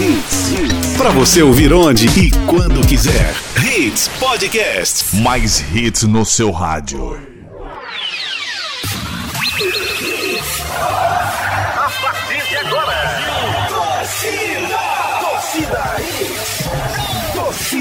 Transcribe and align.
Hits. 0.00 0.96
Pra 0.96 1.10
você 1.10 1.42
ouvir 1.42 1.72
onde 1.72 2.06
e 2.06 2.30
quando 2.46 2.86
quiser. 2.86 3.34
Hits 3.56 4.06
Podcast. 4.20 5.16
Mais 5.16 5.64
hits 5.74 6.04
no 6.04 6.24
seu 6.24 6.52
rádio. 6.52 7.27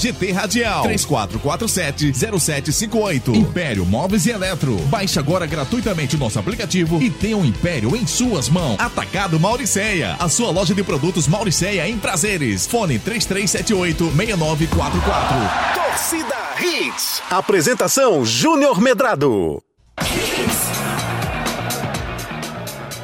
GT 0.00 0.32
Radial. 0.32 0.84
3447-0758. 0.84 3.34
Império 3.34 3.84
Móveis 3.84 4.24
e 4.26 4.30
Eletro. 4.30 4.76
Baixe 4.86 5.18
agora 5.18 5.44
gratuitamente 5.46 6.16
o 6.16 6.18
nosso 6.18 6.38
aplicativo 6.38 7.02
e 7.02 7.10
tenha 7.10 7.36
o 7.36 7.40
um 7.40 7.44
Império 7.44 7.94
em 7.94 8.06
suas 8.06 8.48
mãos. 8.48 8.80
Atacado 8.80 9.38
Mauricéia. 9.38 10.16
A 10.18 10.26
sua 10.28 10.50
loja 10.50 10.74
de 10.74 10.82
produtos 10.82 11.28
Mauricéia 11.28 11.86
em 11.86 11.98
prazeres. 11.98 12.66
Fone 12.66 12.98
3378-6944. 12.98 15.74
Torcida 15.74 16.36
Hits. 16.58 17.20
Apresentação 17.30 18.24
Júnior 18.24 18.80
Medrado. 18.80 19.62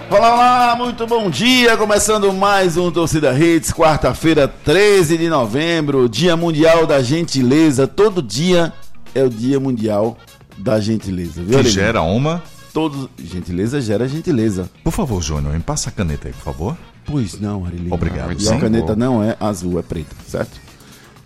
Olá, 0.09 0.33
olá, 0.35 0.77
muito 0.77 1.05
bom 1.07 1.29
dia. 1.29 1.77
Começando 1.77 2.33
mais 2.33 2.77
um 2.77 2.91
Torcida 2.93 3.37
Hits, 3.37 3.73
quarta-feira, 3.73 4.47
13 4.47 5.19
de 5.19 5.29
novembro, 5.29 6.09
Dia 6.09 6.37
Mundial 6.37 6.87
da 6.87 7.03
Gentileza. 7.03 7.89
Todo 7.89 8.23
dia 8.23 8.73
é 9.15 9.23
o 9.25 9.29
Dia 9.29 9.59
Mundial 9.59 10.17
da 10.59 10.79
Gentileza, 10.81 11.43
viu? 11.43 11.59
Que 11.59 11.69
gera 11.69 12.03
uma. 12.03 12.43
Todo... 12.73 13.11
Gentileza 13.19 13.81
gera 13.81 14.07
gentileza. 14.07 14.71
Por 14.85 14.93
favor, 14.93 15.21
Júnior, 15.21 15.53
me 15.55 15.61
passa 15.61 15.89
a 15.89 15.93
caneta 15.93 16.29
aí, 16.29 16.35
por 16.35 16.43
favor. 16.43 16.77
Pois 17.05 17.41
não, 17.41 17.65
Arilene. 17.65 17.93
Obrigado. 17.93 18.41
E 18.41 18.49
a 18.49 18.59
caneta 18.59 18.95
não 18.95 19.23
é 19.23 19.37
azul, 19.41 19.79
é 19.79 19.83
preta, 19.83 20.15
certo? 20.27 20.61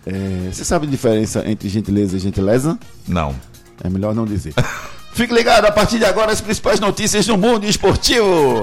É, 0.05 0.49
Você 0.51 0.63
sabe 0.63 0.87
a 0.87 0.89
diferença 0.89 1.43
entre 1.47 1.69
gentileza 1.69 2.17
e 2.17 2.19
gentileza? 2.19 2.79
Não. 3.07 3.35
É 3.83 3.89
melhor 3.89 4.15
não 4.15 4.25
dizer. 4.25 4.53
Fique 5.13 5.33
ligado, 5.33 5.65
a 5.65 5.71
partir 5.71 5.99
de 5.99 6.05
agora, 6.05 6.31
as 6.31 6.41
principais 6.41 6.79
notícias 6.79 7.25
do 7.25 7.37
mundo 7.37 7.65
esportivo. 7.65 8.61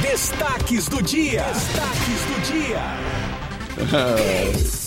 Destaques 0.00 0.88
do 0.88 1.00
dia. 1.02 1.44
Destaques 1.44 2.20
do 2.28 2.40
dia. 2.52 2.82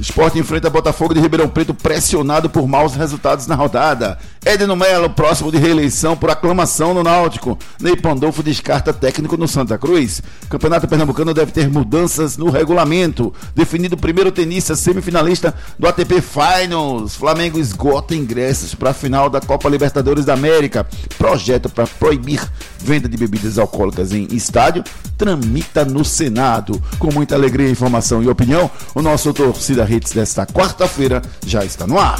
Esporte 0.00 0.38
enfrenta 0.38 0.70
Botafogo 0.70 1.14
de 1.14 1.20
Ribeirão 1.20 1.48
Preto 1.48 1.74
pressionado 1.74 2.48
por 2.48 2.66
maus 2.66 2.94
resultados 2.94 3.46
na 3.46 3.54
rodada. 3.54 4.18
Edno 4.44 4.74
Melo, 4.74 5.10
próximo 5.10 5.52
de 5.52 5.58
reeleição 5.58 6.16
por 6.16 6.30
aclamação 6.30 6.92
no 6.94 7.02
Náutico. 7.02 7.58
Ney 7.80 7.96
Pandolfo 7.96 8.42
descarta 8.42 8.92
técnico 8.92 9.36
no 9.36 9.46
Santa 9.46 9.78
Cruz. 9.78 10.22
Campeonato 10.48 10.88
Pernambucano 10.88 11.32
deve 11.32 11.52
ter 11.52 11.68
mudanças 11.68 12.36
no 12.36 12.50
regulamento. 12.50 13.32
Definido 13.54 13.94
o 13.94 13.98
primeiro 13.98 14.32
tenista 14.32 14.74
semifinalista 14.74 15.54
do 15.78 15.86
ATP 15.86 16.20
Finals. 16.20 17.14
Flamengo 17.14 17.58
esgota 17.58 18.14
ingressos 18.14 18.74
para 18.74 18.90
a 18.90 18.94
final 18.94 19.30
da 19.30 19.40
Copa 19.40 19.68
Libertadores 19.68 20.24
da 20.24 20.34
América. 20.34 20.86
Projeto 21.16 21.68
para 21.68 21.86
proibir 21.86 22.40
venda 22.78 23.08
de 23.08 23.16
bebidas 23.16 23.58
alcoólicas 23.58 24.12
em 24.12 24.26
estádio 24.32 24.82
tramita 25.22 25.84
no 25.84 26.04
Senado. 26.04 26.82
Com 26.98 27.12
muita 27.12 27.36
alegria, 27.36 27.70
informação 27.70 28.20
e 28.24 28.28
opinião, 28.28 28.68
o 28.92 29.00
nosso 29.00 29.32
Torcida 29.32 29.84
Hits 29.92 30.12
desta 30.12 30.46
quarta-feira 30.46 31.20
já 31.46 31.62
está 31.66 31.86
no 31.86 31.98
ar. 31.98 32.18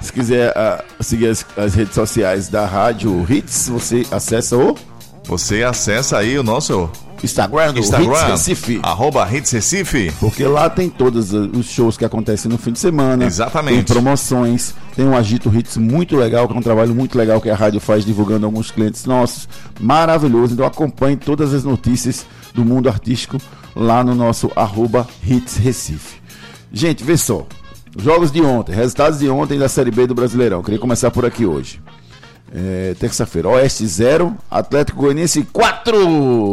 se 0.02 0.12
quiser 0.12 0.52
ah, 0.58 0.84
seguir 1.00 1.30
as, 1.30 1.46
as 1.56 1.74
redes 1.74 1.96
sociais 1.96 2.50
da 2.50 2.66
Rádio 2.66 3.26
Hits, 3.30 3.70
você 3.70 4.06
acessa 4.12 4.58
o 4.58 4.76
Você 5.28 5.62
acessa 5.62 6.18
aí 6.18 6.40
o 6.40 6.44
nosso 6.44 6.90
Instagram 7.22 7.74
do 7.74 7.80
Instagram, 7.80 8.14
Hits 8.14 8.48
Recife. 8.48 8.80
arroba 8.82 9.28
Hits 9.30 9.52
Recife. 9.52 10.12
Porque 10.22 10.46
lá 10.46 10.70
tem 10.70 10.90
todos 10.90 11.34
os 11.34 11.66
shows 11.66 11.98
que 11.98 12.06
acontecem 12.06 12.50
no 12.50 12.58
fim 12.58 12.72
de 12.72 12.80
semana. 12.80 13.26
Exatamente. 13.26 13.84
Tem 13.84 13.96
promoções, 13.96 14.74
tem 14.96 15.06
um 15.06 15.16
Agito 15.16 15.54
Hits 15.54 15.76
muito 15.76 16.16
legal, 16.16 16.48
que 16.48 16.54
é 16.54 16.58
um 16.58 16.62
trabalho 16.62 16.96
muito 16.96 17.18
legal 17.18 17.42
que 17.42 17.50
a 17.50 17.56
rádio 17.56 17.82
faz 17.82 18.06
divulgando 18.06 18.46
alguns 18.46 18.72
clientes 18.72 19.04
nossos. 19.06 19.50
Maravilhoso. 19.80 20.54
Então 20.54 20.66
acompanhe 20.66 21.18
todas 21.18 21.54
as 21.54 21.66
notícias 21.66 22.26
do 22.54 22.64
mundo 22.64 22.88
artístico 22.88 23.38
lá 23.76 24.04
no 24.06 24.16
nosso 24.16 24.50
arroba 24.56 25.06
Hits 25.26 25.58
Recife. 25.58 26.22
Gente, 26.72 27.04
vê 27.04 27.18
só. 27.18 27.46
Jogos 28.00 28.32
de 28.32 28.42
ontem, 28.42 28.74
resultados 28.74 29.20
de 29.20 29.28
ontem 29.28 29.58
da 29.58 29.68
Série 29.68 29.92
B 29.92 30.08
do 30.08 30.16
Brasileirão. 30.16 30.62
Queria 30.62 30.80
começar 30.80 31.12
por 31.12 31.26
aqui 31.26 31.46
hoje. 31.46 31.82
É, 32.54 32.96
Terça-feira, 33.00 33.50
Oeste 33.50 33.86
0, 33.86 34.36
Atlético 34.50 35.02
Goianiense 35.02 35.44
4. 35.44 35.98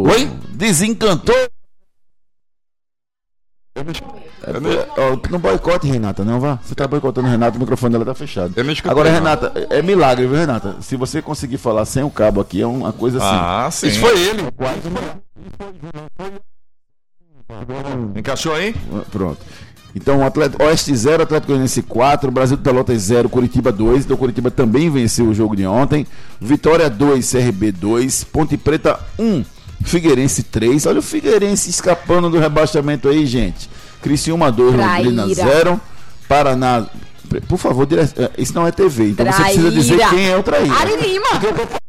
Oi? 0.09 0.31
Desencantou. 0.51 1.35
É, 3.77 3.83
ó, 5.01 5.19
não 5.31 5.39
boicote, 5.41 5.87
Renata, 5.89 6.25
não 6.25 6.39
vá. 6.39 6.59
Você 6.63 6.75
tá 6.75 6.87
boicotando 6.87 7.27
Renata, 7.27 7.57
o 7.57 7.61
microfone 7.61 7.93
dela 7.93 8.05
tá 8.05 8.15
fechado. 8.15 8.53
Eu 8.57 8.63
não 8.63 8.73
escutei, 8.73 8.91
Agora, 8.93 9.09
não. 9.11 9.17
Renata, 9.17 9.53
é 9.71 9.83
milagre, 9.83 10.27
viu, 10.27 10.37
Renata? 10.37 10.77
Se 10.81 10.97
você 10.97 11.21
conseguir 11.21 11.59
falar 11.59 11.85
sem 11.85 12.05
o 12.05 12.11
cabo 12.11 12.41
aqui, 12.41 12.61
é 12.61 12.67
uma 12.67 12.93
coisa 12.93 13.19
assim. 13.19 13.27
Ah, 13.29 13.69
sim. 13.73 13.89
Isso 13.89 14.01
foi 14.01 14.21
ele. 14.21 14.43
Encaixou 18.15 18.55
aí? 18.55 18.75
Pronto. 19.11 19.41
Então, 19.95 20.21
Oeste 20.61 20.95
0, 20.95 21.23
Atlético 21.23 21.49
Goianiense 21.53 21.81
4, 21.83 22.31
Brasil 22.31 22.57
de 22.57 22.63
Pelotas 22.65 23.01
0, 23.03 23.29
Curitiba 23.29 23.71
2. 23.71 24.05
Então, 24.05 24.17
Curitiba 24.17 24.51
também 24.51 24.91
venceu 24.91 25.27
o 25.27 25.35
jogo 25.35 25.55
de 25.55 25.65
ontem. 25.67 26.05
Vitória 26.41 26.91
2, 26.91 27.31
CRB 27.31 27.71
2, 27.73 28.25
Ponte 28.25 28.57
Preta 28.57 28.99
1, 29.19 29.45
Figueirense 29.85 30.43
3. 30.43 30.87
Olha 30.87 30.99
o 30.99 31.03
Figueirense 31.03 31.71
escapando 31.71 32.29
do 32.29 32.39
rebaixamento 32.39 33.09
aí, 33.09 33.25
gente. 33.25 33.71
Criciúma 34.03 34.51
2, 34.51 34.75
Londrina 34.75 35.23
Traíra. 35.23 35.55
0, 35.55 35.81
Paraná. 36.29 36.87
Por 37.49 37.59
favor, 37.59 37.87
dire... 37.87 38.03
eh, 38.03 38.31
isso 38.37 38.55
não 38.55 38.67
é 38.67 38.71
TV, 38.73 39.11
então 39.11 39.25
você 39.27 39.43
precisa 39.43 39.71
dizer 39.71 39.97
Traíra. 39.97 40.17
quem 40.17 40.29
é 40.29 40.37
o 40.37 40.43
traíra. 40.43 40.75
Ari 40.75 40.97
Lima. 40.97 41.81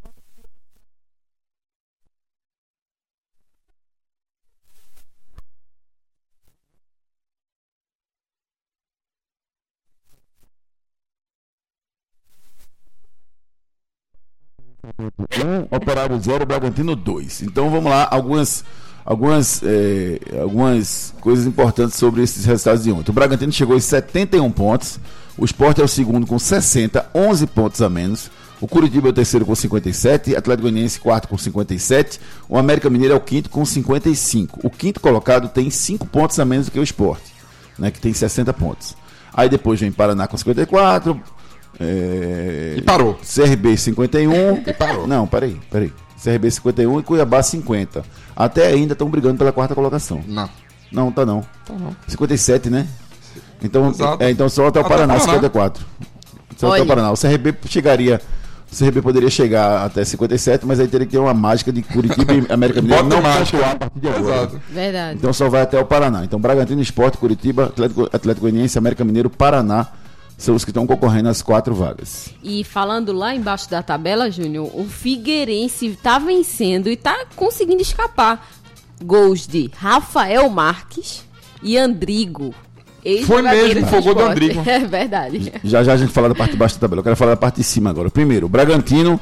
Operário 15.96 16.20
0, 16.22 16.46
Bragantino 16.46 16.94
2. 16.94 17.44
Então 17.44 17.70
vamos 17.70 17.90
lá, 17.90 18.06
algumas, 18.12 18.66
algumas, 19.06 19.62
é, 19.64 20.20
algumas 20.42 21.14
coisas 21.22 21.46
importantes 21.46 21.96
sobre 21.98 22.22
esses 22.22 22.44
resultados 22.44 22.84
de 22.84 22.92
ontem. 22.92 23.12
O 23.12 23.14
Bragantino 23.14 23.52
chegou 23.54 23.78
em 23.78 23.80
71 23.80 24.52
pontos, 24.52 25.00
o 25.38 25.46
Sport 25.46 25.80
é 25.80 25.84
o 25.84 25.88
segundo 25.88 26.28
com 26.28 26.38
60, 26.38 27.10
11 27.16 27.48
pontos 27.48 27.82
a 27.82 27.90
menos. 27.90 28.30
O 28.60 28.68
Curitiba 28.68 29.08
é 29.08 29.12
o 29.12 29.14
terceiro 29.14 29.46
com 29.46 29.56
57, 29.56 30.36
Atlético 30.36 30.64
Goianiense 30.64 31.00
quarto 31.00 31.30
com 31.30 31.38
57, 31.38 32.20
o 32.50 32.58
América 32.58 32.90
Mineiro 32.90 33.14
é 33.14 33.18
o 33.18 33.22
quinto 33.22 33.50
com 33.50 33.64
55. 33.64 34.60
O 34.64 34.70
quinto 34.70 35.00
colocado 35.00 35.48
tem 35.48 35.70
5 35.70 36.06
pontos 36.08 36.38
a 36.40 36.44
menos 36.44 36.66
do 36.66 36.72
que 36.74 36.80
o 36.80 36.84
Sport, 36.84 37.22
né, 37.80 37.90
que 37.90 38.02
tem 38.02 38.14
60 38.14 38.54
pontos. 38.54 38.98
Aí 39.34 39.48
depois 39.48 39.80
vem 39.80 39.94
Paraná 39.94 40.28
com 40.28 40.38
54, 40.38 41.22
é... 41.80 42.76
E 42.78 42.82
parou. 42.82 43.16
CRB 43.16 43.78
51. 43.78 44.64
E 44.68 44.74
parou. 44.74 45.08
Não, 45.08 45.28
peraí, 45.28 45.60
peraí. 45.70 45.92
CRB 46.22 46.50
51 46.50 47.00
e 47.00 47.04
Cuiabá 47.04 47.44
50. 47.44 48.04
Até 48.36 48.68
ainda 48.68 48.94
estão 48.94 49.10
brigando 49.10 49.38
pela 49.38 49.52
quarta 49.52 49.76
colocação. 49.76 50.24
Não. 50.28 50.50
Não, 50.92 51.12
tá 51.12 51.26
não. 51.26 51.42
Tá 51.66 51.74
não. 51.74 51.96
57, 52.08 52.70
né? 52.70 52.88
Então, 53.62 53.90
Exato. 53.90 54.24
é, 54.24 54.30
então 54.30 54.48
só 54.48 54.68
até 54.68 54.80
o 54.80 54.82
Até 54.82 54.90
Paraná, 54.90 55.14
Paraná. 55.16 55.34
54. 55.34 55.86
Só 56.58 56.68
até 56.68 56.76
Olha. 56.76 56.84
o 56.84 56.88
Paraná. 56.88 57.12
O 57.12 57.16
CRB 57.18 57.54
chegaria. 57.68 58.22
O 58.72 58.76
CRB 58.78 59.02
poderia 59.02 59.30
chegar 59.30 59.86
até 59.86 60.04
57, 60.04 60.66
mas 60.66 60.80
aí 60.80 60.88
teria 60.88 61.06
que 61.06 61.12
ter 61.14 61.18
uma 61.20 61.34
mágica 61.34 61.72
de 61.72 61.82
Curitiba 61.82 62.34
e 62.34 62.46
América 62.52 62.82
Mineiro 62.82 63.04
Bota 63.04 63.16
não 63.16 63.22
mágica. 63.22 63.58
pontuar 63.58 63.72
a 63.72 63.76
partir 63.78 64.00
de 64.00 64.08
agora. 64.10 64.36
Exato. 64.36 64.62
Verdade. 64.70 65.18
Então 65.18 65.34
só 65.34 65.50
vai 65.50 65.62
até 65.62 65.80
o 65.80 65.86
Paraná. 65.86 66.24
Então 66.26 66.40
Bragantino 66.40 66.82
Esporte, 66.82 67.18
Curitiba, 67.18 67.66
Atlético, 67.66 68.10
Atlético 68.12 68.42
Goianiense, 68.42 68.78
América 68.78 69.04
Mineiro, 69.04 69.30
Paraná 69.30 69.88
são 70.38 70.56
os 70.56 70.64
que 70.66 70.72
estão 70.72 70.86
concorrendo 70.86 71.30
às 71.30 71.42
quatro 71.42 71.74
vagas. 71.74 72.30
E 72.44 72.64
falando 72.64 73.12
lá 73.14 73.34
embaixo 73.34 73.70
da 73.70 73.82
tabela, 73.82 74.30
Júnior, 74.30 74.70
o 74.74 74.86
Figueirense 74.86 75.98
tá 76.02 76.20
vencendo 76.20 76.90
e 76.90 76.98
tá 76.98 77.26
conseguindo 77.36 77.82
escapar. 77.82 78.48
Gols 79.04 79.46
de 79.48 79.70
Rafael 79.76 80.50
Marques 80.50 81.24
e 81.62 81.78
Andrigo. 81.78 82.54
Foi 83.28 83.42
mesmo, 83.42 83.86
foi 83.88 84.00
o 84.00 84.02
gol 84.04 84.16
do. 84.16 84.22
Andrigo. 84.24 84.64
É 84.66 84.80
verdade. 84.80 85.54
Já 85.64 85.84
já 85.84 85.94
a 85.94 85.98
gente 85.98 86.12
fala 86.12 86.30
da 86.30 86.36
parte 86.36 86.52
de 86.52 86.58
baixo 86.58 86.76
da 86.76 86.82
tabela. 86.82 87.00
Eu 87.02 87.04
quero 87.04 87.16
falar 87.16 87.32
da 87.32 87.38
parte 87.38 87.58
de 87.58 87.64
cima 87.64 87.90
agora. 87.90 88.10
Primeiro, 88.10 88.48
o 88.48 88.50
Bragantino 88.50 89.20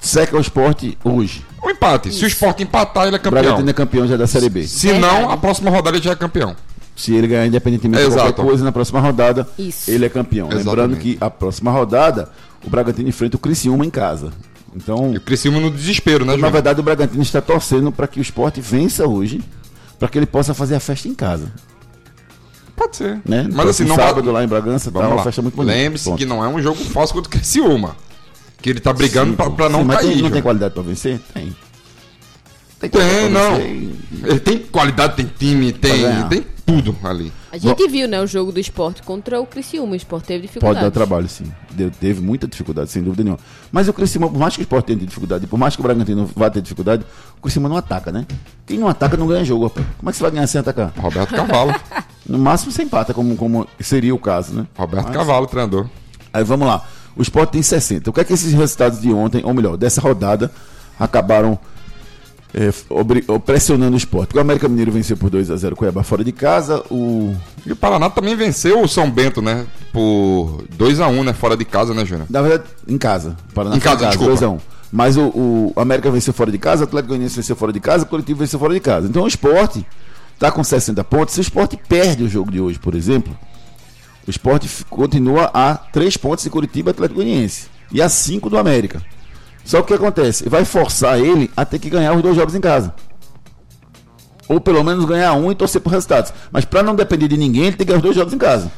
seca 0.00 0.36
o 0.36 0.40
esporte 0.40 0.96
hoje. 1.04 1.44
Um 1.62 1.68
empate. 1.70 2.10
Se 2.12 2.24
o 2.24 2.28
Sport 2.28 2.60
empatar, 2.60 3.06
ele 3.06 3.16
é 3.16 3.18
O 3.18 3.22
campeão. 3.22 3.42
Bragantino 3.42 3.68
é 3.68 3.72
campeão 3.74 4.06
já 4.06 4.16
da 4.16 4.26
Série 4.26 4.48
B. 4.48 4.66
Se 4.66 4.88
Verdade. 4.88 5.22
não, 5.22 5.30
a 5.30 5.36
próxima 5.36 5.70
rodada 5.70 5.96
ele 5.98 6.04
já 6.04 6.12
é 6.12 6.16
campeão. 6.16 6.56
Se 7.00 7.14
ele 7.14 7.26
ganhar 7.28 7.46
independentemente 7.46 8.02
de 8.02 8.08
Exato. 8.10 8.24
qualquer 8.34 8.42
coisa 8.42 8.62
na 8.64 8.72
próxima 8.72 9.00
rodada, 9.00 9.48
Isso. 9.58 9.90
ele 9.90 10.04
é 10.04 10.08
campeão. 10.10 10.48
Lembrando 10.48 10.60
Exatamente. 10.68 11.00
que 11.00 11.18
a 11.20 11.30
próxima 11.30 11.70
rodada, 11.70 12.28
o 12.64 12.68
Bragantino 12.68 13.08
enfrenta 13.08 13.36
o 13.36 13.40
Criciúma 13.40 13.86
em 13.86 13.90
casa. 13.90 14.30
Então, 14.76 15.12
E 15.14 15.16
o 15.16 15.20
Criciúma 15.20 15.58
no 15.60 15.70
desespero, 15.70 16.24
né, 16.26 16.32
na 16.34 16.38
João? 16.38 16.52
verdade, 16.52 16.78
o 16.78 16.82
Bragantino 16.82 17.22
está 17.22 17.40
torcendo 17.40 17.90
para 17.90 18.06
que 18.06 18.20
o 18.20 18.22
esporte 18.22 18.60
vença 18.60 19.06
hoje, 19.08 19.40
para 19.98 20.08
que 20.08 20.18
ele 20.18 20.26
possa 20.26 20.52
fazer 20.52 20.74
a 20.74 20.80
festa 20.80 21.08
em 21.08 21.14
casa. 21.14 21.50
Pode 22.76 22.96
ser. 22.96 23.20
Né? 23.24 23.48
Mas 23.50 23.68
assim, 23.68 23.84
não 23.84 23.96
sábado 23.96 24.22
vai... 24.24 24.34
lá 24.34 24.44
em 24.44 24.48
Bragança, 24.48 24.90
tá 24.90 24.98
Vamos 24.98 25.10
uma 25.12 25.16
lá. 25.16 25.22
festa 25.24 25.40
muito 25.42 25.54
bonita. 25.54 25.74
Lembre-se 25.76 26.04
Ponto. 26.04 26.18
que 26.18 26.26
não 26.26 26.44
é 26.44 26.48
um 26.48 26.60
jogo 26.60 26.82
fácil 26.84 27.14
contra 27.14 27.28
o 27.28 27.32
Criciúma. 27.32 27.96
Que 28.62 28.68
ele 28.70 28.80
tá 28.80 28.92
brigando 28.92 29.34
pra 29.34 29.68
não 29.70 29.80
Sim, 29.80 29.84
mas 29.86 29.96
cair. 29.96 30.12
tem- 30.12 30.22
não 30.22 30.30
tem 30.30 30.42
qualidade 30.42 30.74
para 30.74 30.82
vencer? 30.82 31.18
Tem. 31.32 31.56
Tem, 32.78 32.88
Tem, 32.90 33.28
não. 33.30 33.56
Ele 33.56 34.40
tem 34.40 34.58
qualidade, 34.58 35.14
tem 35.16 35.30
time, 35.38 35.70
tem, 35.72 36.02
tem 36.30 36.46
tudo 36.70 36.96
ali. 37.02 37.32
A 37.52 37.58
gente 37.58 37.88
viu, 37.88 38.06
né, 38.08 38.20
o 38.20 38.26
jogo 38.26 38.52
do 38.52 38.60
esporte 38.60 39.02
contra 39.02 39.40
o 39.40 39.46
Criciúma. 39.46 39.92
O 39.92 39.96
esporte 39.96 40.26
teve 40.26 40.42
dificuldade. 40.42 40.74
Pode 40.78 40.84
dar 40.86 40.90
trabalho, 40.90 41.28
sim. 41.28 41.44
Deu- 41.72 41.90
teve 41.90 42.20
muita 42.20 42.46
dificuldade, 42.46 42.90
sem 42.90 43.02
dúvida 43.02 43.22
nenhuma. 43.24 43.40
Mas 43.72 43.88
o 43.88 43.92
Criciúma, 43.92 44.28
por 44.28 44.38
mais 44.38 44.54
que 44.54 44.60
o 44.60 44.64
Sport 44.64 44.86
tenha 44.86 44.98
dificuldade, 44.98 45.46
por 45.46 45.58
mais 45.58 45.74
que 45.74 45.80
o 45.80 45.82
Bragantino 45.82 46.30
vá 46.34 46.48
ter 46.50 46.60
dificuldade, 46.62 47.04
o 47.38 47.42
Criciúma 47.42 47.68
não 47.68 47.76
ataca, 47.76 48.12
né? 48.12 48.26
Quem 48.66 48.78
não 48.78 48.88
ataca 48.88 49.16
não 49.16 49.26
ganha 49.26 49.44
jogo, 49.44 49.64
rapaz. 49.64 49.86
Como 49.98 50.08
é 50.08 50.12
que 50.12 50.16
você 50.18 50.22
vai 50.22 50.30
ganhar 50.32 50.46
sem 50.46 50.60
atacar? 50.60 50.92
Roberto 50.96 51.34
Cavalo. 51.34 51.74
No 52.28 52.38
máximo 52.38 52.70
você 52.70 52.82
empata, 52.84 53.12
como, 53.12 53.34
como 53.36 53.66
seria 53.80 54.14
o 54.14 54.18
caso, 54.18 54.52
né? 54.54 54.66
Roberto 54.76 55.06
Mas- 55.06 55.16
Cavalo, 55.16 55.46
treinador. 55.48 55.88
Aí 56.32 56.44
vamos 56.44 56.64
lá. 56.68 56.86
O 57.16 57.22
Sport 57.22 57.50
tem 57.50 57.60
60. 57.62 58.08
O 58.08 58.12
que 58.12 58.20
é 58.20 58.24
que 58.24 58.32
esses 58.32 58.52
resultados 58.52 59.00
de 59.00 59.12
ontem, 59.12 59.40
ou 59.44 59.52
melhor, 59.52 59.76
dessa 59.76 60.00
rodada, 60.00 60.48
acabaram 60.96 61.58
é, 62.52 62.70
pressionando 63.38 63.94
o 63.94 63.98
Sport? 63.98 64.28
Porque 64.28 64.38
o 64.38 64.40
América 64.40 64.68
Mineiro 64.68 64.90
venceu 64.92 65.16
por 65.16 65.30
2 65.30 65.50
a 65.50 65.56
0 65.56 65.76
Cuiabá 65.76 66.02
fora 66.02 66.24
de 66.24 66.32
casa, 66.32 66.82
o 66.90 67.34
E 67.64 67.72
o 67.72 67.76
Paraná 67.76 68.10
também 68.10 68.34
venceu 68.34 68.82
o 68.82 68.88
São 68.88 69.10
Bento, 69.10 69.40
né? 69.40 69.66
Por 69.92 70.64
2x1, 70.76 71.24
né? 71.24 71.32
Fora 71.32 71.56
de 71.56 71.64
casa, 71.64 71.94
né, 71.94 72.04
Júnior? 72.04 72.26
Na 72.28 72.42
verdade, 72.42 72.64
em 72.88 72.98
casa. 72.98 73.36
Paraná 73.54 73.76
Em 73.76 73.80
foi 73.80 73.90
casa, 73.90 74.06
desculpa. 74.06 74.32
2 74.32 74.42
a 74.42 74.48
1. 74.50 74.58
Mas 74.92 75.16
o, 75.16 75.30
o 75.34 75.72
América 75.76 76.10
venceu 76.10 76.34
fora 76.34 76.50
de 76.50 76.58
casa, 76.58 76.82
o 76.82 76.84
Atlético 76.84 77.10
Goianiense 77.10 77.36
venceu 77.36 77.54
fora 77.54 77.72
de 77.72 77.78
casa, 77.78 78.04
o 78.04 78.08
Coletivo 78.08 78.40
venceu 78.40 78.58
fora 78.58 78.74
de 78.74 78.80
casa. 78.80 79.06
Então 79.06 79.22
o 79.22 79.28
esporte 79.28 79.86
está 80.34 80.50
com 80.50 80.64
60 80.64 81.04
pontos. 81.04 81.34
Se 81.34 81.40
o 81.40 81.42
esporte 81.42 81.76
perde 81.76 82.24
o 82.24 82.28
jogo 82.28 82.50
de 82.50 82.60
hoje, 82.60 82.78
por 82.78 82.94
exemplo, 82.94 83.36
o 84.26 84.30
esporte 84.30 84.68
continua 84.88 85.50
a 85.54 85.74
3 85.74 86.16
pontos 86.16 86.44
de 86.44 86.50
Curitiba 86.50 86.90
e 86.90 86.92
Atlético 86.92 87.20
Goianiense. 87.20 87.68
E 87.92 88.02
a 88.02 88.08
5 88.08 88.50
do 88.50 88.58
América. 88.58 89.00
Só 89.64 89.78
que 89.78 89.84
o 89.84 89.86
que 89.86 89.94
acontece? 89.94 90.48
Vai 90.48 90.64
forçar 90.64 91.18
ele 91.20 91.50
a 91.56 91.64
ter 91.64 91.78
que 91.78 91.88
ganhar 91.90 92.12
os 92.14 92.22
dois 92.22 92.34
jogos 92.36 92.54
em 92.54 92.60
casa. 92.60 92.94
Ou 94.48 94.60
pelo 94.60 94.82
menos 94.82 95.04
ganhar 95.04 95.32
um 95.34 95.50
e 95.52 95.54
torcer 95.54 95.80
por 95.80 95.90
resultados. 95.92 96.32
Mas 96.50 96.64
para 96.64 96.82
não 96.82 96.94
depender 96.96 97.28
de 97.28 97.36
ninguém, 97.36 97.64
ele 97.66 97.76
tem 97.76 97.86
que 97.86 97.92
ganhar 97.92 97.98
os 97.98 98.02
dois 98.02 98.16
jogos 98.16 98.32
em 98.32 98.38
casa. 98.38 98.70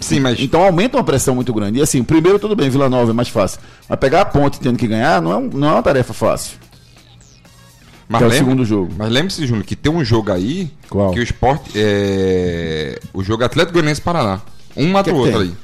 Sim, 0.00 0.20
mas 0.20 0.38
Então 0.38 0.62
aumenta 0.62 0.96
uma 0.96 1.04
pressão 1.04 1.34
muito 1.34 1.52
grande. 1.52 1.78
E 1.78 1.82
assim, 1.82 2.02
primeiro 2.04 2.38
tudo 2.38 2.54
bem, 2.54 2.68
Vila 2.70 2.88
Nova 2.88 3.10
é 3.10 3.14
mais 3.14 3.28
fácil. 3.28 3.58
Mas 3.88 3.98
pegar 3.98 4.20
a 4.20 4.24
ponte 4.24 4.60
tendo 4.60 4.76
que 4.78 4.86
ganhar 4.86 5.20
não 5.22 5.32
é, 5.32 5.36
um- 5.36 5.48
não 5.52 5.68
é 5.68 5.72
uma 5.72 5.82
tarefa 5.82 6.12
fácil. 6.12 6.58
Mas 8.08 8.18
que 8.18 8.24
é 8.24 8.26
o 8.26 8.30
lembra- 8.30 8.44
segundo 8.44 8.64
jogo. 8.64 8.92
Mas 8.96 9.10
lembre-se, 9.10 9.46
Júnior, 9.46 9.64
que 9.64 9.74
tem 9.74 9.90
um 9.90 10.04
jogo 10.04 10.30
aí 10.30 10.70
Qual? 10.90 11.10
que 11.10 11.18
o 11.18 11.22
esporte 11.22 11.70
é. 11.74 13.00
O 13.14 13.22
jogo 13.24 13.42
Atlético 13.44 13.72
Goianiense 13.72 14.00
Paraná. 14.00 14.40
Um 14.76 14.90
mata 14.92 15.10
o 15.10 15.16
outro 15.16 15.32
tem? 15.32 15.40
ali. 15.40 15.56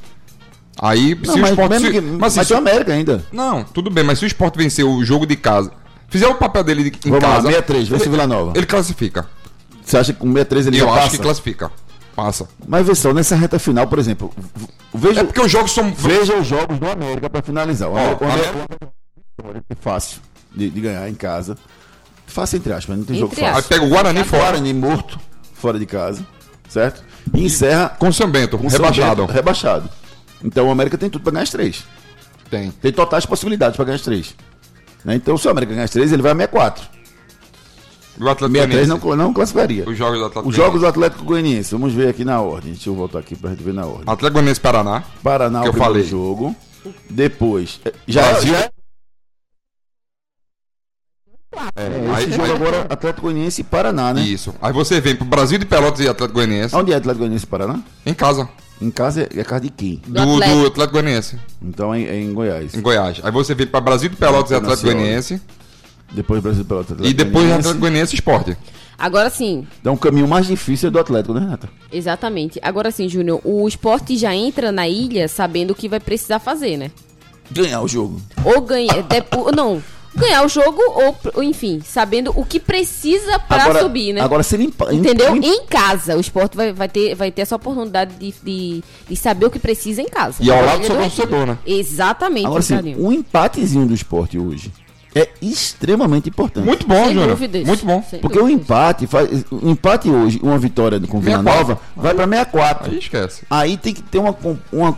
Aí, 0.83 1.15
Não, 1.15 1.33
se 1.35 1.39
o 1.39 1.43
mas 1.43 1.51
esporte. 1.51 1.71
mesmo 1.71 1.87
se- 1.87 1.93
que, 1.93 2.01
mas 2.01 2.37
mas 2.37 2.47
se 2.47 2.53
o 2.53 2.57
o- 2.57 2.59
América 2.59 2.93
ainda. 2.93 3.25
Não, 3.31 3.63
tudo 3.65 3.91
bem, 3.91 4.03
mas 4.03 4.19
se 4.19 4.25
o 4.25 4.27
esporte 4.27 4.57
vencer 4.57 4.85
o 4.85 5.05
jogo 5.05 5.27
de 5.27 5.37
casa, 5.37 5.71
fizer 6.09 6.27
o 6.27 6.35
papel 6.37 6.65
dele 6.65 6.91
de- 6.91 7.09
em 7.09 7.11
Vamos 7.11 7.23
lá, 7.25 7.35
casa. 7.37 7.49
63, 7.49 7.89
vence 7.89 8.09
o 8.09 8.11
Vila 8.11 8.27
Nova. 8.27 8.53
Ele 8.57 8.65
classifica. 8.67 9.27
Você 9.85 9.99
acha 9.99 10.13
que 10.13 10.19
com 10.21 10.29
63 10.33 10.67
ele 10.69 10.77
Eu 10.81 10.87
já 10.87 10.93
acho 10.93 11.01
passa? 11.03 11.17
que 11.17 11.23
classifica. 11.23 11.71
Passa. 12.17 12.49
Mas 12.67 12.87
vê 12.87 12.95
só, 12.95 13.13
nessa 13.13 13.37
reta 13.37 13.59
final, 13.59 13.87
por 13.87 13.99
exemplo, 13.99 14.33
veja, 14.95 15.21
É 15.21 15.25
porque 15.25 15.41
os 15.41 15.51
jogos 15.51 15.73
são. 15.73 15.93
veja 15.93 16.35
os 16.37 16.47
jogos 16.47 16.79
do 16.79 16.89
América 16.89 17.29
para 17.29 17.43
finalizar. 17.43 17.89
O 17.91 17.97
América, 17.97 18.25
o 18.25 18.29
a 18.29 18.33
América- 18.33 18.59
o 19.39 19.45
América 19.45 19.67
é 19.71 19.75
fácil 19.81 20.19
de, 20.55 20.71
de 20.71 20.81
ganhar 20.81 21.09
em 21.09 21.15
casa. 21.15 21.57
Fácil 22.27 22.57
entre 22.59 22.73
aspas, 22.73 22.97
não 22.97 23.05
tem 23.05 23.19
jogo 23.19 23.33
Entre 23.33 23.45
Aí 23.45 23.53
fácil. 23.55 23.69
pega 23.69 23.85
o 23.85 23.89
Guarani 23.89 24.25
fora. 24.25 24.43
Guarani 24.45 24.73
morto, 24.75 25.19
fora 25.55 25.79
de 25.79 25.87
casa, 25.87 26.25
certo? 26.69 27.03
E 27.35 27.45
encerra 27.45 27.89
Com 27.99 28.09
o 28.09 28.13
São 28.13 28.31
Bento, 28.31 28.57
com 28.57 28.69
São 28.71 28.79
rebaixado. 28.81 29.23
Bento 29.23 29.33
rebaixado. 29.35 29.91
Então 30.43 30.69
o 30.69 30.71
América 30.71 30.97
tem 30.99 31.11
tudo 31.11 31.23
para 31.23 31.33
ganhar 31.33 31.43
as 31.45 31.51
três. 31.51 31.85
Tem. 32.51 32.71
Tem 32.71 32.93
totais 32.93 33.25
possibilidades 33.27 33.77
para 33.77 33.85
ganhar 33.85 33.97
as 33.97 34.03
três. 34.03 34.35
Né? 35.05 35.15
Então, 35.15 35.37
se 35.39 35.47
o 35.47 35.51
América 35.51 35.73
ganhar 35.73 35.85
as 35.85 35.91
três, 35.91 36.13
ele 36.13 36.23
vai 36.23 36.33
a 36.33 36.35
64. 36.35 36.85
E 38.19 38.23
o 38.23 38.29
Atlético 38.29 38.59
63 38.59 38.89
Goianiense? 38.89 39.07
não, 39.09 39.17
não 39.17 39.33
classificaria. 39.33 39.89
Os 39.89 39.97
jogos 39.97 40.19
do 40.19 40.25
Atlético 40.27 40.49
Os 40.51 40.55
jogos 40.57 40.81
do 40.81 40.87
Atlético 40.87 41.25
Goianiense, 41.25 41.71
vamos 41.73 41.93
ver 41.95 42.09
aqui 42.09 42.25
na 42.25 42.41
ordem. 42.41 42.73
Deixa 42.73 42.91
eu 42.91 42.95
voltar 42.95 43.21
aqui 43.21 43.35
pra 43.37 43.51
gente 43.51 43.63
ver 43.63 43.73
na 43.73 43.87
ordem. 43.87 44.03
Atlético 44.07 44.33
Goianiense 44.33 44.61
e 44.61 44.63
Paraná. 44.63 45.05
Paraná, 45.23 45.61
que 45.63 45.67
o 45.67 45.69
eu 45.69 45.73
primeiro 45.73 45.95
falei. 45.95 46.07
jogo. 46.09 46.57
Depois. 47.09 47.81
é, 47.85 47.93
Já, 48.07 48.23
Brasil. 48.33 48.53
já 48.55 48.71
É, 51.77 51.83
é, 51.83 52.15
aí- 52.15 52.23
esse 52.25 52.33
jogo 52.33 52.45
aí- 52.45 52.53
agora, 52.53 52.87
Atlético 52.89 53.23
Goianiense 53.23 53.61
e 53.61 53.65
Paraná, 53.65 54.15
né? 54.15 54.23
Isso. 54.23 54.55
Aí 54.63 54.73
você 54.73 55.01
vem 55.01 55.17
pro 55.17 55.25
Brasil 55.25 55.59
de 55.59 55.67
Pelotas 55.67 56.01
e 56.01 56.09
Atlético 56.09 56.35
Goianiense 56.35 56.75
Onde 56.77 56.93
é 56.93 56.97
Atlético 56.97 57.19
Goianiense 57.21 57.45
e 57.45 57.49
Paraná? 57.49 57.81
em 58.07 58.15
casa. 58.15 58.49
Em 58.81 58.91
casa 58.91 59.23
é, 59.23 59.41
é 59.41 59.45
casa 59.45 59.61
de 59.63 59.71
quem? 59.71 60.01
Do, 60.07 60.19
Atlético. 60.21 60.61
do 60.61 60.67
Atlético 60.69 60.93
Goianiense, 60.95 61.37
Então 61.63 61.93
é, 61.95 62.03
é 62.03 62.21
em 62.21 62.33
Goiás. 62.33 62.75
em 62.75 62.81
Goiás. 62.81 63.21
Aí 63.23 63.31
você 63.31 63.55
vem 63.55 63.67
pra 63.67 63.81
Brasil 63.81 64.09
de 64.09 64.17
Pelotas 64.17 64.51
e 64.51 64.55
Atlético. 64.55 64.87
Goianiense. 64.93 65.41
Depois 66.13 66.43
Brasil 66.43 66.65
pelo 66.65 66.81
Atlético 66.81 67.07
E 67.09 67.13
depois 67.13 67.33
Goianiense. 67.35 67.59
Atlético 67.61 67.81
Goianiense 67.81 68.15
Esporte. 68.15 68.57
Agora 68.99 69.31
sim, 69.31 69.67
Dá 69.83 69.91
um 69.93 69.97
caminho 69.97 70.29
mais 70.29 70.47
difícil 70.47 70.91
do 70.91 70.99
Atlético, 70.99 71.33
né, 71.33 71.41
Renata? 71.41 71.69
exatamente. 71.91 72.59
Agora 72.63 72.91
sim, 72.91 73.09
Júnior, 73.09 73.41
o 73.45 73.67
esporte 73.67 74.17
já 74.17 74.35
entra 74.35 74.71
na 74.73 74.87
ilha 74.89 75.27
sabendo 75.29 75.71
o 75.71 75.75
que 75.75 75.89
vai 75.89 76.01
precisar 76.01 76.39
fazer, 76.39 76.77
né? 76.77 76.91
Ganhar 77.51 77.81
o 77.81 77.89
jogo. 77.89 78.21
Ou 78.45 78.61
ganhar. 78.61 79.03
depo- 79.05 79.51
não. 79.55 79.83
Ganhar 80.15 80.45
o 80.45 80.49
jogo, 80.49 80.81
ou, 81.35 81.43
enfim, 81.43 81.81
sabendo 81.85 82.33
o 82.35 82.45
que 82.45 82.59
precisa 82.59 83.39
pra 83.39 83.63
agora, 83.65 83.81
subir, 83.81 84.13
né? 84.13 84.21
Agora, 84.21 84.43
se 84.43 84.57
ele 84.57 84.65
empa- 84.65 84.93
Entendeu? 84.93 85.37
em- 85.37 85.47
Em 85.47 85.65
casa. 85.67 86.17
O 86.17 86.21
esporte 86.21 86.57
vai, 86.57 86.73
vai, 86.73 86.89
ter, 86.89 87.15
vai 87.15 87.31
ter 87.31 87.43
essa 87.43 87.55
oportunidade 87.57 88.15
de, 88.17 88.35
de, 88.43 88.83
de 89.09 89.17
saber 89.17 89.47
o 89.47 89.51
que 89.51 89.59
precisa 89.61 90.03
em 90.03 90.09
casa. 90.09 90.39
E 90.41 90.51
ao 90.51 90.65
lado 90.65 90.81
do 90.81 90.93
é 90.93 90.97
torcedor, 90.97 91.47
né? 91.47 91.59
Exatamente, 91.65 92.47
Agora 92.47 92.63
sim, 92.63 92.95
um 92.99 93.13
empatezinho 93.13 93.87
do 93.87 93.95
esporte 93.95 94.37
hoje 94.39 94.73
é 95.15 95.29
extremamente 95.43 96.29
importante. 96.29 96.65
Muito 96.65 96.87
bom, 96.87 97.05
Sem 97.05 97.15
Júnior. 97.15 97.29
dúvidas. 97.31 97.65
Muito 97.67 97.85
bom. 97.87 98.03
Sem 98.09 98.21
Porque 98.21 98.39
o 98.39 98.49
empate, 98.49 99.07
faz, 99.07 99.45
o 99.51 99.69
empate 99.71 100.09
hoje, 100.11 100.41
uma 100.43 100.59
vitória 100.59 101.01
com 101.01 101.21
Vila 101.21 101.39
64. 101.39 101.69
Nova, 101.69 101.81
vai 101.97 102.15
para 102.15 102.27
64. 102.27 102.91
Aí 102.93 102.99
esquece. 102.99 103.43
Aí 103.51 103.77
tem 103.77 103.95
que 103.95 104.03
ter 104.03 104.19
uma, 104.19 104.37
uma 104.73 104.97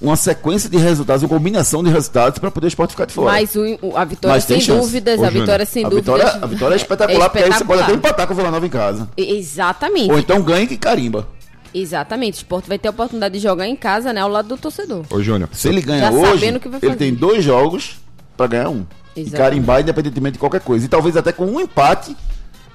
uma 0.00 0.16
sequência 0.16 0.68
de 0.70 0.76
resultados, 0.76 1.22
uma 1.22 1.28
combinação 1.28 1.82
de 1.82 1.90
resultados 1.90 2.38
para 2.38 2.50
poder 2.50 2.66
o 2.66 2.68
esporte 2.68 2.90
ficar 2.90 3.04
de 3.06 3.12
fora. 3.14 3.30
Mas 3.32 3.54
o- 3.54 3.96
a 3.96 4.04
vitória 4.04 4.34
Mas 4.36 4.44
tem 4.44 4.58
sem 4.58 4.66
chance. 4.66 4.80
dúvidas, 4.80 5.18
Ô, 5.20 5.22
a 5.24 5.26
Júnior, 5.26 5.40
vitória 5.46 5.66
sem 5.66 5.84
a, 5.84 5.88
dúvidas. 5.88 6.14
vitória, 6.20 6.38
a 6.42 6.46
vitória 6.46 6.74
é 6.74 6.76
espetacular, 6.76 7.28
porque 7.30 7.44
aí 7.44 7.52
você 7.52 7.64
pode 7.64 7.82
até 7.82 7.92
espetacular. 7.92 7.96
empatar 7.98 8.26
com 8.26 8.32
o 8.32 8.36
Vila 8.36 8.50
Nova 8.50 8.66
em 8.66 8.70
casa. 8.70 9.08
E- 9.16 9.36
Exatamente. 9.38 10.10
Ou 10.10 10.18
então 10.18 10.40
ganha 10.42 10.66
que 10.66 10.76
carimba. 10.76 11.26
Exatamente. 11.74 12.34
O 12.34 12.38
esporte 12.38 12.68
vai 12.68 12.78
ter 12.78 12.88
a 12.88 12.90
oportunidade 12.90 13.34
de 13.34 13.40
jogar 13.40 13.66
em 13.66 13.76
casa, 13.76 14.12
né? 14.12 14.20
Ao 14.20 14.28
lado 14.28 14.48
do 14.48 14.56
torcedor. 14.56 15.04
Ô, 15.10 15.22
Júnior. 15.22 15.48
Se 15.52 15.68
ele 15.68 15.80
ganha 15.80 16.00
Já 16.00 16.10
hoje, 16.10 16.44
ele 16.46 16.96
tem 16.96 17.14
dois 17.14 17.42
jogos 17.44 17.96
para 18.36 18.46
ganhar 18.46 18.68
um. 18.68 18.84
E 19.16 19.20
Exatamente. 19.20 19.36
carimbar 19.36 19.80
independentemente 19.80 20.32
de 20.34 20.38
qualquer 20.38 20.60
coisa. 20.60 20.84
E 20.84 20.88
talvez 20.88 21.16
até 21.16 21.32
com 21.32 21.46
um 21.46 21.60
empate, 21.60 22.16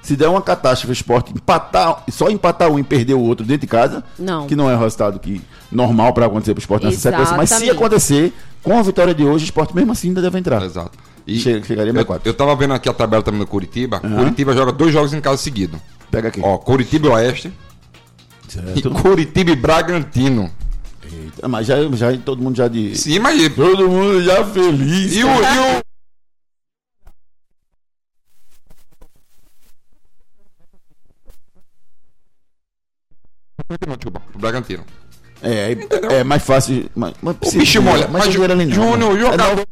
se 0.02 0.16
der 0.16 0.28
uma 0.28 0.40
catástrofe 0.42 0.90
o 0.90 0.92
esporte 0.92 1.32
empatar, 1.32 2.04
só 2.10 2.28
empatar 2.28 2.70
um 2.70 2.78
e 2.78 2.82
perder 2.82 3.14
o 3.14 3.20
outro 3.20 3.44
dentro 3.46 3.62
de 3.62 3.66
casa, 3.66 4.02
Não. 4.18 4.46
que 4.46 4.54
não 4.56 4.68
é 4.70 4.74
o 4.74 4.78
resultado 4.78 5.18
que, 5.18 5.40
normal 5.70 6.12
para 6.12 6.26
acontecer 6.26 6.52
para 6.54 6.60
o 6.60 6.62
esporte 6.62 6.86
nessa 6.86 6.98
sequência. 6.98 7.36
Mas 7.36 7.50
se 7.50 7.68
acontecer, 7.70 8.32
com 8.62 8.78
a 8.78 8.82
vitória 8.82 9.14
de 9.14 9.24
hoje, 9.24 9.44
o 9.44 9.46
esporte 9.46 9.74
mesmo 9.74 9.92
assim 9.92 10.08
ainda 10.08 10.22
deve 10.22 10.38
entrar. 10.38 10.62
Exato. 10.62 10.98
Che- 11.26 11.62
chegaria 11.62 11.92
no 11.92 12.00
eu, 12.00 12.06
quatro. 12.06 12.26
eu 12.28 12.32
tava 12.32 12.56
vendo 12.56 12.72
aqui 12.72 12.88
a 12.88 12.92
tabela 12.94 13.22
também 13.22 13.40
do 13.40 13.46
Curitiba. 13.46 14.00
Aham. 14.02 14.16
Curitiba 14.16 14.54
joga 14.54 14.72
dois 14.72 14.92
jogos 14.92 15.12
em 15.12 15.20
casa 15.20 15.36
seguido. 15.36 15.78
Pega 16.10 16.28
aqui. 16.28 16.40
Ó, 16.42 16.56
Curitiba 16.56 17.06
e 17.08 17.10
Oeste 17.10 17.52
e 18.48 18.52
Certo. 18.52 18.90
Curitiba 18.92 19.50
e 19.50 19.56
Bragantino. 19.56 20.50
Eita, 21.10 21.46
mas 21.48 21.66
já, 21.66 21.76
já 21.92 22.16
todo 22.18 22.42
mundo 22.42 22.56
já 22.56 22.66
de. 22.66 22.96
Sim, 22.96 23.18
mas. 23.18 23.46
Todo 23.54 23.88
mundo 23.88 24.22
já 24.22 24.42
feliz. 24.44 25.14
E 25.16 25.22
o, 25.24 25.28
e 25.28 25.30
o- 25.30 25.82
Desculpa, 33.96 34.22
o 34.34 34.38
Bragantino. 34.38 34.84
É, 35.42 35.72
é, 35.72 36.14
é 36.20 36.24
mais 36.24 36.42
fácil. 36.42 36.90
Mas, 36.94 37.14
mas 37.22 37.34
O 37.36 37.38
precisa 37.38 37.60
bicho 37.60 37.78
de- 37.80 37.84
molha. 37.84 38.08
Mas. 38.08 38.32
Júnior, 38.32 39.12
o 39.12 39.16
É 39.16 39.20
jogador. 39.20 39.66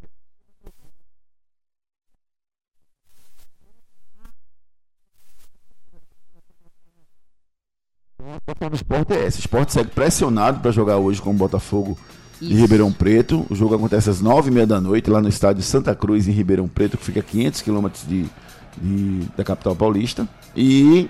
A 8.19 8.39
situação 8.41 8.71
do 8.71 8.77
esporte 8.77 9.13
é 9.13 9.27
essa. 9.27 9.37
O 9.37 9.41
esporte 9.41 9.73
segue 9.73 9.91
pressionado 9.91 10.61
para 10.61 10.71
jogar 10.71 10.97
hoje 10.97 11.21
com 11.21 11.31
o 11.31 11.35
Botafogo 11.35 11.97
de 12.41 12.49
Isso. 12.53 12.57
Ribeirão 12.61 12.93
Preto. 12.93 13.47
O 13.51 13.55
jogo 13.55 13.75
acontece 13.75 14.09
às 14.11 14.21
nove 14.21 14.51
e 14.51 14.55
meia 14.55 14.67
da 14.67 14.81
noite 14.81 15.11
lá 15.11 15.21
no 15.21 15.29
estádio 15.29 15.63
Santa 15.63 15.95
Cruz, 15.95 16.27
em 16.27 16.33
Ribeirão 16.33 16.67
Preto, 16.67 16.97
que 16.97 17.05
fica 17.05 17.21
a 17.21 17.23
500 17.23 17.63
quilômetros 17.63 18.07
de, 18.09 18.25
de- 18.79 19.29
da 19.37 19.45
capital 19.45 19.77
paulista. 19.77 20.27
E 20.57 21.09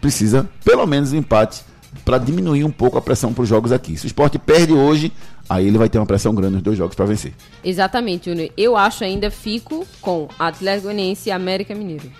precisa, 0.00 0.48
pelo 0.64 0.86
menos, 0.86 1.12
um 1.12 1.16
empate 1.16 1.64
para 2.04 2.18
diminuir 2.18 2.64
um 2.64 2.70
pouco 2.70 2.98
a 2.98 3.02
pressão 3.02 3.32
para 3.32 3.42
os 3.42 3.48
jogos 3.48 3.72
aqui. 3.72 3.96
Se 3.96 4.06
o 4.06 4.08
esporte 4.08 4.38
perde 4.38 4.72
hoje, 4.72 5.12
aí 5.48 5.66
ele 5.66 5.78
vai 5.78 5.88
ter 5.88 5.98
uma 5.98 6.06
pressão 6.06 6.34
grande 6.34 6.54
nos 6.54 6.62
dois 6.62 6.76
jogos 6.78 6.94
para 6.96 7.04
vencer. 7.06 7.32
Exatamente, 7.62 8.30
Júnior. 8.30 8.50
Eu 8.56 8.76
acho 8.76 9.04
ainda 9.04 9.30
fico 9.30 9.86
com 10.00 10.28
Atlético 10.38 10.84
Goianiense 10.84 11.28
e 11.28 11.32
América 11.32 11.74
Mineiro. 11.74 12.10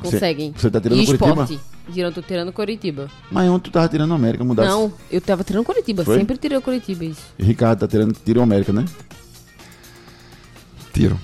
Você- 0.00 0.12
Conseguem. 0.12 0.54
você 0.56 0.70
tá 0.70 0.80
tirando 0.80 1.00
e 1.00 1.06
Curitiba? 1.06 1.30
Esporte. 1.42 1.60
Tirando, 1.92 2.14
tô 2.14 2.22
tirando 2.22 2.52
Curitiba. 2.52 3.10
Mas 3.30 3.48
ontem 3.48 3.70
tu 3.70 3.72
tava 3.72 3.88
tirando 3.88 4.10
o 4.10 4.14
América, 4.14 4.44
mudasse. 4.44 4.68
Não, 4.68 4.92
eu 5.10 5.20
tava 5.20 5.42
tirando 5.42 5.64
Curitiba. 5.64 6.04
Foi? 6.04 6.18
Sempre 6.18 6.36
tirei 6.36 6.56
o 6.58 6.62
Curitiba, 6.62 7.04
isso. 7.04 7.22
Ricardo 7.38 7.80
tá 7.80 7.88
tirando, 7.88 8.12
tira 8.24 8.40
o 8.40 8.42
América, 8.42 8.72
né? 8.72 8.84
Tiro. 10.92 11.18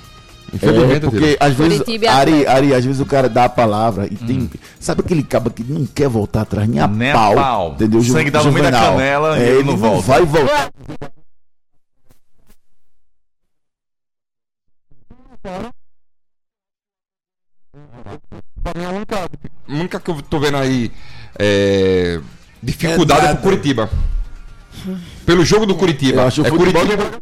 É, 0.54 0.56
Infelizmente, 0.56 1.04
eu 1.04 1.10
porque 1.10 1.36
às 1.40 1.54
vezes, 1.54 1.82
e 1.86 2.06
Ari. 2.06 2.46
Ari, 2.46 2.74
às 2.74 2.84
vezes 2.84 3.00
o 3.00 3.06
cara 3.06 3.28
dá 3.28 3.44
a 3.44 3.48
palavra 3.48 4.06
e 4.06 4.14
tem. 4.16 4.48
Sabe 4.78 5.00
aquele 5.00 5.22
cabo 5.22 5.50
que 5.50 5.64
não 5.64 5.84
quer 5.86 6.08
voltar 6.08 6.42
atrás, 6.42 6.68
nem 6.68 6.80
a 6.80 6.86
Nem 6.86 7.10
a 7.10 7.14
pau. 7.14 7.34
pau. 7.34 7.72
Entendeu? 7.72 8.00
Ju- 8.00 8.12
Sangue 8.12 8.30
dá 8.30 8.42
no 8.42 8.52
meio 8.52 8.70
da 8.70 8.70
canela 8.80 9.38
e 9.38 9.42
é, 9.42 9.46
ele 9.46 9.54
ele 9.58 9.64
não 9.64 9.72
não 9.72 9.78
volta. 9.78 10.06
vai 10.06 10.24
voltar. 10.24 10.70
A 19.68 19.72
única 19.72 20.00
que 20.00 20.10
eu 20.10 20.22
tô 20.22 20.38
vendo 20.38 20.56
aí 20.56 20.90
é. 21.38 22.20
Dificuldade 22.62 23.26
É 23.26 23.30
é, 23.30 23.34
pro 23.34 23.42
Curitiba. 23.42 23.90
Pelo 25.26 25.44
jogo 25.44 25.66
do 25.66 25.74
Curitiba. 25.74 26.22
Eu 26.22 26.26
acho 26.26 26.42
o 26.42 26.46
é 26.46 26.50
Curitiba. 26.50 27.20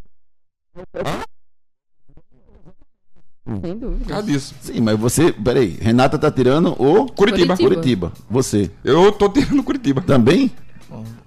Sem 3.46 3.76
dúvida. 3.76 4.04
Por 4.04 4.08
causa 4.08 4.26
disso. 4.26 4.54
Sim, 4.60 4.80
mas 4.80 4.98
você. 4.98 5.32
Peraí, 5.32 5.76
Renata 5.80 6.18
tá 6.18 6.30
tirando 6.30 6.70
o 6.78 7.06
Curitiba. 7.06 7.56
Curitiba. 7.56 7.58
Curitiba. 7.58 8.12
Você 8.30 8.70
Eu 8.84 9.10
tô 9.12 9.28
tirando 9.28 9.62
Curitiba. 9.62 10.00
também? 10.00 10.50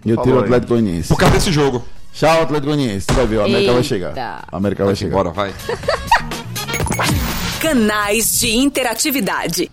Eu 0.05 0.17
tiro 0.21 0.37
o. 0.37 0.39
Atlético 0.39 0.73
Goianiense. 0.73 1.09
Por 1.09 1.17
causa 1.17 1.35
desse 1.35 1.51
jogo. 1.51 1.83
Tchau, 2.13 2.43
Atlético 2.43 2.67
Goianiense. 2.73 3.07
Tu 3.07 3.13
vai 3.13 3.27
ver, 3.27 3.37
o 3.37 3.41
América 3.41 3.65
vai 3.73 3.75
Eita. 3.75 3.83
chegar. 3.83 4.45
A 4.49 4.57
América 4.57 4.83
vai 4.85 4.93
Vai 4.93 4.95
chegar. 4.95 5.11
embora, 5.11 5.29
vai. 5.31 5.53
Canais 7.59 8.39
de 8.39 8.55
interatividade. 8.55 9.71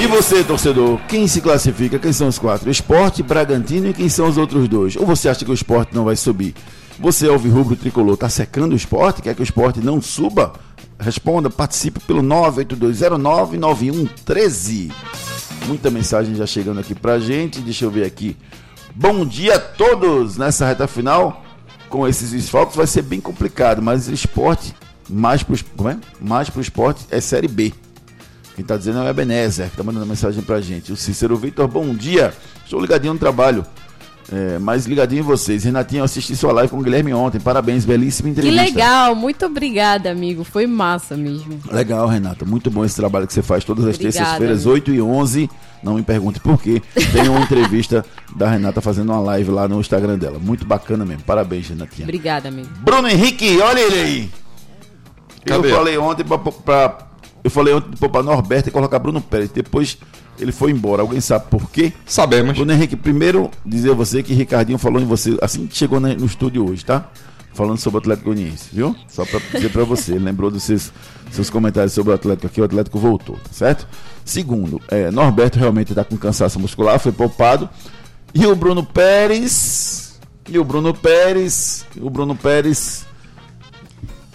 E 0.00 0.06
você, 0.06 0.44
torcedor, 0.44 0.98
quem 1.08 1.26
se 1.26 1.40
classifica? 1.40 1.98
Quem 1.98 2.12
são 2.12 2.28
os 2.28 2.38
quatro? 2.38 2.70
Esporte, 2.70 3.22
Bragantino 3.22 3.88
e 3.88 3.92
quem 3.92 4.08
são 4.08 4.28
os 4.28 4.38
outros 4.38 4.68
dois? 4.68 4.96
Ou 4.96 5.04
você 5.04 5.28
acha 5.28 5.44
que 5.44 5.50
o 5.50 5.54
esporte 5.54 5.94
não 5.94 6.04
vai 6.04 6.14
subir? 6.16 6.54
Você, 7.00 7.28
Alvirrubro 7.28 7.74
Tricolor, 7.74 8.16
tá 8.16 8.28
secando 8.28 8.72
o 8.72 8.76
esporte? 8.76 9.20
Quer 9.22 9.34
que 9.34 9.40
o 9.40 9.44
esporte 9.44 9.80
não 9.80 10.00
suba? 10.00 10.52
Responda, 11.02 11.50
participe 11.50 12.00
pelo 12.00 12.22
982099113. 12.22 14.90
Muita 15.66 15.90
mensagem 15.90 16.36
já 16.36 16.46
chegando 16.46 16.78
aqui 16.78 16.94
pra 16.94 17.18
gente. 17.18 17.58
Deixa 17.60 17.84
eu 17.84 17.90
ver 17.90 18.04
aqui. 18.04 18.36
Bom 18.94 19.26
dia 19.26 19.56
a 19.56 19.58
todos 19.58 20.36
nessa 20.36 20.64
reta 20.64 20.86
final. 20.86 21.42
Com 21.88 22.06
esses 22.06 22.30
desfalques 22.30 22.76
vai 22.76 22.86
ser 22.86 23.02
bem 23.02 23.20
complicado, 23.20 23.82
mas 23.82 24.06
o 24.08 24.12
esporte, 24.12 24.72
mais 25.10 25.42
pro, 25.42 25.58
como 25.76 25.90
é? 25.90 25.98
mais 26.20 26.48
pro 26.48 26.60
esporte, 26.60 27.04
é 27.10 27.20
Série 27.20 27.48
B. 27.48 27.72
Quem 28.54 28.64
tá 28.64 28.76
dizendo 28.76 29.00
é 29.00 29.02
o 29.02 29.08
Ebenezer, 29.08 29.68
que 29.70 29.76
tá 29.76 29.82
mandando 29.82 30.06
mensagem 30.06 30.40
pra 30.42 30.60
gente. 30.60 30.92
O 30.92 30.96
Cícero 30.96 31.36
Vitor, 31.36 31.66
bom 31.66 31.92
dia. 31.94 32.32
Estou 32.64 32.80
ligadinho 32.80 33.14
no 33.14 33.18
trabalho. 33.18 33.66
É, 34.34 34.58
mas 34.58 34.86
ligadinho 34.86 35.20
em 35.20 35.22
vocês. 35.22 35.62
Renatinho, 35.64 36.00
eu 36.00 36.04
assisti 36.04 36.34
sua 36.34 36.52
live 36.52 36.70
com 36.70 36.78
o 36.78 36.82
Guilherme 36.82 37.12
ontem. 37.12 37.38
Parabéns, 37.38 37.84
belíssima 37.84 38.32
Que 38.32 38.40
entrevista. 38.40 38.62
legal, 38.64 39.14
muito 39.14 39.44
obrigada, 39.44 40.10
amigo. 40.10 40.42
Foi 40.42 40.66
massa 40.66 41.16
mesmo. 41.16 41.60
Legal, 41.70 42.06
Renata. 42.08 42.44
Muito 42.46 42.70
bom 42.70 42.82
esse 42.82 42.96
trabalho 42.96 43.26
que 43.26 43.32
você 43.34 43.42
faz 43.42 43.62
todas 43.62 43.84
as 43.86 43.98
terças-feiras, 43.98 44.58
amigo. 44.60 44.70
8 44.70 44.90
e 44.94 45.02
11. 45.02 45.50
Não 45.82 45.96
me 45.96 46.02
pergunte 46.02 46.40
por 46.40 46.62
quê. 46.62 46.80
Tem 47.12 47.28
uma 47.28 47.40
entrevista 47.40 48.04
da 48.34 48.48
Renata 48.48 48.80
fazendo 48.80 49.10
uma 49.12 49.20
live 49.20 49.50
lá 49.50 49.68
no 49.68 49.80
Instagram 49.80 50.16
dela. 50.16 50.38
Muito 50.38 50.64
bacana 50.64 51.04
mesmo. 51.04 51.24
Parabéns, 51.24 51.68
Renatinha. 51.68 52.06
Obrigada, 52.06 52.48
amigo. 52.48 52.68
Bruno 52.80 53.08
Henrique, 53.08 53.58
olha 53.60 53.80
ele 53.80 54.00
aí. 54.00 54.30
Cadê? 55.44 55.70
Eu 55.72 55.76
falei 55.76 55.98
ontem 55.98 56.24
pra, 56.24 56.38
pra- 56.38 56.88
eu 57.44 57.50
falei 57.50 57.74
ontem 57.74 57.96
para 58.08 58.22
Norberto 58.22 58.68
e 58.68 58.72
colocar 58.72 58.98
Bruno 58.98 59.20
Pérez. 59.20 59.50
Depois 59.50 59.98
ele 60.38 60.52
foi 60.52 60.70
embora. 60.70 61.02
Alguém 61.02 61.20
sabe 61.20 61.46
por 61.50 61.70
quê? 61.70 61.92
Sabemos. 62.06 62.54
Bruno 62.56 62.72
Henrique, 62.72 62.96
primeiro 62.96 63.50
dizer 63.64 63.90
a 63.90 63.94
você 63.94 64.22
que 64.22 64.32
Ricardinho 64.32 64.78
falou 64.78 65.00
em 65.00 65.04
você 65.06 65.36
assim 65.42 65.66
que 65.66 65.76
chegou 65.76 66.00
no 66.00 66.24
estúdio 66.24 66.68
hoje, 66.68 66.84
tá? 66.84 67.08
Falando 67.54 67.78
sobre 67.78 67.98
o 67.98 68.00
Atlético 68.00 68.30
Goianiense, 68.30 68.68
viu? 68.72 68.96
Só 69.08 69.26
pra 69.26 69.38
dizer 69.52 69.70
pra 69.70 69.84
você. 69.84 70.12
Ele 70.12 70.24
lembrou 70.24 70.50
dos 70.50 70.62
seus, 70.62 70.90
seus 71.30 71.50
comentários 71.50 71.92
sobre 71.92 72.12
o 72.12 72.14
Atlético 72.14 72.46
aqui, 72.46 72.60
o 72.60 72.64
Atlético 72.64 72.98
voltou, 72.98 73.36
tá 73.36 73.52
certo? 73.52 73.86
Segundo, 74.24 74.80
é, 74.88 75.10
Norberto 75.10 75.58
realmente 75.58 75.94
tá 75.94 76.02
com 76.02 76.16
cansaço 76.16 76.58
muscular, 76.58 76.98
foi 76.98 77.12
poupado. 77.12 77.68
E 78.34 78.46
o 78.46 78.56
Bruno 78.56 78.82
Pérez. 78.82 80.18
E 80.48 80.58
o 80.58 80.64
Bruno 80.64 80.94
Pérez. 80.94 81.84
O 82.00 82.08
Bruno 82.08 82.34
Pérez. 82.34 83.04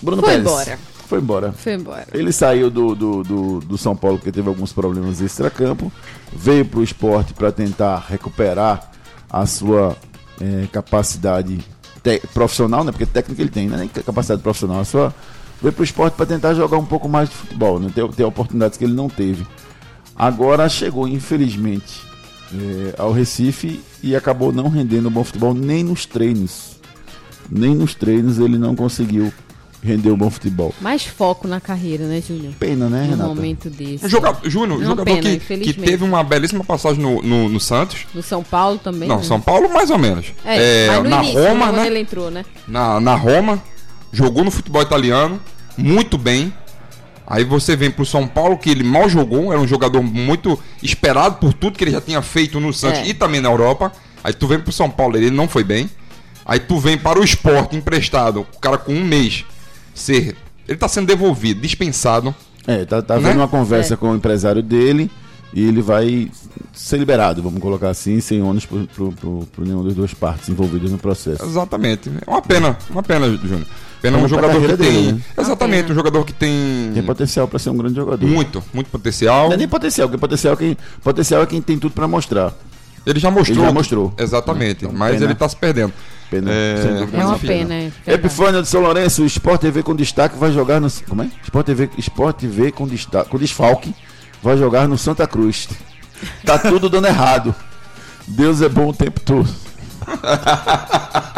Bruno 0.02 0.22
Foi 0.22 0.30
Pérez. 0.30 0.46
embora. 0.46 0.80
Foi 1.08 1.20
embora. 1.20 1.54
Foi 1.54 1.74
embora. 1.74 2.06
Ele 2.14 2.32
saiu 2.34 2.70
do, 2.70 2.94
do, 2.94 3.24
do, 3.24 3.60
do 3.62 3.78
São 3.78 3.96
Paulo 3.96 4.18
porque 4.18 4.32
teve 4.32 4.50
alguns 4.50 4.74
problemas 4.74 5.22
extra-campo, 5.22 5.92
veio 6.34 6.66
para 6.66 6.80
o 6.80 6.84
esporte 6.84 7.34
para 7.34 7.50
tentar 7.52 8.06
recuperar 8.10 8.92
a 9.30 9.46
sua 9.46 9.96
eh, 10.42 10.68
capacidade 10.72 11.60
profissional, 12.34 12.84
né? 12.84 12.92
Porque 12.92 13.06
técnica 13.06 13.42
ele 13.42 13.50
tem, 13.50 13.68
né? 13.68 13.78
Nem 13.78 13.88
capacidade 13.88 14.42
profissional, 14.42 14.82
a 14.82 14.86
sua 14.86 15.16
veio 15.62 15.74
para 15.74 15.82
o 15.82 15.86
esporte 15.86 16.14
para 16.14 16.26
tentar 16.26 16.54
jogar 16.54 16.78
um 16.78 16.86
pouco 16.86 17.08
mais 17.10 17.30
de 17.30 17.36
futebol, 17.36 17.80
né? 17.80 17.90
Ter, 17.94 18.08
ter 18.10 18.24
oportunidades 18.24 18.78
que 18.78 18.84
ele 18.84 18.94
não 18.94 19.10
teve. 19.10 19.48
Agora 20.16 20.68
chegou, 20.68 21.08
infelizmente, 21.08 22.02
eh, 22.54 22.96
ao 22.98 23.14
Recife 23.14 23.82
e 24.04 24.14
acabou 24.14 24.52
não 24.52 24.68
rendendo 24.68 25.10
bom 25.10 25.24
futebol 25.24 25.54
nem 25.54 25.84
nos 25.84 26.06
treinos. 26.06 26.78
Nem 27.50 27.74
nos 27.74 27.96
treinos 27.96 28.40
ele 28.40 28.58
não 28.58 28.76
conseguiu 28.76 29.32
render 29.84 30.12
um 30.12 30.18
bom 30.18 30.30
futebol. 30.30 30.74
Mais 30.82 31.04
foco 31.06 31.48
na 31.48 31.62
carreira, 31.62 32.06
né, 32.06 32.22
Júnior? 32.26 32.54
Pena, 32.60 32.90
né, 32.90 33.04
Num 33.04 33.10
Renata? 33.12 33.28
momento 33.30 33.70
desse. 33.70 34.06
Um 34.06 34.10
jogador, 34.10 34.50
Júnior, 34.50 34.82
jogador 34.82 35.06
pena, 35.06 35.22
que, 35.38 35.58
que 35.58 35.74
teve 35.74 36.04
uma 36.04 36.24
belíssima 36.24 36.64
passagem 36.64 37.02
no, 37.02 37.22
no, 37.22 37.48
no 37.50 37.60
Santos. 37.60 38.06
No 38.14 38.22
São 38.24 38.44
Paulo 38.44 38.80
também. 38.80 39.08
Não, 39.08 39.18
né? 39.18 39.24
São 39.24 39.40
Paulo 39.40 39.70
mais 39.72 39.90
ou 39.90 39.98
menos. 39.98 40.28
É, 40.44 40.86
É, 40.86 40.88
mas 40.88 41.04
no 41.04 41.10
na 41.10 41.24
início, 41.24 41.44
Roma, 41.48 41.72
né? 41.72 41.88
ele 41.88 42.00
entrou, 42.00 42.32
né? 42.32 42.44
Na, 42.68 43.00
na 43.00 43.16
Roma, 43.16 43.62
jogou 44.12 44.44
no 44.44 44.52
futebol 44.52 44.82
italiano, 44.82 45.40
muito 45.78 46.18
bem. 46.18 46.52
Aí 47.30 47.44
você 47.44 47.76
vem 47.76 47.92
pro 47.92 48.06
São 48.06 48.26
Paulo, 48.26 48.58
que 48.58 48.70
ele 48.70 48.84
mal 48.84 49.10
jogou, 49.10 49.52
era 49.52 49.62
um 49.62 49.68
jogador 49.68 50.02
muito 50.02 50.58
esperado 50.82 51.36
por 51.36 51.54
tudo 51.54 51.78
que 51.78 51.84
ele 51.84 51.92
já 51.92 52.00
tinha 52.02 52.22
feito 52.22 52.60
no 52.60 52.72
Santos 52.74 53.00
É. 53.00 53.08
e 53.08 53.14
também 53.14 53.42
na 53.42 53.50
Europa. 53.50 53.92
Aí 54.24 54.34
tu 54.34 54.48
vem 54.48 54.60
pro 54.60 54.72
São 54.72 54.90
Paulo, 54.90 55.18
ele 55.18 55.30
não 55.30 55.48
foi 55.48 55.64
bem. 55.64 55.90
Aí 56.46 56.60
tu 56.60 56.80
vem 56.80 56.98
para 56.98 57.20
o 57.20 57.24
esporte 57.24 57.76
emprestado, 57.76 58.42
o 58.42 58.60
cara 58.60 58.78
com 58.78 58.94
um 58.94 59.04
mês 59.04 59.44
ser. 60.00 60.36
Ele 60.68 60.78
tá 60.78 60.88
sendo 60.88 61.08
devolvido, 61.08 61.62
dispensado. 61.62 62.34
É, 62.66 62.84
tá, 62.86 63.02
tá 63.02 63.16
Né? 63.16 63.26
havendo 63.26 63.40
uma 63.42 63.48
conversa 63.48 63.94
É. 63.94 63.98
com 63.98 64.12
o 64.12 64.16
empresário 64.16 64.62
dele 64.62 65.10
e 65.54 65.66
ele 65.66 65.82
vai 65.82 66.30
ser 66.74 66.98
liberado, 66.98 67.42
vamos 67.42 67.62
colocar 67.62 67.90
assim, 67.90 68.20
sem 68.20 68.42
ônus 68.42 68.66
por 68.66 68.86
nenhuma 69.60 69.84
das 69.86 69.94
duas 69.94 70.14
partes 70.14 70.50
envolvidas 70.50 70.92
no 70.92 70.98
processo. 70.98 71.44
Exatamente. 71.46 72.10
É 72.26 72.30
uma 72.30 72.42
pena, 72.42 72.78
uma 72.90 73.02
pena, 73.02 73.26
Júnior. 73.30 73.66
Pena 74.02 74.18
um 74.18 74.22
Pena 74.22 74.28
pra 74.28 74.28
jogador 74.28 74.48
que 74.48 74.54
carreira 74.68 74.78
tem. 74.78 74.92
dele, 74.92 75.12
né? 75.14 75.22
Exatamente, 75.40 75.82
pena. 75.84 75.92
um 75.94 75.96
jogador 75.96 76.24
que 76.26 76.34
tem. 76.34 76.92
Tem 76.94 77.02
potencial 77.04 77.48
para 77.48 77.58
ser 77.58 77.70
um 77.72 77.78
grande 77.78 77.96
jogador. 77.96 78.28
muito, 78.28 78.64
muito 78.74 78.90
potencial. 78.92 79.48
Não 79.48 79.54
é 79.54 79.58
nem 79.58 79.68
potencial, 79.68 80.08
porque 80.08 80.20
potencial 80.20 80.54
é 80.54 80.58
quem, 80.58 80.78
potencial 81.04 81.42
é 81.42 81.46
quem 81.48 81.62
tem 81.62 81.80
tudo 81.80 81.94
para 81.94 82.08
mostrar. 82.08 82.54
Ele 83.06 83.20
já 83.20 83.32
mostrou. 83.32 83.58
Ele 83.58 83.66
já 83.66 83.72
mostrou. 83.74 84.14
Exatamente. 84.18 84.86
Então, 84.86 84.96
mas 84.96 85.14
pena. 85.14 85.26
ele 85.26 85.34
tá 85.36 85.48
se 85.50 85.56
perdendo. 85.56 85.94
Pena, 86.30 86.52
É, 86.52 87.08
É 87.14 87.26
uma 87.26 87.40
pena. 87.40 87.74
é 87.74 87.80
verdade. 87.80 87.94
Epifânia 88.06 88.62
de 88.62 88.68
São 88.68 88.82
Lourenço, 88.82 89.24
o 89.24 89.26
Sport 89.26 89.62
TV 89.62 89.82
com 89.84 89.96
destaque 89.96 90.38
vai 90.38 90.52
jogar 90.52 90.82
no. 90.82 90.90
Como 91.08 91.22
é? 91.24 91.30
Sport 91.44 91.66
TV, 91.66 91.90
Sport 91.98 92.38
TV 92.38 92.72
com, 92.72 92.86
destaque, 92.88 93.30
com 93.30 93.38
desfalque 93.38 93.96
vai 94.44 94.58
jogar 94.58 94.88
no 94.88 94.98
Santa 94.98 95.26
Cruz. 95.26 95.70
Tá 96.46 96.58
tudo 96.58 96.90
dando 96.90 97.08
errado. 97.08 97.56
Deus 98.28 98.62
é 98.62 98.68
bom 98.68 98.90
o 98.90 98.94
tempo 98.94 99.22
todo. 99.22 99.48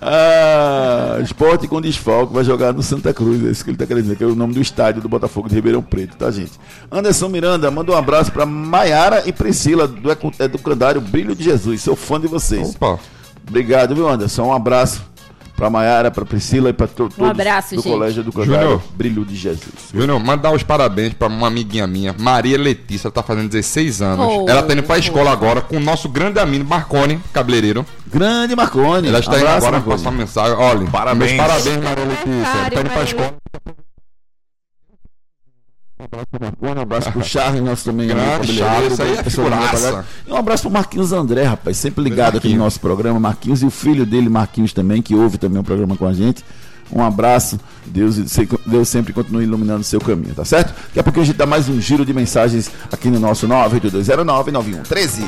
ah, 0.00 1.18
Sport 1.22 1.66
com 1.68 1.80
desfalque 1.80 2.32
vai 2.34 2.44
jogar 2.44 2.72
no 2.72 2.82
Santa 2.82 3.12
Cruz. 3.14 3.44
É 3.44 3.50
isso 3.50 3.64
que 3.64 3.70
ele 3.70 3.76
tá 3.78 3.86
querendo 3.86 4.02
dizer, 4.04 4.16
que 4.16 4.24
é 4.24 4.26
o 4.26 4.34
nome 4.34 4.54
do 4.54 4.60
estádio 4.60 5.00
do 5.02 5.08
Botafogo 5.08 5.48
de 5.48 5.54
Ribeirão 5.54 5.82
Preto, 5.82 6.16
tá, 6.16 6.30
gente? 6.30 6.52
Anderson 6.90 7.28
Miranda, 7.28 7.70
manda 7.70 7.92
um 7.92 7.96
abraço 7.96 8.32
pra 8.32 8.44
Maiara 8.44 9.22
e 9.26 9.32
Priscila 9.32 9.86
do 9.86 10.10
Ecu- 10.10 10.32
Educandário 10.38 11.00
Brilho 11.00 11.34
de 11.34 11.44
Jesus. 11.44 11.82
Sou 11.82 11.96
fã 11.96 12.20
de 12.20 12.26
vocês. 12.26 12.74
Opa. 12.74 12.98
Obrigado, 13.48 13.94
viu, 13.94 14.08
Anderson? 14.08 14.44
Um 14.44 14.52
abraço 14.52 15.02
pra 15.56 15.70
Maiara, 15.70 16.10
pra 16.10 16.24
Priscila 16.24 16.70
e 16.70 16.72
pra 16.72 16.88
to 16.88 17.08
todos 17.08 17.30
abraço, 17.30 17.76
do 17.76 17.82
gente. 17.82 17.92
Colégio 17.92 18.24
do 18.24 18.32
Júnior. 18.32 18.46
Candário 18.48 18.82
Brilho 18.96 19.24
de 19.24 19.36
Jesus. 19.36 19.90
Júnior, 19.94 20.18
mandar 20.18 20.50
os 20.50 20.62
parabéns 20.62 21.12
pra 21.12 21.28
uma 21.28 21.46
amiguinha 21.46 21.86
minha, 21.86 22.14
Maria 22.18 22.58
Letícia, 22.58 23.10
tá 23.10 23.22
fazendo 23.22 23.48
16 23.48 24.02
anos. 24.02 24.26
Oh, 24.26 24.46
ela 24.48 24.62
tá 24.62 24.72
indo 24.72 24.82
pra 24.82 24.96
oh. 24.96 24.98
escola 24.98 25.30
agora 25.30 25.60
com 25.60 25.76
o 25.76 25.80
nosso 25.80 26.08
grande 26.08 26.40
amigo 26.40 26.64
Marconi, 26.64 27.20
cabeleireiro. 27.32 27.86
Grande 28.06 28.56
Marconi. 28.56 29.08
Ela 29.08 29.20
está 29.20 29.36
indo 29.36 29.46
agora 29.46 29.72
Marconi. 29.72 29.96
passar 29.96 30.10
uma 30.10 30.18
mensagem. 30.18 30.56
Olha, 30.56 30.90
Parabéns. 30.90 31.32
meus 31.32 31.48
parabéns, 31.48 31.84
Maria 31.84 32.04
Letícia. 32.04 32.32
Ela 32.32 32.52
tá 32.52 32.66
indo 32.66 32.72
pra 32.72 32.88
Maria 32.88 33.04
escola. 33.04 33.34
Um 36.60 36.80
abraço 36.80 37.10
pro 37.10 37.24
Charles, 37.24 37.62
nosso 37.62 37.84
também 37.86 38.06
Grande 38.06 38.52
Charles, 38.52 39.00
aí 39.00 39.16
é 39.16 39.22
figuraça. 39.24 40.04
E 40.26 40.30
um 40.30 40.36
abraço 40.36 40.64
pro 40.64 40.70
Marquinhos 40.70 41.10
André, 41.10 41.44
rapaz, 41.44 41.78
sempre 41.78 42.04
ligado 42.04 42.36
aqui 42.36 42.52
no 42.52 42.58
nosso 42.58 42.78
programa. 42.80 43.18
Marquinhos 43.18 43.62
e 43.62 43.66
o 43.66 43.70
filho 43.70 44.04
dele, 44.04 44.28
Marquinhos 44.28 44.74
também, 44.74 45.00
que 45.00 45.14
ouve 45.14 45.38
também 45.38 45.58
o 45.58 45.64
programa 45.64 45.96
com 45.96 46.06
a 46.06 46.12
gente. 46.12 46.44
Um 46.92 47.02
abraço, 47.02 47.58
Deus, 47.86 48.16
Deus 48.66 48.88
sempre 48.90 49.14
continue 49.14 49.44
iluminando 49.44 49.80
o 49.80 49.84
seu 49.84 49.98
caminho, 49.98 50.34
tá 50.34 50.44
certo? 50.44 50.74
Daqui 50.88 51.00
a 51.00 51.02
pouco 51.02 51.20
a 51.20 51.24
gente 51.24 51.36
dá 51.36 51.46
mais 51.46 51.66
um 51.70 51.80
giro 51.80 52.04
de 52.04 52.12
mensagens 52.12 52.70
aqui 52.92 53.08
no 53.08 53.18
nosso 53.18 53.48
98209-9113. 53.48 55.24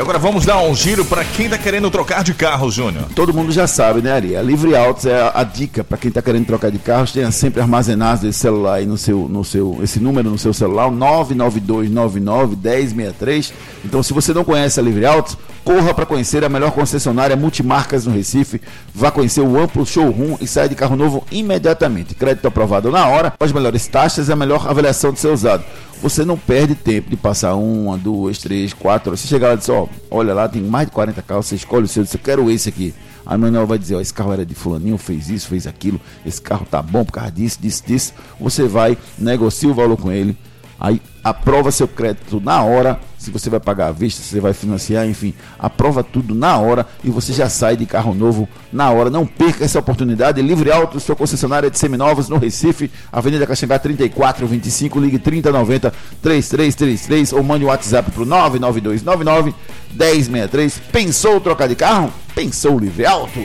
E 0.00 0.02
agora 0.02 0.18
vamos 0.18 0.46
dar 0.46 0.62
um 0.62 0.74
giro 0.74 1.04
para 1.04 1.22
quem 1.22 1.50
tá 1.50 1.58
querendo 1.58 1.90
trocar 1.90 2.24
de 2.24 2.32
carro, 2.32 2.70
Júnior. 2.70 3.04
Todo 3.14 3.34
mundo 3.34 3.52
já 3.52 3.66
sabe, 3.66 4.00
né, 4.00 4.10
Ari? 4.10 4.34
A 4.34 4.40
Livre 4.40 4.74
Autos 4.74 5.04
é 5.04 5.30
a, 5.34 5.44
dica 5.44 5.84
para 5.84 5.98
quem 5.98 6.08
está 6.08 6.22
querendo 6.22 6.46
trocar 6.46 6.70
de 6.70 6.78
carros. 6.78 7.12
Tenha 7.12 7.30
sempre 7.30 7.60
armazenado 7.60 8.26
esse 8.26 8.38
celular 8.38 8.76
aí 8.76 8.86
no 8.86 8.96
seu, 8.96 9.28
no 9.28 9.44
seu, 9.44 9.78
esse 9.82 10.00
número 10.00 10.30
no 10.30 10.38
seu 10.38 10.54
celular, 10.54 10.86
o 10.86 10.92
992991063. 10.92 13.52
Então, 13.84 14.02
se 14.02 14.14
você 14.14 14.32
não 14.32 14.42
conhece 14.42 14.80
a 14.80 14.82
Livre 14.82 15.04
Autos, 15.04 15.36
corra 15.62 15.92
para 15.92 16.06
conhecer 16.06 16.42
a 16.46 16.48
melhor 16.48 16.70
concessionária 16.70 17.36
multimarcas 17.36 18.06
no 18.06 18.14
Recife. 18.14 18.58
Vá 18.94 19.10
conhecer 19.10 19.42
o 19.42 19.60
amplo 19.60 19.84
showroom 19.84 20.38
e 20.40 20.46
saia 20.46 20.70
de 20.70 20.76
carro 20.76 20.96
novo 20.96 21.26
imediatamente. 21.30 22.14
Crédito 22.14 22.48
aprovado 22.48 22.90
na 22.90 23.06
hora, 23.06 23.34
as 23.38 23.52
melhores 23.52 23.86
taxas 23.86 24.30
e 24.30 24.32
a 24.32 24.36
melhor 24.36 24.66
avaliação 24.66 25.12
do 25.12 25.18
seu 25.18 25.34
usado. 25.34 25.62
Você 26.00 26.24
não 26.24 26.38
perde 26.38 26.74
tempo 26.74 27.10
de 27.10 27.16
passar 27.16 27.54
uma, 27.56 27.98
duas, 27.98 28.38
três, 28.38 28.72
quatro. 28.72 29.14
Você 29.14 29.28
chegar 29.28 29.48
lá 29.48 29.54
e 29.54 29.58
diz, 29.58 29.68
ó, 29.68 29.86
olha 30.10 30.32
lá, 30.32 30.48
tem 30.48 30.62
mais 30.62 30.86
de 30.86 30.92
40 30.92 31.20
carros, 31.20 31.46
você 31.46 31.56
escolhe 31.56 31.84
o 31.84 31.88
seu, 31.88 32.02
diz, 32.02 32.14
eu 32.14 32.20
quero 32.20 32.50
esse 32.50 32.70
aqui. 32.70 32.94
A 33.26 33.36
Manuel 33.36 33.66
vai 33.66 33.78
dizer, 33.78 33.96
ó, 33.96 34.00
esse 34.00 34.12
carro 34.12 34.32
era 34.32 34.46
de 34.46 34.54
fulaninho, 34.54 34.96
fez 34.96 35.28
isso, 35.28 35.48
fez 35.48 35.66
aquilo, 35.66 36.00
esse 36.24 36.40
carro 36.40 36.66
tá 36.68 36.80
bom 36.80 37.04
por 37.04 37.12
causa 37.12 37.30
disso, 37.30 37.58
disso, 37.60 37.82
disso. 37.86 38.14
Você 38.40 38.66
vai, 38.66 38.96
negocia 39.18 39.68
o 39.68 39.74
valor 39.74 39.98
com 39.98 40.10
ele, 40.10 40.36
aí 40.78 41.02
aprova 41.22 41.70
seu 41.70 41.86
crédito 41.86 42.40
na 42.40 42.62
hora, 42.64 42.98
se 43.20 43.30
você 43.30 43.50
vai 43.50 43.60
pagar 43.60 43.88
à 43.88 43.92
vista, 43.92 44.22
se 44.22 44.30
você 44.30 44.40
vai 44.40 44.54
financiar, 44.54 45.06
enfim, 45.06 45.34
aprova 45.58 46.02
tudo 46.02 46.34
na 46.34 46.56
hora 46.56 46.86
e 47.04 47.10
você 47.10 47.34
já 47.34 47.50
sai 47.50 47.76
de 47.76 47.84
carro 47.84 48.14
novo 48.14 48.48
na 48.72 48.90
hora. 48.90 49.10
Não 49.10 49.26
perca 49.26 49.62
essa 49.62 49.78
oportunidade. 49.78 50.40
Livre 50.40 50.72
Auto, 50.72 50.98
sua 50.98 51.14
concessionária 51.14 51.70
de 51.70 51.78
seminovos 51.78 52.30
no 52.30 52.38
Recife, 52.38 52.90
Avenida 53.12 53.46
Caxangá 53.46 53.78
3425, 53.78 54.98
ligue 54.98 55.18
3090 55.18 55.92
3333 56.22 57.34
ou 57.34 57.42
mande 57.42 57.66
um 57.66 57.68
WhatsApp 57.68 58.10
pro 58.10 58.24
99299 58.24 59.54
1063. 59.92 60.80
Pensou 60.90 61.38
trocar 61.42 61.68
de 61.68 61.74
carro? 61.76 62.10
Pensou 62.34 62.78
Livre 62.78 63.04
Autos. 63.04 63.42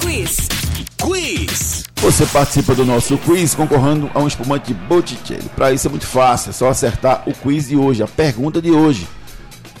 Quiz. 0.00 0.48
Quiz. 0.96 1.85
Você 2.00 2.26
participa 2.26 2.74
do 2.74 2.84
nosso 2.84 3.18
quiz 3.18 3.54
concorrendo 3.54 4.10
a 4.14 4.20
um 4.20 4.28
espumante 4.28 4.72
Botticelli. 4.72 5.48
Para 5.56 5.72
isso 5.72 5.88
é 5.88 5.90
muito 5.90 6.06
fácil, 6.06 6.50
é 6.50 6.52
só 6.52 6.68
acertar 6.68 7.22
o 7.26 7.32
quiz 7.32 7.68
de 7.68 7.76
hoje, 7.76 8.02
a 8.02 8.06
pergunta 8.06 8.60
de 8.62 8.70
hoje. 8.70 9.08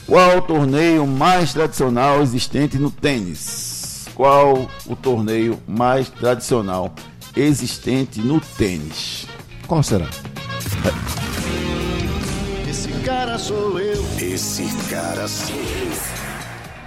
Qual 0.06 0.38
o 0.38 0.42
torneio 0.42 1.06
mais 1.06 1.52
tradicional 1.52 2.22
existente 2.22 2.78
no 2.78 2.90
tênis? 2.90 4.06
Qual 4.14 4.68
o 4.86 4.96
torneio 4.96 5.60
mais 5.66 6.08
tradicional 6.08 6.94
existente 7.36 8.20
no 8.20 8.40
tênis? 8.40 9.26
Qual 9.66 9.82
será? 9.82 10.06
Esse 12.68 12.88
cara 13.04 13.38
sou 13.38 13.78
eu. 13.78 14.04
Esse 14.18 14.64
cara 14.88 15.26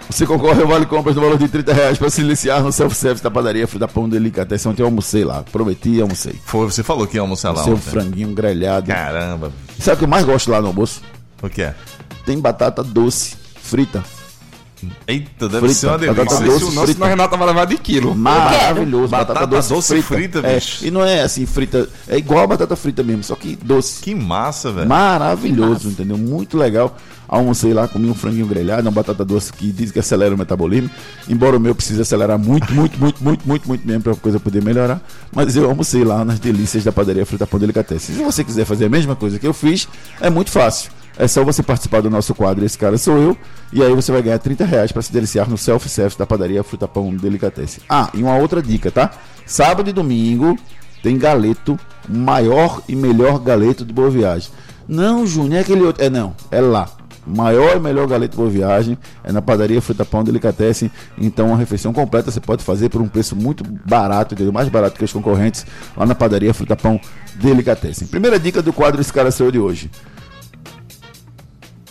Você 0.10 0.26
concorre 0.26 0.62
ao 0.62 0.68
Vale 0.68 0.86
Compras 0.88 1.16
no 1.16 1.22
valor 1.22 1.38
de 1.38 1.48
30 1.48 1.72
reais 1.74 1.98
para 1.98 2.10
se 2.10 2.22
iniciar 2.22 2.62
no 2.64 2.72
self-service 2.72 3.24
da 3.24 3.30
padaria 3.30 3.68
Fruta 3.68 3.88
Pão 3.88 4.10
Delicatessen. 4.10 4.72
Ontem 4.72 4.82
eu 4.82 4.88
almocei 4.88 5.24
lá, 5.24 5.44
prometi 5.52 5.90
e 5.92 6.02
almocei. 6.02 6.34
Foi, 6.46 6.66
você 6.66 6.82
falou 6.82 7.06
que 7.06 7.16
ia 7.18 7.22
almoçar 7.22 7.52
lá 7.52 7.64
Seu 7.64 7.74
ontem. 7.74 7.92
franguinho 7.92 8.30
grelhado. 8.34 8.88
Caramba. 8.88 9.52
Sabe 9.80 9.96
o 9.96 9.98
que 10.00 10.04
eu 10.06 10.10
mais 10.10 10.26
gosto 10.26 10.50
lá 10.50 10.60
no 10.62 10.68
almoço? 10.68 11.02
O 11.42 11.48
que 11.48 11.62
é? 11.62 11.76
Tem 12.26 12.40
batata 12.40 12.84
doce, 12.84 13.36
frita. 13.62 14.04
Eita, 15.06 15.50
deve 15.50 15.60
Frita, 15.68 15.74
ser 15.74 15.88
uma 15.88 15.98
batata 15.98 16.16
delícia. 16.16 16.46
doce. 16.46 16.60
Se 16.66 16.72
o 16.72 16.74
nosso 16.74 17.00
na 17.00 17.08
Renata 17.08 17.36
vai 17.38 17.48
levar 17.48 17.66
de 17.66 17.78
quilo. 17.78 18.16
Maravilhoso, 18.16 19.10
batata, 19.10 19.34
Batata 19.42 19.48
doce, 19.58 19.70
doce 19.74 20.02
frita. 20.02 20.40
frita, 20.42 20.48
É, 20.48 20.56
bicho. 20.56 20.86
e 20.86 20.90
não 20.90 21.04
é 21.04 21.22
assim, 21.22 21.46
frita, 21.46 21.88
é 22.08 22.18
igual 22.18 22.46
a 22.46 22.48
batata 22.48 22.76
frita 22.78 23.04
mesmo, 23.04 23.22
só 23.24 23.36
que 23.36 23.58
doce. 23.58 24.02
Que 24.02 24.16
massa, 24.16 24.72
velho. 24.72 24.88
Maravilhoso, 24.88 25.90
entendeu? 25.90 26.18
Muito 26.18 26.58
legal. 26.58 26.96
Almocei 27.30 27.74
lá, 27.74 27.88
comi 27.88 28.10
um 28.10 28.16
franguinho 28.16 28.48
grelhado, 28.48 28.82
uma 28.82 28.92
batata 28.92 29.24
doce 29.24 29.54
que 29.54 29.72
diz 29.72 29.92
que 29.92 30.00
acelera 30.00 30.34
o 30.34 30.38
metabolismo. 30.38 30.90
Embora 31.30 31.56
o 31.56 31.60
meu 31.60 31.76
precise 31.76 32.02
acelerar 32.02 32.40
muito, 32.40 32.74
muito, 32.74 33.00
muito, 33.00 33.24
muito, 33.24 33.48
muito, 33.48 33.68
muito 33.68 33.88
mesmo 33.88 34.02
para 34.02 34.14
a 34.14 34.16
coisa 34.16 34.40
poder 34.40 34.64
melhorar. 34.64 35.00
Mas 35.32 35.56
eu 35.56 35.70
almocei 35.70 36.04
lá 36.04 36.26
nas 36.26 36.40
delícias 36.40 36.84
da 36.84 36.92
padaria 36.92 37.26
Fruta 37.26 37.46
Pão 37.46 37.60
Delicatessen. 37.60 38.16
Se 38.16 38.24
você 38.24 38.44
quiser 38.44 38.66
fazer 38.66 38.86
a 38.86 38.90
mesma 38.90 39.16
coisa 39.16 39.38
que 39.38 39.46
eu 39.46 39.54
fiz, 39.54 39.88
é 40.20 40.30
muito 40.30 40.50
fácil. 40.50 40.92
É 41.18 41.28
só 41.28 41.44
você 41.44 41.62
participar 41.62 42.02
do 42.02 42.10
nosso 42.10 42.34
quadro 42.34 42.66
Esse 42.66 42.78
Cara 42.78 42.98
Sou 42.98 43.18
Eu. 43.18 43.38
E 43.74 43.84
aí 43.84 43.94
você 43.94 44.12
vai 44.12 44.22
ganhar 44.22 44.40
30 44.40 44.66
reais 44.66 44.92
para 44.92 45.02
se 45.02 45.12
deliciar 45.12 45.50
no 45.50 45.58
self-service 45.58 46.18
da 46.18 46.26
padaria 46.26 46.64
Fruta 46.64 46.88
Pão 46.88 47.14
Delicatessen. 47.16 47.84
Ah, 47.90 48.10
e 48.14 48.24
uma 48.24 48.38
outra 48.38 48.62
dica, 48.62 48.90
tá? 48.90 49.12
Sábado 49.46 49.90
e 49.90 49.94
domingo 49.94 50.58
tem 51.04 51.18
galeto, 51.18 51.80
maior 52.08 52.82
e 52.88 52.96
melhor 52.96 53.40
galeto 53.40 53.86
de 53.86 53.94
Boa 53.94 54.10
Viagem. 54.10 54.50
Não, 54.88 55.28
Júnior, 55.28 55.60
é 55.60 55.60
aquele 55.60 55.84
outro. 55.84 56.04
É 56.04 56.10
não, 56.10 56.36
é 56.50 56.60
lá. 56.62 56.90
Maior 57.30 57.78
e 57.78 57.80
melhor 57.80 58.08
galeto 58.08 58.32
de 58.32 58.38
Boa 58.38 58.50
Viagem 58.50 58.98
é 59.24 59.32
na 59.32 59.42
padaria 59.42 59.82
Fruta 59.82 60.04
Pão 60.04 60.24
Delicatessen. 60.24 60.92
Então, 61.18 61.48
uma 61.48 61.58
refeição 61.58 61.94
completa 61.94 62.32
você 62.32 62.40
pode 62.40 62.64
fazer 62.64 62.90
por 62.90 63.02
um 63.02 63.08
preço 63.08 63.36
muito 63.36 63.64
barato, 63.64 64.34
entendeu? 64.34 64.52
Mais 64.52 64.68
barato 64.68 64.98
que 64.98 65.06
os 65.06 65.14
concorrentes 65.14 65.66
lá 65.96 66.06
na 66.06 66.16
padaria 66.16 66.54
Fruta 66.54 66.76
Pão 66.76 67.00
Delicatessen. 67.36 68.08
Primeira 68.08 68.40
dica 68.40 68.62
do 68.62 68.74
quadro 68.74 69.00
Esse 69.00 69.14
Cara 69.14 69.32
Seu 69.32 69.52
de 69.52 69.60
hoje. 69.60 69.92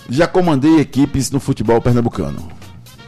Já 0.08 0.26
comandei 0.26 0.80
equipes 0.80 1.30
no 1.30 1.38
futebol 1.38 1.80
pernambucano. 1.80 2.48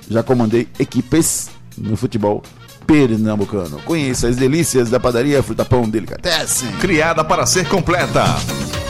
Já 0.09 0.23
comandei 0.23 0.69
equipes 0.79 1.51
no 1.77 1.97
futebol 1.97 2.43
pernambucano. 2.87 3.81
Conheça 3.85 4.29
as 4.29 4.37
delícias 4.37 4.91
da 4.91 5.01
padaria 5.01 5.43
Fruta 5.43 5.65
Pão 5.65 5.89
Delicatessen. 5.89 6.71
Criada 6.81 7.25
para 7.25 7.47
ser 7.47 7.67
completa. 7.69 8.25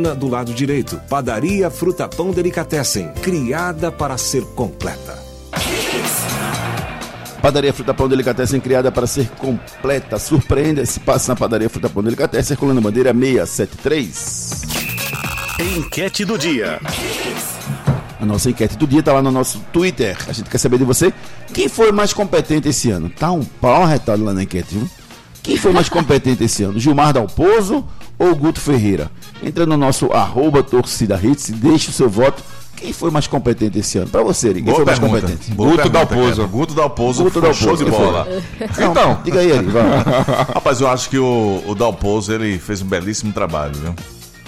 do 0.00 0.28
lado 0.28 0.52
direito. 0.52 1.00
Padaria 1.08 1.70
Fruta 1.70 2.08
Pão 2.08 2.30
Delicatessen, 2.30 3.08
criada 3.22 3.92
para 3.92 4.16
ser 4.18 4.42
completa. 4.54 5.18
Padaria 7.40 7.72
Fruta 7.72 7.94
Pão 7.94 8.08
Delicatessen 8.08 8.60
criada 8.60 8.92
para 8.92 9.06
ser 9.06 9.28
completa. 9.30 10.18
Surpreenda-se, 10.18 11.00
passa 11.00 11.32
na 11.32 11.36
Padaria 11.36 11.70
Fruta 11.70 11.88
Pão 11.88 12.02
Delicatessen, 12.02 12.56
Coluna 12.56 12.80
Bandeira 12.80 13.12
673. 13.12 14.62
Enquete 15.76 16.24
do 16.24 16.38
dia. 16.38 16.80
A 18.20 18.26
nossa 18.26 18.50
enquete 18.50 18.76
do 18.76 18.86
dia 18.86 19.02
tá 19.02 19.14
lá 19.14 19.22
no 19.22 19.30
nosso 19.30 19.60
Twitter. 19.72 20.16
A 20.28 20.32
gente 20.32 20.50
quer 20.50 20.58
saber 20.58 20.78
de 20.78 20.84
você. 20.84 21.12
Quem 21.54 21.68
foi 21.68 21.90
mais 21.90 22.12
competente 22.12 22.68
esse 22.68 22.90
ano? 22.90 23.08
Tá 23.08 23.32
um 23.32 23.42
pau 23.42 23.84
arretado 23.84 24.22
lá 24.22 24.34
na 24.34 24.42
enquete, 24.42 24.74
viu? 24.74 24.88
Quem 25.42 25.56
foi 25.56 25.72
mais 25.72 25.88
competente 25.88 26.44
esse 26.44 26.62
ano? 26.62 26.78
Gilmar 26.78 27.12
Dalpozo 27.12 27.84
ou 28.18 28.34
Guto 28.36 28.60
Ferreira? 28.60 29.10
Entra 29.42 29.64
no 29.66 29.76
nosso 29.76 30.12
arroba 30.12 30.62
torcida 30.62 31.18
hits 31.22 31.48
e 31.48 31.52
deixa 31.52 31.90
o 31.90 31.92
seu 31.94 32.08
voto. 32.08 32.42
Quem 32.76 32.92
foi 32.94 33.10
mais 33.10 33.26
competente 33.26 33.78
esse 33.78 33.98
ano? 33.98 34.08
Pra 34.08 34.22
você, 34.22 34.48
Eric, 34.48 34.62
quem 34.62 34.72
Boa 34.72 34.76
foi 34.76 34.84
mais 34.86 34.98
pergunta. 34.98 35.20
competente? 35.22 35.50
Boa 35.52 35.70
Guto 35.76 35.88
Dalpozo. 35.90 36.48
Guto 36.48 36.74
Dalpozo. 36.74 37.24
Guto 37.24 37.32
foi 37.32 37.42
Dalpozo, 37.42 37.64
Show 37.64 37.76
de 37.76 37.84
bola. 37.84 38.26
Não, 38.78 38.90
Então. 38.90 39.20
diga 39.22 39.40
aí, 39.40 39.50
Eric. 39.50 39.70
Rapaz, 40.54 40.80
eu 40.80 40.88
acho 40.88 41.10
que 41.10 41.18
o, 41.18 41.62
o 41.66 41.74
Dalpozo 41.74 42.32
ele 42.32 42.58
fez 42.58 42.80
um 42.80 42.86
belíssimo 42.86 43.32
trabalho, 43.32 43.74
viu? 43.74 43.94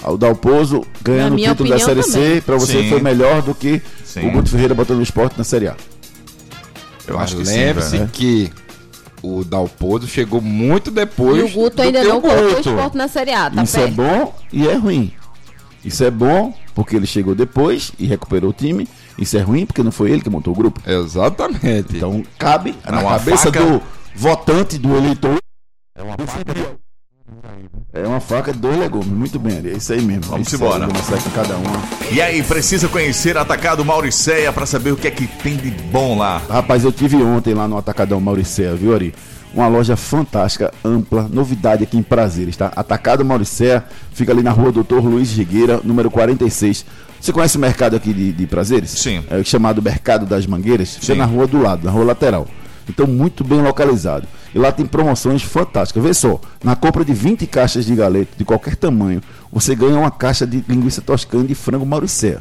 O 0.04 0.16
Dalpozo 0.16 0.82
ganhando 1.02 1.34
o 1.34 1.38
título 1.38 1.68
da 1.68 1.78
Série 1.78 2.02
C, 2.02 2.10
também. 2.18 2.40
pra 2.40 2.56
você 2.56 2.82
Sim. 2.82 2.88
foi 2.88 3.00
melhor 3.02 3.42
do 3.42 3.54
que 3.54 3.82
Sim. 4.04 4.28
o 4.28 4.30
Guto 4.32 4.48
Ferreira 4.50 4.74
botando 4.74 4.98
o 4.98 5.02
esporte 5.02 5.36
na 5.36 5.44
Série 5.44 5.68
A. 5.68 5.76
Eu 7.06 7.14
Mas 7.16 7.24
acho 7.24 7.36
que 7.36 7.44
sim, 7.46 7.56
lembre-se 7.56 7.98
que 8.12 8.50
o 9.22 9.44
Dalpozo 9.44 10.06
chegou 10.08 10.40
muito 10.40 10.90
depois. 10.90 11.38
E 11.40 11.42
o 11.44 11.48
Guto 11.62 11.76
do 11.76 11.82
ainda 11.82 12.00
que 12.00 12.08
não 12.08 12.20
colocou 12.20 12.44
o 12.56 12.58
esporte 12.60 12.96
na 12.96 13.08
Série 13.08 13.32
A, 13.32 13.50
tá 13.50 13.62
Isso 13.62 13.76
é 13.78 13.82
perto. 13.82 13.94
bom 13.96 14.34
e 14.52 14.66
é 14.68 14.74
ruim. 14.74 15.12
Isso 15.84 16.04
é 16.04 16.10
bom 16.10 16.54
porque 16.74 16.94
ele 16.96 17.06
chegou 17.06 17.34
depois 17.34 17.92
e 17.98 18.06
recuperou 18.06 18.50
o 18.50 18.52
time. 18.52 18.88
Isso 19.18 19.36
é 19.36 19.40
ruim 19.40 19.66
porque 19.66 19.82
não 19.82 19.92
foi 19.92 20.10
ele 20.10 20.22
que 20.22 20.30
montou 20.30 20.52
o 20.52 20.56
grupo. 20.56 20.80
Exatamente. 20.88 21.96
Então 21.96 22.22
cabe 22.38 22.74
na 22.88 23.00
uma 23.00 23.10
cabeça 23.10 23.52
faca- 23.52 23.60
do 23.64 23.82
votante, 24.14 24.78
do 24.78 24.96
eleitor. 24.96 25.38
É 25.96 26.02
uma 26.02 26.16
faca. 26.18 26.76
É 27.92 28.06
uma 28.06 28.20
faca 28.20 28.52
de 28.52 28.58
dois 28.58 28.78
legumes. 28.78 29.08
Muito 29.08 29.38
bem. 29.38 29.60
É 29.64 29.76
isso 29.76 29.92
aí 29.92 30.00
mesmo. 30.00 30.22
Vamos 30.24 30.46
Isso 30.46 30.56
embora. 30.56 30.86
começar 30.86 31.22
com 31.22 31.30
cada 31.30 31.56
uma. 31.56 31.82
E 32.10 32.20
aí, 32.20 32.42
precisa 32.42 32.88
conhecer 32.88 33.36
Atacado 33.36 33.84
Mauricéia 33.84 34.52
pra 34.52 34.66
saber 34.66 34.92
o 34.92 34.96
que 34.96 35.08
é 35.08 35.10
que 35.10 35.26
tem 35.26 35.56
de 35.56 35.70
bom 35.70 36.16
lá. 36.18 36.40
Rapaz, 36.48 36.84
eu 36.84 36.92
tive 36.92 37.16
ontem 37.16 37.54
lá 37.54 37.68
no 37.68 37.76
Atacadão 37.76 38.20
Mauricéia, 38.20 38.74
viu, 38.74 38.94
Ari? 38.94 39.14
Uma 39.54 39.68
loja 39.68 39.96
fantástica, 39.96 40.72
ampla, 40.82 41.28
novidade 41.30 41.84
aqui 41.84 41.98
em 41.98 42.02
Prazeres, 42.02 42.56
tá? 42.56 42.72
Atacado 42.74 43.22
Mauricéia, 43.22 43.84
fica 44.14 44.32
ali 44.32 44.42
na 44.42 44.50
rua 44.50 44.72
Doutor 44.72 45.04
Luiz 45.04 45.30
Rigueira, 45.32 45.78
número 45.84 46.10
46. 46.10 46.86
Você 47.20 47.32
conhece 47.32 47.58
o 47.58 47.60
mercado 47.60 47.94
aqui 47.94 48.14
de, 48.14 48.32
de 48.32 48.46
Prazeres? 48.46 48.90
Sim. 48.90 49.22
É 49.30 49.36
o 49.36 49.44
chamado 49.44 49.82
Mercado 49.82 50.24
das 50.24 50.46
Mangueiras. 50.46 50.94
Fica 50.94 51.12
Sim. 51.12 51.18
na 51.18 51.26
rua 51.26 51.46
do 51.46 51.60
lado, 51.60 51.84
na 51.84 51.90
rua 51.90 52.04
lateral. 52.04 52.48
Então, 52.92 53.06
muito 53.06 53.42
bem 53.42 53.62
localizado. 53.62 54.28
E 54.54 54.58
lá 54.58 54.70
tem 54.70 54.84
promoções 54.86 55.42
fantásticas. 55.42 56.02
Vê 56.02 56.12
só, 56.14 56.40
na 56.62 56.76
compra 56.76 57.04
de 57.04 57.14
20 57.14 57.46
caixas 57.46 57.86
de 57.86 57.94
galeto 57.94 58.36
de 58.36 58.44
qualquer 58.44 58.76
tamanho, 58.76 59.22
você 59.50 59.74
ganha 59.74 59.98
uma 59.98 60.10
caixa 60.10 60.46
de 60.46 60.62
linguiça 60.68 61.00
toscana 61.00 61.44
de 61.44 61.54
frango 61.54 61.86
Mauricéia 61.86 62.40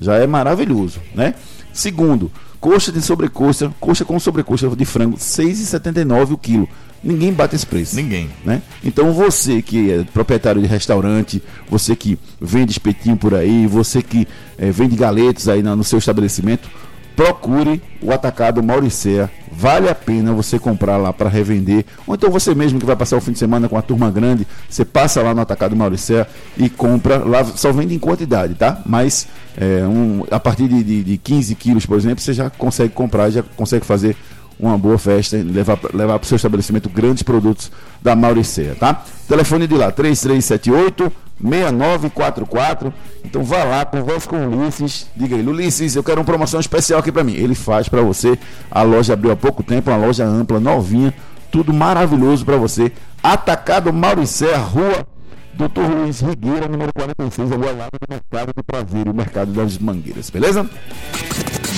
já 0.00 0.16
é 0.16 0.26
maravilhoso, 0.26 0.98
né? 1.14 1.34
Segundo, 1.72 2.32
coxa 2.58 2.90
de 2.90 3.00
sobrecoxa, 3.02 3.72
coxa 3.78 4.04
com 4.04 4.18
sobrecoxa 4.18 4.68
de 4.70 4.84
frango, 4.84 5.16
R$ 5.16 5.22
6,79 5.22 6.32
o 6.32 6.38
quilo. 6.38 6.68
Ninguém 7.02 7.32
bate 7.32 7.56
esse 7.56 7.64
preço. 7.64 7.96
Ninguém. 7.96 8.28
Né? 8.44 8.60
Então 8.84 9.12
você 9.12 9.62
que 9.62 9.90
é 9.90 10.04
proprietário 10.04 10.60
de 10.60 10.68
restaurante, 10.68 11.42
você 11.68 11.96
que 11.96 12.18
vende 12.38 12.72
espetinho 12.72 13.16
por 13.16 13.34
aí, 13.34 13.66
você 13.66 14.02
que 14.02 14.28
eh, 14.58 14.70
vende 14.70 14.96
galetos 14.96 15.48
aí 15.48 15.62
no 15.62 15.82
seu 15.82 15.98
estabelecimento, 15.98 16.68
procure 17.16 17.82
o 18.00 18.12
atacado 18.12 18.62
Mauricéia. 18.62 19.30
Vale 19.52 19.88
a 19.88 19.94
pena 19.94 20.32
você 20.32 20.58
comprar 20.58 20.96
lá 20.96 21.12
para 21.12 21.28
revender. 21.28 21.84
Ou 22.06 22.14
então 22.14 22.30
você 22.30 22.54
mesmo 22.54 22.78
que 22.78 22.86
vai 22.86 22.96
passar 22.96 23.16
o 23.16 23.20
fim 23.20 23.32
de 23.32 23.38
semana 23.38 23.68
com 23.68 23.76
a 23.76 23.82
turma 23.82 24.10
grande, 24.10 24.46
você 24.68 24.84
passa 24.84 25.20
lá 25.22 25.34
no 25.34 25.40
atacado 25.40 25.76
Mauricéia 25.76 26.26
e 26.56 26.68
compra. 26.68 27.18
Lá 27.18 27.44
só 27.44 27.72
vende 27.72 27.94
em 27.94 27.98
quantidade, 27.98 28.54
tá? 28.54 28.80
Mas 28.86 29.28
é, 29.56 29.84
um, 29.86 30.24
a 30.30 30.40
partir 30.40 30.68
de, 30.68 30.82
de, 30.82 31.02
de 31.02 31.18
15 31.18 31.54
quilos, 31.56 31.86
por 31.86 31.98
exemplo, 31.98 32.20
você 32.20 32.32
já 32.32 32.48
consegue 32.48 32.94
comprar, 32.94 33.30
já 33.30 33.42
consegue 33.42 33.84
fazer 33.84 34.16
uma 34.60 34.76
boa 34.76 34.98
festa 34.98 35.36
levar, 35.36 35.78
levar 35.92 36.18
para 36.18 36.24
o 36.24 36.28
seu 36.28 36.36
estabelecimento 36.36 36.88
grandes 36.88 37.22
produtos 37.22 37.70
da 38.02 38.14
Mauricéia, 38.14 38.76
tá? 38.78 39.02
Telefone 39.26 39.66
de 39.66 39.74
lá, 39.74 39.90
3378 39.90 41.12
6944. 41.42 42.92
Então 43.24 43.42
vá 43.42 43.64
lá, 43.64 43.84
converse 43.84 44.28
com 44.28 44.36
o 44.36 44.62
Ulisses. 44.62 45.06
Diga 45.16 45.36
ele, 45.36 45.48
Ulisses, 45.48 45.96
eu 45.96 46.02
quero 46.02 46.20
uma 46.20 46.24
promoção 46.24 46.60
especial 46.60 47.00
aqui 47.00 47.10
para 47.10 47.24
mim. 47.24 47.34
Ele 47.34 47.54
faz 47.54 47.88
para 47.88 48.02
você. 48.02 48.38
A 48.70 48.82
loja 48.82 49.14
abriu 49.14 49.32
há 49.32 49.36
pouco 49.36 49.62
tempo, 49.62 49.90
uma 49.90 49.96
loja 49.96 50.24
ampla, 50.24 50.60
novinha, 50.60 51.14
tudo 51.50 51.72
maravilhoso 51.72 52.44
para 52.44 52.56
você. 52.56 52.92
Atacado 53.22 53.92
Mauricéia, 53.92 54.58
rua 54.58 55.06
Doutor 55.54 55.90
Luiz 55.90 56.20
Rigueira, 56.20 56.66
número 56.68 56.90
46, 56.94 57.52
ali 57.52 57.68
ao 57.68 57.76
lado 57.76 57.90
do 57.90 58.06
Mercado 58.08 58.52
de 58.56 58.62
Prazer, 58.62 59.08
o 59.08 59.14
Mercado 59.14 59.52
das 59.52 59.76
Mangueiras, 59.76 60.30
beleza? 60.30 60.68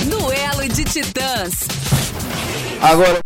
Duelo 0.09 0.69
de 0.69 0.85
Titãs. 0.85 1.67
Agora. 2.83 3.21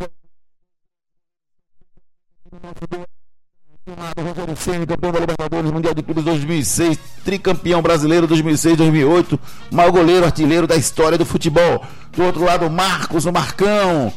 Rogério 4.18 4.56
Ceni, 4.56 4.84
campeão 4.86 5.12
da 5.12 5.20
Libertadores 5.20 5.70
Mundial 5.70 5.94
de 5.94 6.02
Clubes 6.02 6.24
2006, 6.24 6.98
tricampeão 7.24 7.80
brasileiro 7.80 8.26
2006-2008, 8.26 9.38
maior 9.70 9.92
goleiro 9.92 10.24
artilheiro 10.26 10.66
da 10.66 10.74
história 10.74 11.16
do 11.16 11.24
futebol. 11.24 11.84
Do 12.12 12.24
outro 12.24 12.42
lado, 12.44 12.68
Marcos, 12.68 13.26
o 13.26 13.32
Marcão, 13.32 14.12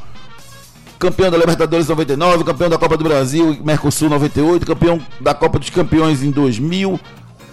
campeão 0.98 1.30
da 1.30 1.38
Libertadores 1.38 1.88
99, 1.88 2.44
campeão 2.44 2.70
da 2.70 2.80
Copa 2.80 2.98
do 2.98 3.04
Brasil 3.04 3.54
e 3.54 3.60
Mercosul 3.64 4.10
98, 4.10 4.66
campeão 4.66 5.00
da 5.22 5.36
Copa 5.36 5.60
dos 5.60 5.70
Campeões 5.70 6.24
em 6.24 6.32
2000, 6.32 7.00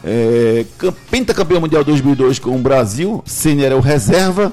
é, 0.03 0.65
cam- 0.79 0.93
pentacampeão 1.11 1.61
mundial 1.61 1.85
2002 1.85 2.39
com 2.39 2.57
o 2.57 2.61
Brasil, 2.61 3.23
Ceni 3.27 3.63
era 3.63 3.77
o 3.77 3.81
reserva 3.81 4.51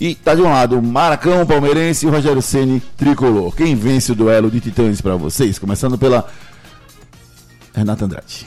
e 0.00 0.14
tá 0.14 0.34
de 0.34 0.42
um 0.42 0.50
lado 0.50 0.78
o 0.78 0.82
Maracão 0.82 1.44
palmeirense 1.46 2.06
e 2.06 2.08
o 2.08 2.12
Rogério 2.12 2.40
Ceni 2.40 2.80
tricolor. 2.96 3.54
Quem 3.54 3.74
vence 3.74 4.12
o 4.12 4.14
duelo 4.14 4.50
de 4.50 4.60
titãs 4.60 5.00
para 5.00 5.16
vocês? 5.16 5.58
Começando 5.58 5.98
pela 5.98 6.28
Renata 7.74 8.04
Andrade, 8.04 8.46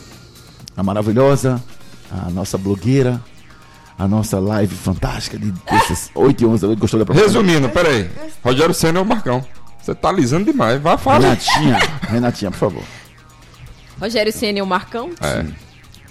a 0.76 0.84
maravilhosa, 0.84 1.62
a 2.12 2.30
nossa 2.30 2.58
blogueira, 2.58 3.22
a 3.98 4.08
nossa 4.08 4.40
live 4.40 4.76
fantástica 4.76 5.38
de 5.38 5.52
terças 5.52 6.10
8 6.16 6.42
e 6.44 6.46
11 6.46 6.62
da 6.62 6.68
noite. 6.68 6.80
Gostou 6.80 7.00
da 7.00 7.06
propaganda? 7.06 7.32
Resumindo, 7.32 7.70
peraí. 7.70 8.10
Rogério 8.44 8.74
Senna 8.74 9.00
é 9.00 9.02
o 9.02 9.06
Marcão. 9.06 9.46
Você 9.82 9.96
tá 9.96 10.10
alisando 10.10 10.46
demais. 10.46 10.82
Vai 10.82 10.98
falar. 10.98 11.20
Renatinha, 11.20 11.78
Renatinha, 12.08 12.52
por 12.52 12.58
favor. 12.58 12.84
Rogério 14.00 14.32
Ceni 14.32 14.60
e 14.60 14.62
o 14.62 14.66
Marcão? 14.66 15.12
É. 15.22 15.46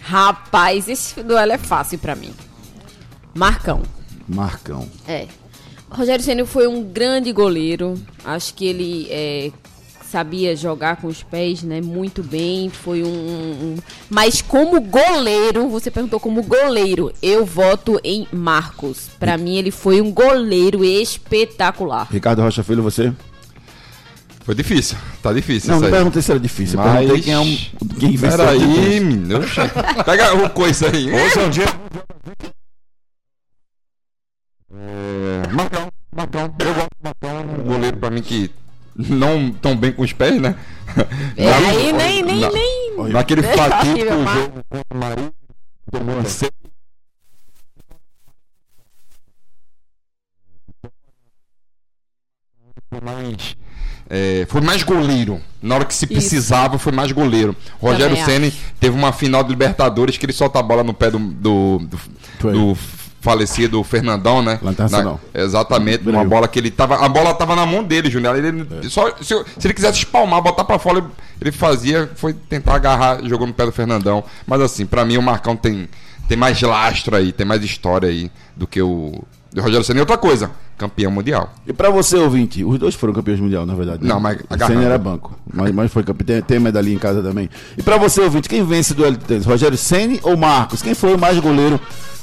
Rapaz, 0.03 0.89
esse 0.89 1.23
duelo 1.23 1.53
é 1.53 1.59
fácil 1.59 1.99
pra 1.99 2.15
mim. 2.15 2.33
Marcão. 3.35 3.83
Marcão. 4.35 4.89
É. 5.09 5.27
Rogério 5.91 6.25
Ceni 6.25 6.47
foi 6.47 6.67
um 6.69 6.83
grande 6.83 7.33
goleiro. 7.33 7.95
Acho 8.25 8.55
que 8.55 8.65
ele 8.65 9.09
é, 9.11 9.51
sabia 10.09 10.55
jogar 10.55 10.97
com 10.97 11.09
os 11.09 11.23
pés, 11.23 11.63
né? 11.65 11.81
Muito 11.81 12.23
bem. 12.23 12.71
Foi 12.71 13.03
um, 13.03 13.09
um- 13.09 13.77
Mas 14.09 14.41
como 14.41 14.81
goleiro, 14.81 15.69
você 15.69 15.91
perguntou 15.91 16.21
como 16.21 16.43
goleiro, 16.45 17.13
eu 17.21 17.45
voto 17.45 18.01
em 18.05 18.27
Marcos. 18.33 19.09
Pra 19.19 19.37
mim, 19.37 19.57
ele 19.57 19.73
foi 19.73 20.01
um 20.01 20.13
goleiro 20.13 20.85
espetacular. 20.85 22.07
Ricardo 22.11 22.43
Rocha 22.43 22.63
Filho, 22.63 22.83
você? 22.85 23.13
Foi 24.45 24.55
difícil. 24.55 24.97
Tá 25.23 25.33
difícil 25.33 25.71
Não, 25.71 25.81
não 25.81 25.91
perguntei 25.91 26.23
se 26.23 26.31
era 26.31 26.41
difícil. 26.41 26.79
Mas- 26.79 26.93
perguntei 26.99 27.23
quem 27.23 27.33
é 27.35 27.39
um. 27.39 27.59
Quem 27.99 28.17
Peraí, 28.19 29.01
menino. 29.01 29.41
Pega 30.05 30.35
o 30.35 30.51
coisa 30.51 30.89
aí. 30.89 31.11
Hoje 31.13 31.39
é 31.39 31.43
um 31.43 31.51
dia. 31.51 31.80
Que 38.23 38.51
não 38.97 39.51
tão 39.53 39.77
bem 39.77 39.93
com 39.93 40.03
os 40.03 40.13
pés, 40.13 40.41
né? 40.41 40.57
É, 41.37 41.53
aí 41.53 41.93
nem, 41.93 42.23
nem, 42.23 42.41
na- 42.41 42.51
nem. 42.51 42.91
Naquele 43.11 43.43
Deixa 43.43 43.57
fatídico 43.57 44.11
jogo 44.35 44.65
contra 44.69 44.95
o 44.95 44.99
Marinho, 44.99 45.33
tomou 45.91 46.15
uma 46.17 46.25
mais, 53.03 53.57
é, 54.09 54.45
foi 54.49 54.61
mais 54.61 54.83
goleiro. 54.83 55.41
Na 55.63 55.77
hora 55.77 55.85
que 55.85 55.95
se 55.95 56.05
Isso. 56.05 56.13
precisava, 56.13 56.79
foi 56.79 56.93
mais 56.93 57.13
goleiro. 57.13 57.55
Rogério 57.81 58.17
Ceni 58.25 58.53
teve 58.81 58.97
uma 58.97 59.13
final 59.13 59.45
de 59.45 59.51
Libertadores 59.51 60.17
que 60.19 60.27
ele 60.27 60.33
solta 60.33 60.59
a 60.59 60.63
bola 60.63 60.83
no 60.83 60.93
pé 60.93 61.11
do, 61.11 61.19
do, 61.19 61.79
do, 61.79 62.53
do 62.53 62.79
falecido 63.21 63.83
Fernandão, 63.85 64.43
né? 64.43 64.59
Na- 64.63 65.19
exatamente, 65.35 66.03
uma 66.03 66.13
Brasil. 66.13 66.29
bola 66.31 66.49
que 66.49 66.59
ele 66.59 66.71
tava. 66.71 66.97
A 66.97 67.09
bola 67.09 67.35
tava 67.35 67.55
na 67.55 67.67
mão 67.67 67.85
dele, 67.85 68.11
Júnior. 68.11 68.37
Ele, 68.37 68.67
só, 68.89 69.11
se, 69.21 69.35
se 69.59 69.67
ele 69.67 69.75
quisesse 69.75 69.99
espalmar, 69.99 70.41
botar 70.43 70.65
pra 70.65 70.79
fora, 70.79 70.99
ele, 70.99 71.07
ele 71.41 71.53
fazia, 71.53 72.11
foi 72.17 72.33
tentar 72.33 72.75
agarrar, 72.75 73.23
jogou 73.25 73.47
no 73.47 73.53
pé 73.53 73.67
do 73.67 73.73
Fernandão. 73.73 74.25
Mas 74.47 74.61
assim, 74.61 74.87
pra 74.87 75.05
mim 75.05 75.17
o 75.19 75.23
Marcão 75.23 75.55
tem, 75.55 75.89
tem 76.29 76.37
mais 76.37 76.61
lastro 76.63 77.15
aí, 77.17 77.31
tem 77.33 77.47
mais 77.47 77.63
história 77.63 78.09
aí 78.09 78.31
do 78.57 78.67
que 78.67 78.81
o. 78.81 79.23
Do 79.53 79.61
Rogério 79.63 79.85
Ceni. 79.85 79.99
E 79.99 80.01
outra 80.01 80.17
coisa, 80.17 80.49
campeão 80.79 81.11
mundial. 81.11 81.53
E 81.67 81.73
pra 81.73 81.91
você, 81.91 82.17
ouvinte, 82.17 82.63
os 82.65 82.79
dois 82.79 82.95
foram 82.95 83.13
campeões 83.13 83.41
mundial, 83.41 83.67
na 83.67 83.75
verdade. 83.75 84.01
né? 84.05 84.09
Não, 84.09 84.21
mas 84.21 84.39
o 84.39 84.45
agarrando. 84.49 84.79
Senna 84.79 84.87
era 84.89 84.97
banco, 84.97 85.37
mas, 85.53 85.73
mas 85.73 85.93
foi 85.93 86.05
campeão. 86.05 86.25
Tem, 86.25 86.41
tem 86.41 86.59
medalhinha 86.61 86.95
em 86.95 87.01
casa 87.01 87.21
também. 87.21 87.51
E 87.77 87.83
pra 87.83 87.97
você, 87.99 88.21
ouvinte, 88.21 88.49
quem 88.49 88.65
vence 88.65 88.95
do 88.95 89.03
L3? 89.03 89.45
Rogério 89.45 89.77
Ceni 89.77 90.21
ou 90.23 90.37
Marcos? 90.37 90.81
Quem 90.83 90.95
foi 90.95 91.13
o 91.15 91.19
mais 91.19 91.37
goleiro 91.41 91.81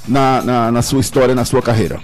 na, 0.07 0.41
na, 0.41 0.71
na 0.71 0.81
sua 0.81 1.01
história, 1.01 1.35
na 1.35 1.45
sua 1.45 1.61
carreira? 1.61 1.99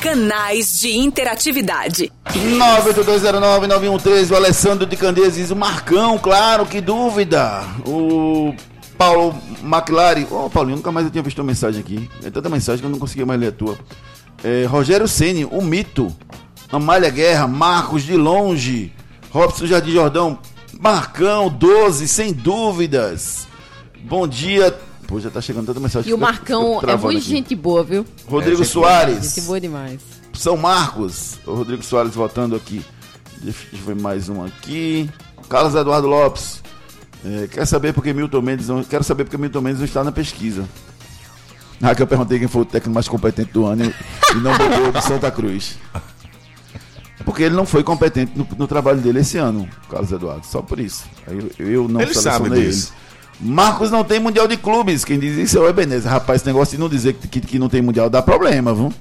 Canais 0.00 0.80
de 0.80 0.96
interatividade. 0.96 2.10
98209-9113, 2.32 4.30
o 4.30 4.36
Alessandro 4.36 4.86
de 4.86 4.96
Candeias 4.96 5.34
diz, 5.34 5.50
o 5.50 5.56
Marcão, 5.56 6.18
claro, 6.18 6.64
que 6.64 6.80
dúvida. 6.80 7.62
O 7.86 8.54
Paulo 8.96 9.34
McLaren, 9.62 10.26
ô 10.30 10.48
Paulinho, 10.48 10.76
nunca 10.78 10.90
mais 10.90 11.06
eu 11.06 11.12
tinha 11.12 11.22
visto 11.22 11.38
uma 11.38 11.44
mensagem 11.44 11.80
aqui. 11.80 12.10
É 12.24 12.30
tanta 12.30 12.48
mensagem 12.48 12.80
que 12.80 12.86
eu 12.86 12.90
não 12.90 12.98
conseguia 12.98 13.26
mais 13.26 13.38
ler 13.38 13.48
a 13.48 13.52
tua. 13.52 13.78
É, 14.42 14.64
Rogério 14.64 15.06
Ceni, 15.06 15.44
o 15.44 15.60
mito. 15.60 16.14
Amália 16.72 17.10
Guerra, 17.10 17.46
Marcos 17.46 18.02
de 18.02 18.16
longe. 18.16 18.92
Robson 19.30 19.66
Jardim 19.66 19.92
Jordão, 19.92 20.38
Marcão, 20.78 21.48
12, 21.48 22.08
sem 22.08 22.32
dúvidas. 22.32 23.46
Bom 24.02 24.26
dia. 24.26 24.74
Pô, 25.10 25.18
já 25.18 25.28
tá 25.28 25.40
chegando 25.40 25.66
tanta 25.66 25.80
mensagem. 25.80 26.08
E 26.08 26.14
o 26.14 26.16
tô- 26.16 26.22
Marcão 26.22 26.80
é 26.86 26.96
muito 26.96 27.18
aqui. 27.18 27.20
gente 27.28 27.54
boa, 27.56 27.82
viu? 27.82 28.06
Rodrigo 28.28 28.62
É, 28.62 28.64
Soares. 28.64 29.34
Gente 29.34 29.40
boa 29.44 29.60
demais. 29.60 30.00
São 30.32 30.56
Marcos, 30.56 31.40
o 31.44 31.52
Rodrigo 31.52 31.82
Soares 31.82 32.14
voltando 32.14 32.54
aqui. 32.54 32.80
Deixa 33.42 33.58
eu 33.72 33.78
ver 33.80 33.96
mais 33.96 34.28
um 34.28 34.44
aqui. 34.44 35.10
Carlos 35.48 35.74
Eduardo 35.74 36.06
Lopes. 36.06 36.62
É, 37.24 37.48
quer 37.48 37.66
saber 37.66 37.92
porque 37.92 38.12
Milton 38.12 38.40
Mendes 38.40 38.68
não. 38.68 38.84
Quero 38.84 39.02
saber 39.02 39.24
porque 39.24 39.36
Milton 39.36 39.60
Mendes 39.60 39.78
não 39.80 39.84
está 39.84 40.04
na 40.04 40.12
pesquisa. 40.12 40.64
Ah, 41.82 41.92
que 41.92 42.02
eu 42.02 42.06
perguntei 42.06 42.38
quem 42.38 42.46
foi 42.46 42.62
o 42.62 42.64
técnico 42.64 42.94
mais 42.94 43.08
competente 43.08 43.50
do 43.52 43.66
ano 43.66 43.84
e 44.32 44.34
não 44.36 44.52
botou 44.56 44.96
o 44.96 45.02
Santa 45.02 45.28
Cruz. 45.30 45.76
Porque 47.24 47.42
ele 47.42 47.54
não 47.56 47.66
foi 47.66 47.82
competente 47.82 48.32
no, 48.36 48.46
no 48.56 48.66
trabalho 48.68 49.00
dele 49.00 49.20
esse 49.20 49.38
ano, 49.38 49.68
Carlos 49.90 50.12
Eduardo. 50.12 50.46
Só 50.46 50.62
por 50.62 50.78
isso. 50.78 51.04
Aí 51.26 51.36
eu, 51.58 51.66
eu 51.66 51.88
não 51.88 52.00
Ele 52.00 52.14
sabe 52.14 52.48
disso. 52.50 52.92
Marcos 53.40 53.90
não 53.90 54.04
tem 54.04 54.20
Mundial 54.20 54.46
de 54.46 54.56
Clubes. 54.56 55.04
Quem 55.04 55.18
diz 55.18 55.36
isso 55.38 55.56
é 55.58 55.60
o 55.60 55.68
Ebenezer. 55.68 56.10
Rapaz, 56.10 56.40
esse 56.40 56.46
negócio 56.46 56.76
de 56.76 56.80
não 56.80 56.88
dizer 56.88 57.14
que, 57.14 57.26
que, 57.28 57.40
que 57.40 57.58
não 57.58 57.68
tem 57.68 57.80
Mundial 57.80 58.10
dá 58.10 58.20
problema, 58.20 58.74
viu? 58.74 58.92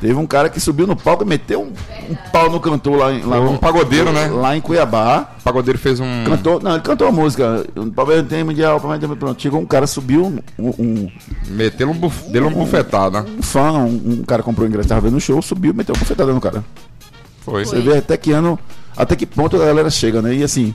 Teve 0.00 0.14
um 0.14 0.26
cara 0.26 0.48
que 0.50 0.60
subiu 0.60 0.86
no 0.86 0.96
palco 0.96 1.22
e 1.22 1.26
meteu 1.26 1.62
um, 1.62 1.72
um 2.12 2.14
pau 2.32 2.50
no 2.50 2.60
cantor 2.60 2.96
lá, 2.98 3.12
em- 3.12 3.22
lá 3.22 3.40
um 3.40 3.52
no- 3.52 3.58
pagodeiro, 3.58 4.12
né? 4.12 4.26
Lá 4.28 4.54
em 4.56 4.60
Cuiabá. 4.60 5.30
O 5.40 5.42
pagodeiro 5.42 5.78
fez 5.78 5.98
um. 6.00 6.24
Cantou, 6.26 6.60
não, 6.60 6.72
ele 6.72 6.82
cantou 6.82 7.06
a 7.08 7.12
música. 7.12 7.64
O 7.76 7.90
Palmeiras 7.90 8.24
não 8.24 8.28
tem 8.30 8.44
Mundial, 8.44 8.78
Palmeiras 8.80 9.06
tem 9.08 9.16
Pronto. 9.16 9.40
Chegou 9.40 9.60
um 9.60 9.66
cara, 9.66 9.86
subiu 9.86 10.26
um, 10.58 10.68
um, 10.78 11.10
Meteu 11.48 11.88
um, 11.88 11.94
buf, 11.94 12.28
dele 12.30 12.44
um 12.46 12.52
bufetado, 12.52 13.18
né? 13.22 13.24
um 13.38 13.42
fã, 13.42 13.72
um, 13.72 14.18
um 14.20 14.24
cara 14.24 14.42
comprou 14.42 14.66
o 14.66 14.68
ingresso, 14.68 14.88
tava 14.88 15.02
vendo 15.02 15.16
o 15.16 15.20
show, 15.20 15.40
subiu 15.40 15.72
e 15.72 15.76
meteu 15.76 15.94
uma 15.94 16.00
bufetada 16.00 16.32
no 16.32 16.40
cara. 16.40 16.62
Foi. 17.40 17.64
Você 17.64 17.80
vê 17.80 17.96
até 17.98 18.16
que 18.16 18.32
ano, 18.32 18.58
até 18.96 19.14
que 19.16 19.24
ponto 19.24 19.56
a 19.56 19.64
galera 19.64 19.88
chega, 19.90 20.20
né? 20.20 20.34
E 20.34 20.42
assim, 20.42 20.74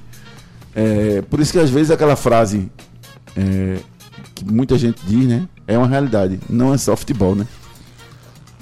é, 0.75 1.21
por 1.29 1.39
isso 1.39 1.51
que 1.51 1.59
às 1.59 1.69
vezes 1.69 1.91
aquela 1.91 2.15
frase 2.15 2.71
é, 3.35 3.77
que 4.35 4.45
muita 4.45 4.77
gente 4.77 4.99
diz, 5.05 5.25
né? 5.27 5.47
É 5.67 5.77
uma 5.77 5.87
realidade. 5.87 6.39
Não 6.49 6.73
é 6.73 6.77
só 6.77 6.95
futebol, 6.95 7.35
né? 7.35 7.45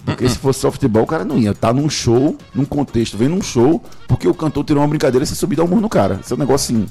Porque 0.06 0.28
se 0.30 0.38
fosse 0.38 0.60
só 0.62 0.72
futebol, 0.72 1.04
o 1.04 1.08
cara 1.08 1.26
não 1.26 1.38
ia 1.38 1.52
estar 1.52 1.74
num 1.74 1.90
show, 1.90 2.38
num 2.56 2.64
contexto, 2.64 3.18
vendo 3.18 3.36
um 3.36 3.42
show, 3.42 3.84
porque 4.08 4.26
o 4.28 4.34
cantor 4.34 4.64
tirou 4.64 4.82
uma 4.82 4.88
brincadeira 4.88 5.24
e 5.24 5.28
se 5.28 5.36
subir 5.36 5.58
dar 5.58 5.64
um 5.66 5.68
murro 5.68 5.82
no 5.82 5.90
cara. 5.90 6.20
Isso 6.24 6.34
é 6.34 6.36
um 6.36 6.40
negócio 6.40 6.74
assim. 6.78 6.88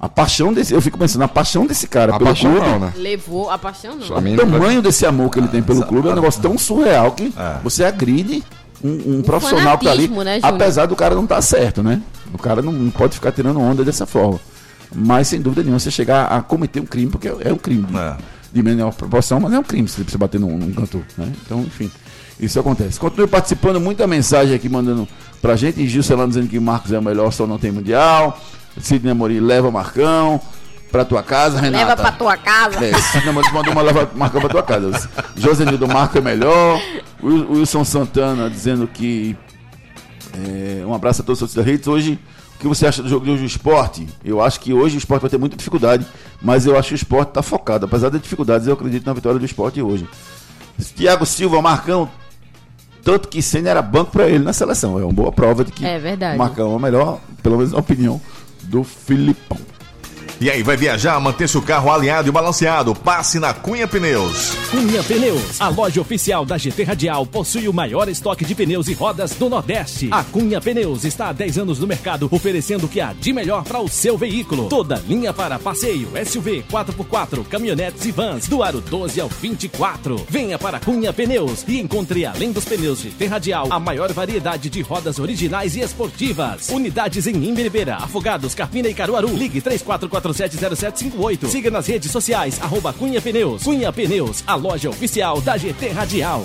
A 0.00 0.08
paixão 0.08 0.52
desse. 0.52 0.72
Eu 0.72 0.80
fico 0.80 0.96
pensando, 0.98 1.22
a 1.22 1.28
paixão 1.28 1.66
desse 1.66 1.86
cara 1.86 2.14
A 2.14 2.18
pelo 2.18 2.30
paixão 2.30 2.52
clube. 2.52 2.66
não, 2.66 2.78
né? 2.78 2.92
Levou 2.96 3.50
a 3.50 3.58
paixão, 3.58 3.94
não. 3.96 4.06
O 4.06 4.36
tamanho 4.36 4.80
desse 4.82 5.04
amor 5.04 5.30
que 5.30 5.38
ele 5.38 5.48
tem 5.48 5.62
pelo 5.62 5.84
clube 5.84 6.08
é 6.08 6.12
um 6.12 6.14
negócio 6.14 6.40
tão 6.40 6.56
surreal 6.58 7.12
que 7.12 7.32
É. 7.36 7.58
você 7.62 7.84
agride 7.84 8.42
um, 8.82 9.18
um 9.18 9.22
profissional 9.22 9.76
que 9.78 9.84
tá 9.84 9.92
ali. 9.92 10.08
né, 10.08 10.40
apesar 10.42 10.86
do 10.86 10.96
cara 10.96 11.14
não 11.14 11.24
estar 11.24 11.40
certo, 11.42 11.82
né? 11.82 12.00
O 12.32 12.38
cara 12.38 12.60
não, 12.62 12.72
não 12.72 12.90
pode 12.90 13.14
ficar 13.14 13.30
tirando 13.32 13.60
onda 13.60 13.84
dessa 13.84 14.04
forma. 14.06 14.40
Mas 14.94 15.28
sem 15.28 15.40
dúvida 15.40 15.62
nenhuma, 15.62 15.78
você 15.80 15.90
chegar 15.90 16.26
a 16.26 16.40
cometer 16.40 16.80
um 16.80 16.86
crime, 16.86 17.10
porque 17.10 17.28
é 17.28 17.52
um 17.52 17.56
crime 17.58 17.82
de, 17.82 17.96
É. 17.96 18.16
de 18.52 18.62
menor 18.62 18.92
proporção, 18.94 19.40
mas 19.40 19.52
é 19.52 19.58
um 19.58 19.62
crime 19.64 19.88
se 19.88 20.02
você 20.04 20.16
bater 20.16 20.40
num, 20.40 20.56
num 20.56 20.72
cantor, 20.72 21.02
né? 21.18 21.32
Então, 21.44 21.60
enfim, 21.62 21.90
isso 22.38 22.58
acontece. 22.60 22.98
Continue 23.00 23.26
participando, 23.26 23.80
muita 23.80 24.06
mensagem 24.06 24.54
aqui 24.54 24.68
mandando 24.68 25.08
pra 25.42 25.56
gente. 25.56 25.86
Gil 25.88 26.02
Celano 26.02 26.28
dizendo 26.28 26.48
que 26.48 26.60
Marcos 26.60 26.92
é 26.92 26.98
o 26.98 27.02
melhor, 27.02 27.32
só 27.32 27.46
não 27.46 27.58
tem 27.58 27.72
mundial. 27.72 28.38
Sidney 28.80 29.10
Amorim 29.12 29.40
leva 29.40 29.70
Marcão 29.70 30.40
pra 30.92 31.04
tua 31.04 31.22
casa, 31.24 31.60
Renata. 31.60 31.84
Leva 31.86 31.96
pra 32.00 32.12
tua 32.12 32.36
casa. 32.36 32.84
É, 32.84 32.92
não, 33.26 33.32
mas 33.32 33.52
mandou 33.52 33.72
uma 33.72 33.82
leva 33.82 34.08
marcão 34.14 34.40
pra 34.40 34.48
tua 34.50 34.62
casa. 34.62 35.10
Josenildo 35.36 35.88
Marco 35.88 36.18
é 36.18 36.20
melhor. 36.20 36.80
Wil- 37.22 37.50
Wilson 37.52 37.84
Santana 37.84 38.48
dizendo 38.48 38.86
que. 38.86 39.36
é, 40.32 40.84
um 40.86 40.94
abraço 40.94 41.22
a 41.22 41.24
todos 41.24 41.40
os 41.42 41.54
da 41.54 41.62
redes. 41.62 41.86
Hoje, 41.88 42.18
o 42.56 42.58
que 42.58 42.68
você 42.68 42.86
acha 42.86 43.02
do 43.02 43.08
jogo 43.08 43.24
de 43.24 43.32
hoje 43.32 43.42
do 43.42 43.46
esporte? 43.46 44.06
Eu 44.24 44.40
acho 44.40 44.60
que 44.60 44.72
hoje 44.72 44.96
o 44.96 44.98
esporte 44.98 45.22
vai 45.22 45.30
ter 45.30 45.38
muita 45.38 45.56
dificuldade, 45.56 46.06
mas 46.40 46.66
eu 46.66 46.78
acho 46.78 46.88
que 46.88 46.94
o 46.94 46.96
esporte 46.96 47.28
está 47.28 47.42
focado. 47.42 47.86
Apesar 47.86 48.08
das 48.10 48.20
dificuldades, 48.20 48.66
eu 48.66 48.74
acredito 48.74 49.06
na 49.06 49.12
vitória 49.12 49.38
do 49.38 49.44
esporte 49.44 49.82
hoje. 49.82 50.08
Tiago 50.94 51.26
Silva, 51.26 51.60
Marcão. 51.60 52.08
Tanto 53.02 53.28
que 53.28 53.42
Senna 53.42 53.68
era 53.68 53.82
banco 53.82 54.10
para 54.12 54.28
ele 54.28 54.42
na 54.42 54.52
seleção. 54.52 54.98
É 54.98 55.04
uma 55.04 55.12
boa 55.12 55.30
prova 55.30 55.62
de 55.62 55.72
que 55.72 55.84
É 55.84 55.98
Marcão 56.38 56.72
é 56.72 56.76
o 56.76 56.78
melhor, 56.78 57.20
pelo 57.42 57.58
menos 57.58 57.72
na 57.72 57.78
opinião 57.78 58.20
do 58.62 58.82
Filipão. 58.82 59.58
E 60.40 60.50
aí, 60.50 60.62
vai 60.62 60.76
viajar? 60.76 61.18
Mantenha 61.20 61.46
seu 61.46 61.62
carro 61.62 61.90
alinhado 61.90 62.28
e 62.28 62.32
balanceado. 62.32 62.94
Passe 62.94 63.38
na 63.38 63.54
Cunha 63.54 63.86
Pneus. 63.86 64.50
Cunha 64.70 65.02
Pneus, 65.04 65.60
a 65.60 65.68
loja 65.68 66.00
oficial 66.00 66.44
da 66.44 66.58
GT 66.58 66.82
Radial, 66.82 67.24
possui 67.24 67.68
o 67.68 67.72
maior 67.72 68.08
estoque 68.08 68.44
de 68.44 68.54
pneus 68.54 68.88
e 68.88 68.94
rodas 68.94 69.32
do 69.32 69.48
Nordeste. 69.48 70.08
A 70.10 70.24
Cunha 70.24 70.60
Pneus 70.60 71.04
está 71.04 71.28
há 71.28 71.32
10 71.32 71.58
anos 71.58 71.78
no 71.78 71.86
mercado, 71.86 72.28
oferecendo 72.32 72.86
o 72.86 72.88
que 72.88 73.00
há 73.00 73.12
de 73.12 73.32
melhor 73.32 73.62
para 73.62 73.78
o 73.78 73.88
seu 73.88 74.18
veículo. 74.18 74.68
Toda 74.68 74.96
linha 75.06 75.32
para 75.32 75.58
passeio, 75.58 76.08
SUV, 76.26 76.64
4x4, 76.68 77.44
caminhonetes 77.44 78.04
e 78.04 78.10
vans, 78.10 78.48
do 78.48 78.62
aro 78.62 78.80
12 78.80 79.20
ao 79.20 79.28
24. 79.28 80.26
Venha 80.28 80.58
para 80.58 80.80
Cunha 80.80 81.12
Pneus 81.12 81.64
e 81.68 81.80
encontre, 81.80 82.26
além 82.26 82.50
dos 82.50 82.64
pneus 82.64 82.98
GT 83.00 83.26
Radial, 83.26 83.68
a 83.70 83.78
maior 83.78 84.12
variedade 84.12 84.68
de 84.68 84.82
rodas 84.82 85.20
originais 85.20 85.76
e 85.76 85.80
esportivas. 85.80 86.68
Unidades 86.70 87.28
em 87.28 87.36
Imbiribeira, 87.48 87.96
Afogados, 87.96 88.54
Carpina 88.54 88.88
e 88.88 88.94
Caruaru. 88.94 89.28
Ligue 89.28 89.60
34470758. 90.24 91.46
Siga 91.48 91.70
nas 91.70 91.86
redes 91.86 92.10
sociais, 92.10 92.58
arroba 92.62 92.92
Cunha 92.92 93.20
Pneus. 93.20 93.62
Cunha 93.62 93.92
Pneus, 93.92 94.42
a 94.46 94.54
loja 94.54 94.88
oficial 94.90 95.40
da 95.40 95.56
GT 95.56 95.88
Radial. 95.88 96.42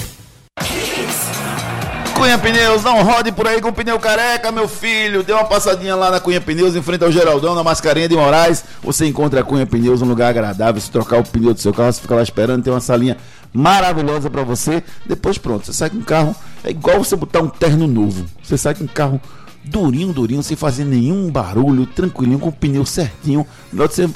Cunha 2.20 2.38
Pneus, 2.38 2.84
não 2.84 3.02
rode 3.02 3.32
por 3.32 3.48
aí 3.48 3.62
com 3.62 3.72
pneu 3.72 3.98
careca, 3.98 4.52
meu 4.52 4.68
filho. 4.68 5.24
Dê 5.24 5.32
uma 5.32 5.46
passadinha 5.46 5.96
lá 5.96 6.12
na 6.12 6.20
Cunha 6.20 6.42
Pneus, 6.42 6.76
em 6.76 6.82
frente 6.82 7.02
ao 7.02 7.10
Geraldão, 7.10 7.56
na 7.56 7.64
Mascarenha 7.64 8.10
de 8.10 8.16
Moraes. 8.18 8.62
Você 8.84 9.06
encontra 9.06 9.40
a 9.40 9.44
Cunha 9.44 9.66
Pneus, 9.66 10.02
um 10.02 10.06
lugar 10.06 10.30
agradável. 10.30 10.82
Se 10.82 10.92
trocar 10.92 11.22
o 11.22 11.24
pneu 11.24 11.54
do 11.54 11.62
seu 11.62 11.74
carro, 11.74 11.94
você 11.94 12.02
fica 12.02 12.16
lá 12.16 12.22
esperando, 12.22 12.62
tem 12.62 12.74
uma 12.74 12.82
salinha 12.82 13.16
maravilhosa 13.54 14.30
pra 14.30 14.44
você. 14.44 14.84
Depois, 15.06 15.38
pronto, 15.38 15.66
você 15.66 15.72
sai 15.72 15.90
com 15.90 16.00
o 16.00 16.04
carro. 16.04 16.36
É 16.62 16.72
igual 16.72 17.02
você 17.02 17.16
botar 17.16 17.40
um 17.40 17.48
terno 17.48 17.88
novo. 17.88 18.26
Você 18.44 18.58
sai 18.58 18.76
com 18.76 18.84
o 18.84 18.90
carro 18.90 19.22
durinho, 19.64 20.12
durinho, 20.14 20.42
sem 20.44 20.56
fazer 20.58 20.84
nenhum 20.86 21.30
barulho, 21.30 21.86
tranquilinho, 21.86 22.40
com 22.40 22.50
o 22.50 22.52
pneu 22.52 22.86
certinho. 22.86 23.46
De 23.72 23.78
você 23.78 24.10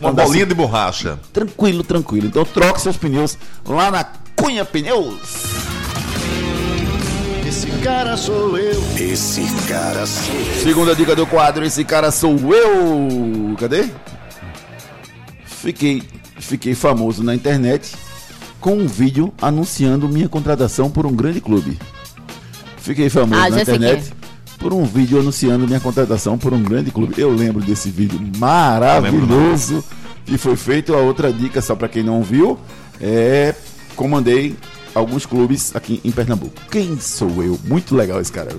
Uma 0.00 0.12
bolinha 0.12 0.24
assim, 0.44 0.46
de 0.46 0.54
borracha. 0.54 1.18
tranquilo, 1.32 1.82
tranquilo. 1.82 2.26
Então 2.26 2.44
troque 2.44 2.80
seus 2.80 2.96
pneus 2.96 3.38
lá 3.64 3.90
na 3.90 4.04
Cunha 4.36 4.64
Pneus. 4.64 5.44
Esse 7.46 7.66
cara 7.82 8.16
sou 8.16 8.56
eu. 8.56 8.82
Esse 8.98 9.42
cara 9.68 10.06
sou 10.06 10.34
eu. 10.34 10.62
Segunda 10.62 10.94
dica 10.96 11.14
do 11.14 11.26
quadro, 11.26 11.64
esse 11.64 11.84
cara 11.84 12.10
sou 12.10 12.36
eu. 12.54 13.54
Cadê? 13.58 13.88
Fiquei, 15.44 16.02
fiquei 16.38 16.74
famoso 16.74 17.22
na 17.22 17.34
internet 17.34 17.94
com 18.60 18.74
um 18.76 18.86
vídeo 18.86 19.32
anunciando 19.40 20.08
minha 20.08 20.28
contratação 20.28 20.90
por 20.90 21.04
um 21.06 21.12
grande 21.14 21.40
clube. 21.40 21.78
Fiquei 22.78 23.08
famoso 23.08 23.40
Ah, 23.40 23.50
na 23.50 23.62
internet 23.62 24.12
por 24.62 24.72
um 24.72 24.84
vídeo 24.84 25.18
anunciando 25.18 25.66
minha 25.66 25.80
contratação 25.80 26.38
por 26.38 26.54
um 26.54 26.62
grande 26.62 26.92
clube. 26.92 27.14
Eu 27.18 27.34
lembro 27.34 27.60
desse 27.60 27.90
vídeo 27.90 28.18
maravilhoso 28.38 29.84
que 30.24 30.38
foi 30.38 30.54
feito. 30.54 30.94
A 30.94 30.98
outra 30.98 31.32
dica, 31.32 31.60
só 31.60 31.74
para 31.74 31.88
quem 31.88 32.04
não 32.04 32.22
viu, 32.22 32.56
é 33.00 33.54
comandei 33.96 34.56
alguns 34.94 35.26
clubes 35.26 35.74
aqui 35.74 36.00
em 36.04 36.12
Pernambuco. 36.12 36.54
Quem 36.70 36.98
sou 37.00 37.42
eu? 37.42 37.58
Muito 37.64 37.96
legal 37.96 38.20
esse 38.20 38.30
cara. 38.30 38.50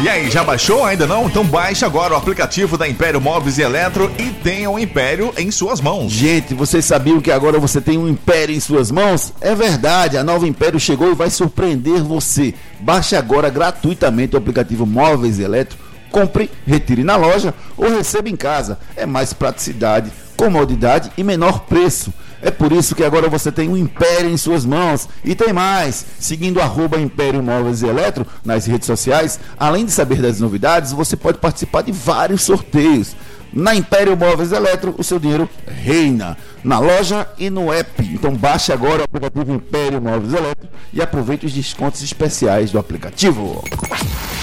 E 0.00 0.08
aí, 0.08 0.28
já 0.30 0.42
baixou? 0.42 0.84
Ainda 0.84 1.06
não? 1.06 1.26
Então 1.26 1.44
baixe 1.44 1.84
agora 1.84 2.14
o 2.14 2.16
aplicativo 2.16 2.76
da 2.76 2.88
Império 2.88 3.20
Móveis 3.20 3.58
e 3.58 3.62
Eletro 3.62 4.10
e 4.18 4.30
tenha 4.30 4.68
o 4.68 4.78
Império 4.78 5.32
em 5.36 5.50
suas 5.50 5.80
mãos. 5.80 6.10
Gente, 6.10 6.54
vocês 6.54 6.84
sabiam 6.84 7.20
que 7.20 7.30
agora 7.30 7.60
você 7.60 7.80
tem 7.80 7.98
um 7.98 8.08
Império 8.08 8.54
em 8.54 8.58
suas 8.58 8.90
mãos? 8.90 9.32
É 9.40 9.54
verdade, 9.54 10.16
a 10.18 10.24
nova 10.24 10.48
Império 10.48 10.80
chegou 10.80 11.12
e 11.12 11.14
vai 11.14 11.30
surpreender 11.30 12.02
você. 12.02 12.52
Baixe 12.80 13.14
agora 13.14 13.48
gratuitamente 13.48 14.34
o 14.34 14.38
aplicativo 14.38 14.84
Móveis 14.84 15.38
e 15.38 15.44
Eletro, 15.44 15.78
compre, 16.10 16.50
retire 16.66 17.04
na 17.04 17.14
loja 17.14 17.54
ou 17.76 17.88
receba 17.88 18.28
em 18.28 18.36
casa. 18.36 18.78
É 18.96 19.06
mais 19.06 19.32
praticidade, 19.32 20.10
comodidade 20.36 21.12
e 21.16 21.22
menor 21.22 21.60
preço. 21.60 22.12
É 22.42 22.50
por 22.50 22.72
isso 22.72 22.96
que 22.96 23.04
agora 23.04 23.28
você 23.28 23.52
tem 23.52 23.68
um 23.68 23.76
império 23.76 24.28
em 24.28 24.36
suas 24.36 24.66
mãos. 24.66 25.08
E 25.24 25.34
tem 25.34 25.52
mais. 25.52 26.04
Seguindo 26.18 26.60
arroba 26.60 27.00
Império 27.00 27.42
Móveis 27.42 27.82
e 27.82 27.86
Eletro 27.86 28.26
nas 28.44 28.66
redes 28.66 28.86
sociais, 28.86 29.38
além 29.56 29.86
de 29.86 29.92
saber 29.92 30.20
das 30.20 30.40
novidades, 30.40 30.92
você 30.92 31.16
pode 31.16 31.38
participar 31.38 31.82
de 31.82 31.92
vários 31.92 32.42
sorteios. 32.42 33.14
Na 33.52 33.74
Império 33.74 34.16
Móveis 34.16 34.50
Eletro, 34.50 34.94
o 34.98 35.04
seu 35.04 35.18
dinheiro 35.18 35.48
reina. 35.66 36.36
Na 36.64 36.78
loja 36.78 37.28
e 37.38 37.48
no 37.48 37.72
app. 37.72 38.02
Então 38.02 38.34
baixe 38.34 38.72
agora 38.72 39.02
o 39.02 39.04
aplicativo 39.04 39.52
Império 39.52 40.00
Móveis 40.00 40.32
Eletro 40.32 40.68
e 40.92 41.00
aproveite 41.00 41.46
os 41.46 41.52
descontos 41.52 42.02
especiais 42.02 42.72
do 42.72 42.78
aplicativo. 42.78 43.62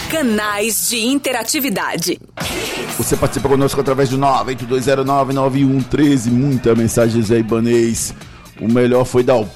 Canais 0.10 0.90
de 0.90 1.06
interatividade. 1.06 2.20
Você 2.98 3.16
participa 3.16 3.48
conosco 3.48 3.80
através 3.80 4.10
do 4.10 4.18
982099113. 4.18 6.32
Muita 6.32 6.74
mensagem, 6.74 7.22
Zé 7.22 7.38
Ibanês. 7.38 8.16
O 8.60 8.68
melhor 8.68 9.06
foi 9.06 9.22
dar 9.24 9.36
o 9.36 9.48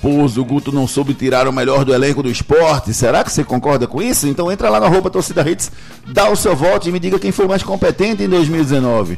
Guto 0.46 0.72
não 0.72 0.88
soube 0.88 1.16
tirar 1.16 1.48
o 1.48 1.52
melhor 1.52 1.84
do 1.84 1.92
elenco 1.94 2.22
do 2.22 2.30
esporte. 2.30 2.94
Será 2.94 3.24
que 3.24 3.32
você 3.32 3.44
concorda 3.44 3.88
com 3.88 4.00
isso? 4.02 4.28
Então 4.28 4.52
entra 4.52 4.70
lá 4.70 4.80
na 4.80 4.88
roupa 4.88 5.10
Torcida 5.10 5.42
Hits, 5.50 5.72
dá 6.08 6.30
o 6.30 6.36
seu 6.36 6.56
voto 6.56 6.88
e 6.88 6.92
me 6.92 7.00
diga 7.00 7.18
quem 7.18 7.32
foi 7.32 7.48
mais 7.48 7.63
competente 7.63 8.22
em 8.24 8.30
2019. 8.30 9.18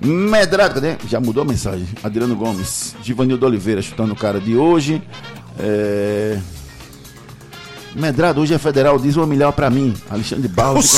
Medrado, 0.00 0.74
cadê? 0.74 0.94
Já 1.08 1.20
mudou 1.20 1.42
a 1.42 1.46
mensagem. 1.46 1.88
Adriano 2.04 2.36
Gomes, 2.36 2.94
Givanildo 3.02 3.44
Oliveira 3.44 3.82
chutando 3.82 4.12
o 4.12 4.16
cara 4.16 4.40
de 4.40 4.56
hoje. 4.56 5.02
É... 5.58 6.38
Medrado, 7.98 8.40
hoje 8.40 8.54
é 8.54 8.58
federal, 8.58 8.98
diz 8.98 9.16
uma 9.16 9.26
milhar 9.26 9.52
pra 9.52 9.68
mim. 9.68 9.94
Alexandre 10.08 10.46
Barros. 10.48 10.92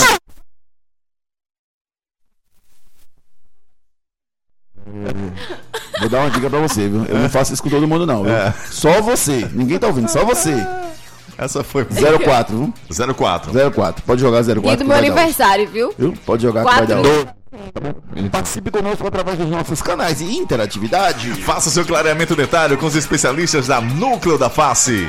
de 4.87 5.01
Vou 6.01 6.09
dar 6.09 6.21
uma 6.21 6.31
dica 6.31 6.49
pra 6.51 6.59
você, 6.61 6.89
viu? 6.89 7.05
Eu 7.07 7.19
não 7.19 7.29
faço 7.29 7.53
isso 7.53 7.63
com 7.63 7.71
todo 7.71 7.87
mundo, 7.89 8.07
não. 8.07 8.25
viu? 8.25 8.33
Só 8.71 9.01
você. 9.01 9.49
Ninguém 9.53 9.79
tá 9.79 9.87
ouvindo, 9.87 10.09
só 10.09 10.25
você. 10.25 10.55
Essa 11.39 11.65
foi 11.65 11.87
04, 11.87 12.57
viu? 12.57 13.15
04. 13.15 13.71
04. 13.73 14.03
Pode 14.05 14.21
jogar 14.21 14.43
04. 14.45 14.61
Dia 14.61 14.71
que 14.77 14.83
do 14.83 14.85
meu 14.89 14.97
aniversário, 14.97 15.67
viu? 15.69 15.95
Viu? 15.99 16.13
Pode 16.27 16.43
jogar 16.43 16.65
que 16.65 16.71
vai 16.71 16.87
Quatro. 16.87 17.03
dar. 17.03 18.31
Participe 18.31 18.71
conosco 18.71 19.07
através 19.07 19.39
dos 19.39 19.49
nossos 19.49 19.81
canais 19.81 20.19
de 20.19 20.25
interatividade. 20.37 21.31
Faça 21.43 21.69
o 21.69 21.73
seu 21.73 21.85
clareamento 21.85 22.37
dentário 22.37 22.77
com 22.77 22.87
os 22.87 22.95
especialistas 22.95 23.67
da 23.67 23.81
Núcleo 23.81 24.37
da 24.39 24.51
Face. 24.51 25.09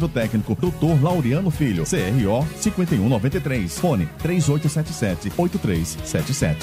técnico, 0.07 0.55
Dr. 0.55 1.03
Laureano 1.03 1.49
Filho, 1.51 1.83
CRO 1.83 2.47
5193. 2.59 3.77
Fone 3.79 4.07
3877-8377. 4.23 6.55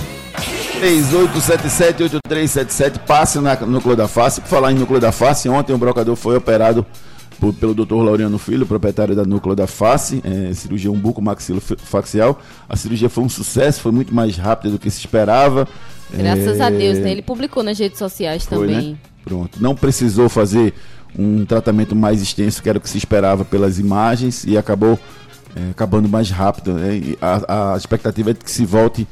3877-8377. 0.81 2.98
Passe 3.07 3.38
na 3.40 3.57
Núcleo 3.61 3.96
da 3.96 4.09
Face. 4.09 4.40
Por 4.40 4.48
falar 4.48 4.72
em 4.72 4.77
Núcleo 4.77 5.01
da 5.01 5.12
Face, 5.12 5.48
ontem 5.48 5.72
o 5.72 5.79
brocador 5.79 6.16
foi 6.16 6.37
operado 6.37 6.85
por- 7.40 7.53
pelo 7.55 7.74
Dr. 7.74 7.94
Laureano 7.94 8.38
Filho, 8.38 8.66
proprietário 8.66 9.14
da 9.14 9.24
Núcleo 9.24 9.55
da 9.55 9.66
Face, 9.66 10.22
é, 10.24 10.53
cirurgia 10.55 10.90
umbuco 10.90 11.20
maxilofacial. 11.22 12.40
A 12.68 12.77
cirurgia 12.77 13.09
foi 13.09 13.24
um 13.24 13.29
sucesso, 13.29 13.81
foi 13.81 13.92
muito 13.92 14.14
mais 14.14 14.37
rápida 14.37 14.72
do 14.72 14.79
que 14.79 14.90
se 14.90 14.98
esperava. 14.98 15.68
Graças 16.12 16.59
É, 16.59 16.62
a 16.64 16.70
Deus, 16.70 16.98
né? 16.98 17.12
Ele 17.12 17.22
publicou 17.22 17.62
nas 17.62 17.79
redes 17.79 17.98
sociais 17.98 18.44
Foi, 18.44 18.59
também. 18.66 18.90
né? 18.92 18.96
Pronto. 19.24 19.62
Não 19.62 19.74
precisou 19.74 20.29
fazer 20.29 20.72
um 21.18 21.44
tratamento 21.44 21.96
mais 21.96 22.22
extenso, 22.22 22.62
que 22.62 22.68
era 22.68 22.78
o 22.78 22.81
que 22.81 22.88
se 22.88 22.96
esperava 22.96 23.44
pelas 23.44 23.78
imagens, 23.78 24.44
e 24.44 24.57
acabou 24.57 24.98
é, 25.57 25.70
acabando 25.70 26.09
mais 26.09 26.31
rápido. 26.31 26.74
né? 26.74 26.94
E 26.96 27.18
a, 27.20 27.72
a 27.72 27.76
expectativa 27.76 28.31
é 28.31 28.33
de 28.33 28.38
que 28.40 28.50
se 28.50 28.64
volte 28.64 29.07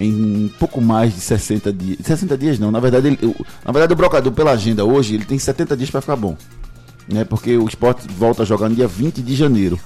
em 0.00 0.50
pouco 0.58 0.80
mais 0.80 1.14
de 1.14 1.20
60 1.20 1.72
dias. 1.72 1.98
60 2.02 2.38
dias 2.38 2.58
não, 2.58 2.70
na 2.70 2.80
verdade, 2.80 3.08
ele, 3.08 3.18
o- 3.22 3.44
na 3.64 3.70
verdade 3.72 3.92
o 3.92 3.96
brocador 3.96 4.32
pela 4.32 4.52
agenda 4.52 4.84
hoje, 4.84 5.14
ele 5.14 5.24
tem 5.26 5.38
70 5.38 5.76
dias 5.76 5.90
para 5.90 6.00
ficar 6.00 6.16
bom. 6.16 6.36
Né? 7.06 7.24
Porque 7.24 7.56
o 7.58 7.66
esporte 7.68 8.06
volta 8.16 8.42
a 8.42 8.46
jogar 8.46 8.68
no 8.70 8.74
dia 8.74 8.86
20 8.88 9.20
de 9.20 9.34
janeiro. 9.34 9.78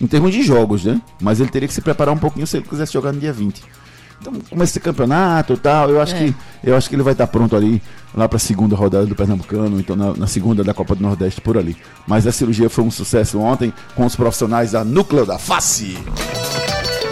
Em 0.00 0.06
termos 0.06 0.32
de 0.32 0.42
jogos, 0.42 0.84
né? 0.84 1.00
Mas 1.20 1.38
ele 1.40 1.48
teria 1.48 1.68
que 1.68 1.72
se 1.72 1.80
preparar 1.80 2.12
um 2.12 2.18
pouquinho 2.18 2.46
se 2.46 2.56
ele 2.56 2.66
quisesse 2.66 2.92
jogar 2.92 3.12
no 3.12 3.20
dia 3.20 3.32
20. 3.32 3.62
Então, 4.20 4.32
começa 4.50 4.72
esse 4.72 4.80
campeonato 4.80 5.52
e 5.52 5.56
tal, 5.56 5.88
eu 5.90 6.00
acho, 6.00 6.14
É. 6.14 6.18
que, 6.18 6.34
eu 6.64 6.76
acho 6.76 6.88
que 6.88 6.94
ele 6.96 7.02
vai 7.02 7.12
estar 7.12 7.26
pronto 7.28 7.54
ali, 7.56 7.80
lá 8.14 8.28
para 8.28 8.36
a 8.36 8.40
segunda 8.40 8.76
rodada 8.76 9.06
do 9.06 9.14
Pernambucano, 9.14 9.80
então 9.80 9.96
na, 9.96 10.14
na 10.14 10.26
segunda 10.26 10.62
da 10.62 10.74
Copa 10.74 10.94
do 10.94 11.02
Nordeste, 11.02 11.40
por 11.40 11.56
ali. 11.56 11.76
Mas 12.06 12.26
a 12.26 12.32
cirurgia 12.32 12.68
foi 12.68 12.84
um 12.84 12.90
sucesso 12.90 13.38
ontem 13.40 13.72
com 13.94 14.04
os 14.04 14.16
profissionais 14.16 14.72
da 14.72 14.84
Núcleo 14.84 15.24
da 15.26 15.38
Face. 15.38 15.98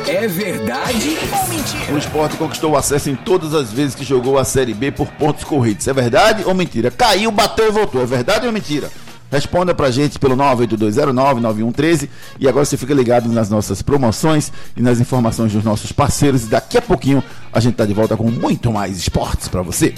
É 0.06 0.26
verdade 0.26 1.18
ou 1.32 1.48
mentira? 1.48 1.94
O 1.94 1.98
esporte 1.98 2.36
conquistou 2.36 2.72
o 2.72 2.76
acesso 2.76 3.10
em 3.10 3.14
todas 3.14 3.54
as 3.54 3.72
vezes 3.72 3.94
que 3.94 4.04
jogou 4.04 4.38
a 4.38 4.44
Série 4.44 4.74
B 4.74 4.90
por 4.90 5.06
pontos 5.12 5.44
corridos. 5.44 5.86
É 5.86 5.92
verdade 5.92 6.42
ou 6.44 6.52
mentira? 6.52 6.90
Caiu, 6.90 7.30
bateu 7.30 7.68
e 7.68 7.70
voltou. 7.70 8.02
É 8.02 8.06
verdade 8.06 8.46
ou 8.46 8.52
mentira? 8.52 8.90
Responda 9.30 9.74
pra 9.74 9.90
gente 9.90 10.18
pelo 10.18 10.36
982099113 10.36 12.08
e 12.38 12.48
agora 12.48 12.64
você 12.64 12.76
fica 12.76 12.92
ligado 12.92 13.28
nas 13.30 13.48
nossas 13.48 13.80
promoções 13.82 14.52
e 14.76 14.82
nas 14.82 15.00
informações 15.00 15.52
dos 15.52 15.64
nossos 15.64 15.92
parceiros 15.92 16.44
e 16.44 16.46
daqui 16.46 16.78
a 16.78 16.82
pouquinho 16.82 17.22
a 17.52 17.60
gente 17.60 17.74
tá 17.74 17.86
de 17.86 17.94
volta 17.94 18.16
com 18.16 18.30
muito 18.30 18.72
mais 18.72 18.96
esportes 18.96 19.48
pra 19.48 19.62
você. 19.62 19.94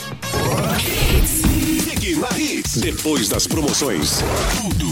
Depois 2.77 3.29
das 3.29 3.47
promoções. 3.47 4.23
Tudo, 4.63 4.92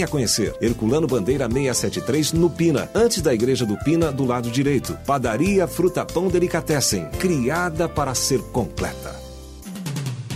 conhecer. 0.07 0.55
Herculano 0.61 1.07
Bandeira 1.07 1.47
673 1.49 2.33
no 2.33 2.49
Pina, 2.49 2.89
antes 2.93 3.21
da 3.21 3.33
Igreja 3.33 3.65
do 3.65 3.77
Pina 3.77 4.11
do 4.11 4.25
lado 4.25 4.49
direito. 4.49 4.97
Padaria 5.05 5.67
Fruta 5.67 6.05
Pão 6.05 6.27
Delicatessen, 6.27 7.05
criada 7.19 7.87
para 7.87 8.13
ser 8.13 8.41
completa. 8.51 9.30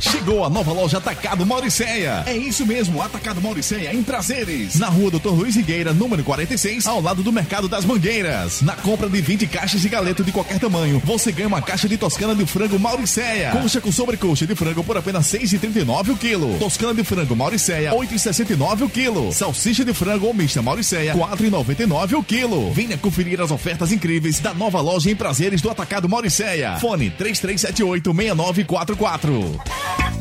Chegou 0.00 0.44
a 0.44 0.50
nova 0.50 0.72
loja 0.72 0.98
Atacado 0.98 1.44
Mauricéia. 1.44 2.22
É 2.26 2.36
isso 2.36 2.64
mesmo, 2.64 3.02
Atacado 3.02 3.40
Mauricéia 3.40 3.92
em 3.92 4.02
Prazeres. 4.02 4.78
Na 4.78 4.88
rua 4.88 5.10
Doutor 5.10 5.34
Luiz 5.34 5.56
Higueira, 5.56 5.92
número 5.92 6.22
46, 6.22 6.86
ao 6.86 7.00
lado 7.00 7.22
do 7.22 7.32
Mercado 7.32 7.68
das 7.68 7.84
Mangueiras. 7.84 8.62
Na 8.62 8.76
compra 8.76 9.08
de 9.08 9.20
20 9.20 9.46
caixas 9.48 9.80
de 9.80 9.88
galeto 9.88 10.22
de 10.22 10.30
qualquer 10.30 10.60
tamanho, 10.60 11.02
você 11.04 11.32
ganha 11.32 11.48
uma 11.48 11.60
caixa 11.60 11.88
de 11.88 11.96
toscana 11.96 12.34
de 12.34 12.46
frango 12.46 12.78
Mauricéia. 12.78 13.50
Coxa 13.50 13.80
com 13.80 13.90
sobrecoxa 13.90 14.46
de 14.46 14.54
frango 14.54 14.84
por 14.84 14.96
apenas 14.96 15.32
R$ 15.32 15.40
6,39 15.40 16.10
o 16.10 16.16
quilo. 16.16 16.58
Toscana 16.58 16.94
de 16.94 17.02
frango 17.02 17.34
Mauricéia, 17.34 17.90
R$ 17.90 17.96
8,69 17.96 18.82
o 18.82 18.88
quilo. 18.88 19.32
Salsicha 19.32 19.84
de 19.84 19.92
frango 19.92 20.26
ou 20.26 20.34
mista 20.34 20.62
Mauricéia, 20.62 21.12
R$ 21.12 21.18
4,99 21.20 22.18
o 22.18 22.22
quilo. 22.22 22.70
Venha 22.72 22.96
conferir 22.96 23.40
as 23.40 23.50
ofertas 23.50 23.90
incríveis 23.90 24.38
da 24.38 24.54
nova 24.54 24.80
loja 24.80 25.10
em 25.10 25.16
Prazeres 25.16 25.60
do 25.60 25.70
Atacado 25.70 26.08
Mauricéia. 26.08 26.76
Fone 26.78 27.10
3378 27.10 28.14
6944. 28.14 29.87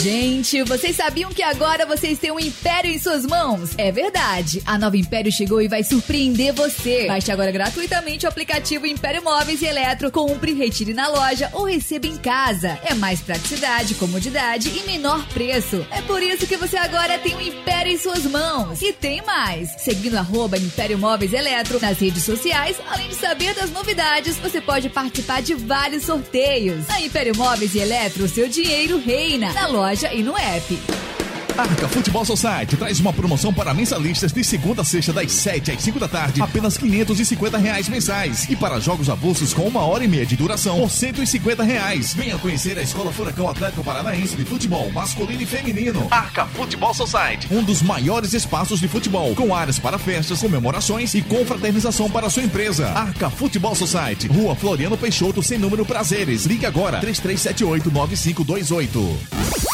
Gente, 0.00 0.62
vocês 0.62 0.96
sabiam 0.96 1.30
que 1.30 1.42
agora 1.42 1.84
vocês 1.84 2.18
têm 2.18 2.30
um 2.30 2.40
império 2.40 2.90
em 2.90 2.98
suas 2.98 3.26
mãos? 3.26 3.72
É 3.76 3.92
verdade. 3.92 4.62
A 4.64 4.78
nova 4.78 4.96
Império 4.96 5.30
chegou 5.30 5.60
e 5.60 5.68
vai 5.68 5.84
surpreender 5.84 6.54
você. 6.54 7.06
Baixe 7.06 7.30
agora 7.30 7.52
gratuitamente 7.52 8.24
o 8.24 8.28
aplicativo 8.30 8.86
Império 8.86 9.22
Móveis 9.22 9.60
e 9.60 9.66
Eletro, 9.66 10.10
compre, 10.10 10.54
retire 10.54 10.94
na 10.94 11.06
loja 11.06 11.50
ou 11.52 11.64
receba 11.64 12.06
em 12.06 12.16
casa. 12.16 12.78
É 12.82 12.94
mais 12.94 13.20
praticidade, 13.20 13.94
comodidade 13.96 14.70
e 14.70 14.86
menor 14.86 15.22
preço. 15.28 15.86
É 15.90 16.00
por 16.00 16.22
isso 16.22 16.46
que 16.46 16.56
você 16.56 16.78
agora 16.78 17.18
tem 17.18 17.36
um 17.36 17.40
império 17.40 17.92
em 17.92 17.98
suas 17.98 18.24
mãos. 18.24 18.80
E 18.80 18.90
tem 18.90 19.20
mais. 19.20 19.68
Seguindo 19.82 20.16
arroba 20.16 20.56
Império 20.56 20.98
Móveis 20.98 21.34
Eletro 21.34 21.78
nas 21.78 21.98
redes 21.98 22.24
sociais, 22.24 22.78
além 22.90 23.08
de 23.08 23.16
saber 23.16 23.54
das 23.54 23.70
novidades, 23.70 24.38
você 24.38 24.62
pode 24.62 24.88
participar 24.88 25.42
de 25.42 25.52
vários 25.54 26.04
sorteios. 26.04 26.86
Na 26.88 27.02
Império 27.02 27.36
Móveis 27.36 27.74
e 27.74 27.80
Eletro, 27.80 28.26
seu 28.26 28.48
dinheiro 28.48 28.96
na 29.38 29.66
loja 29.66 30.12
e 30.12 30.22
no 30.22 30.36
app. 30.36 31.21
Arca 31.56 31.88
Futebol 31.88 32.24
Society 32.24 32.76
traz 32.76 32.98
uma 32.98 33.12
promoção 33.12 33.52
para 33.52 33.74
mensalistas 33.74 34.32
de 34.32 34.42
segunda 34.42 34.82
a 34.82 34.84
sexta, 34.84 35.12
das 35.12 35.30
7 35.32 35.70
às 35.70 35.82
5 35.82 36.00
da 36.00 36.08
tarde, 36.08 36.40
apenas 36.40 36.78
550 36.78 37.58
reais 37.58 37.88
mensais. 37.88 38.48
E 38.48 38.56
para 38.56 38.80
jogos 38.80 39.10
avulsos 39.10 39.52
com 39.52 39.62
uma 39.62 39.82
hora 39.82 40.04
e 40.04 40.08
meia 40.08 40.24
de 40.24 40.36
duração, 40.36 40.80
por 40.80 40.90
150 40.90 41.62
reais. 41.62 42.14
Venha 42.14 42.38
conhecer 42.38 42.78
a 42.78 42.82
Escola 42.82 43.12
Furacão 43.12 43.48
Atlético 43.48 43.84
Paranaense 43.84 44.34
de 44.34 44.44
Futebol 44.44 44.90
Masculino 44.92 45.42
e 45.42 45.46
Feminino. 45.46 46.08
Arca 46.10 46.46
Futebol 46.46 46.94
Society, 46.94 47.48
um 47.50 47.62
dos 47.62 47.82
maiores 47.82 48.32
espaços 48.32 48.80
de 48.80 48.88
futebol, 48.88 49.34
com 49.34 49.54
áreas 49.54 49.78
para 49.78 49.98
festas, 49.98 50.40
comemorações 50.40 51.14
e 51.14 51.22
confraternização 51.22 52.10
para 52.10 52.30
sua 52.30 52.42
empresa. 52.42 52.88
Arca 52.88 53.28
Futebol 53.28 53.74
Society, 53.74 54.26
Rua 54.26 54.56
Floriano 54.56 54.96
Peixoto, 54.96 55.42
sem 55.42 55.58
número 55.58 55.84
prazeres. 55.84 56.46
Ligue 56.46 56.66
agora, 56.66 56.98
3378 57.00 57.90
9528. 57.90 59.71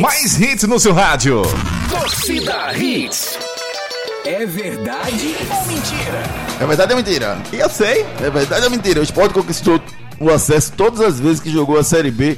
Mais 0.00 0.38
hits 0.38 0.64
no 0.64 0.78
seu 0.78 0.92
rádio. 0.92 1.42
Torcida 1.88 2.76
Hits. 2.76 3.38
É 4.24 4.44
verdade 4.44 5.34
ou 5.50 5.66
mentira? 5.66 6.22
É 6.60 6.66
verdade 6.66 6.92
ou 6.92 6.96
mentira? 6.98 7.38
Eu 7.52 7.70
sei. 7.70 8.04
É 8.20 8.28
verdade 8.28 8.64
ou 8.64 8.70
mentira? 8.70 9.00
O 9.00 9.02
Sport 9.02 9.32
conquistou 9.32 9.80
o 10.20 10.30
acesso 10.30 10.72
todas 10.76 11.00
as 11.00 11.18
vezes 11.18 11.40
que 11.40 11.50
jogou 11.50 11.78
a 11.78 11.84
Série 11.84 12.10
B 12.10 12.36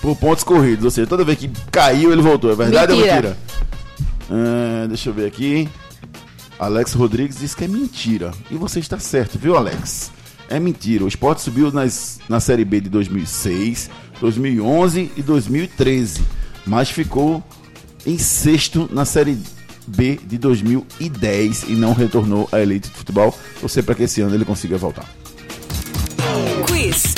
por 0.00 0.16
pontos 0.16 0.42
corridos. 0.42 0.86
Ou 0.86 0.90
seja, 0.90 1.06
toda 1.06 1.22
vez 1.24 1.38
que 1.38 1.50
caiu, 1.70 2.12
ele 2.12 2.22
voltou. 2.22 2.50
É 2.50 2.54
verdade 2.54 2.92
Mentira. 2.94 3.06
ou 3.10 3.14
mentira? 3.14 3.38
Ah, 4.30 4.86
deixa 4.88 5.10
eu 5.10 5.12
ver 5.12 5.26
aqui. 5.26 5.68
Alex 6.58 6.94
Rodrigues 6.94 7.38
diz 7.38 7.54
que 7.54 7.64
é 7.64 7.68
mentira. 7.68 8.30
E 8.50 8.54
você 8.54 8.78
está 8.78 8.98
certo, 8.98 9.38
viu, 9.38 9.54
Alex? 9.56 10.10
É 10.54 10.60
mentira. 10.60 11.04
O 11.04 11.08
Sport 11.08 11.40
subiu 11.40 11.72
nas, 11.72 12.20
na 12.28 12.38
Série 12.38 12.64
B 12.64 12.80
de 12.80 12.88
2006, 12.88 13.90
2011 14.20 15.10
e 15.16 15.20
2013. 15.20 16.22
Mas 16.64 16.88
ficou 16.90 17.42
em 18.06 18.16
sexto 18.18 18.88
na 18.92 19.04
Série 19.04 19.36
B 19.88 20.16
de 20.24 20.38
2010 20.38 21.64
e 21.64 21.72
não 21.72 21.92
retornou 21.92 22.48
à 22.52 22.60
elite 22.60 22.88
de 22.88 22.94
futebol. 22.94 23.36
Torcer 23.60 23.82
para 23.82 23.96
que 23.96 24.04
esse 24.04 24.20
ano 24.20 24.32
ele 24.32 24.44
consiga 24.44 24.78
voltar. 24.78 25.04
Quiz. 26.68 27.14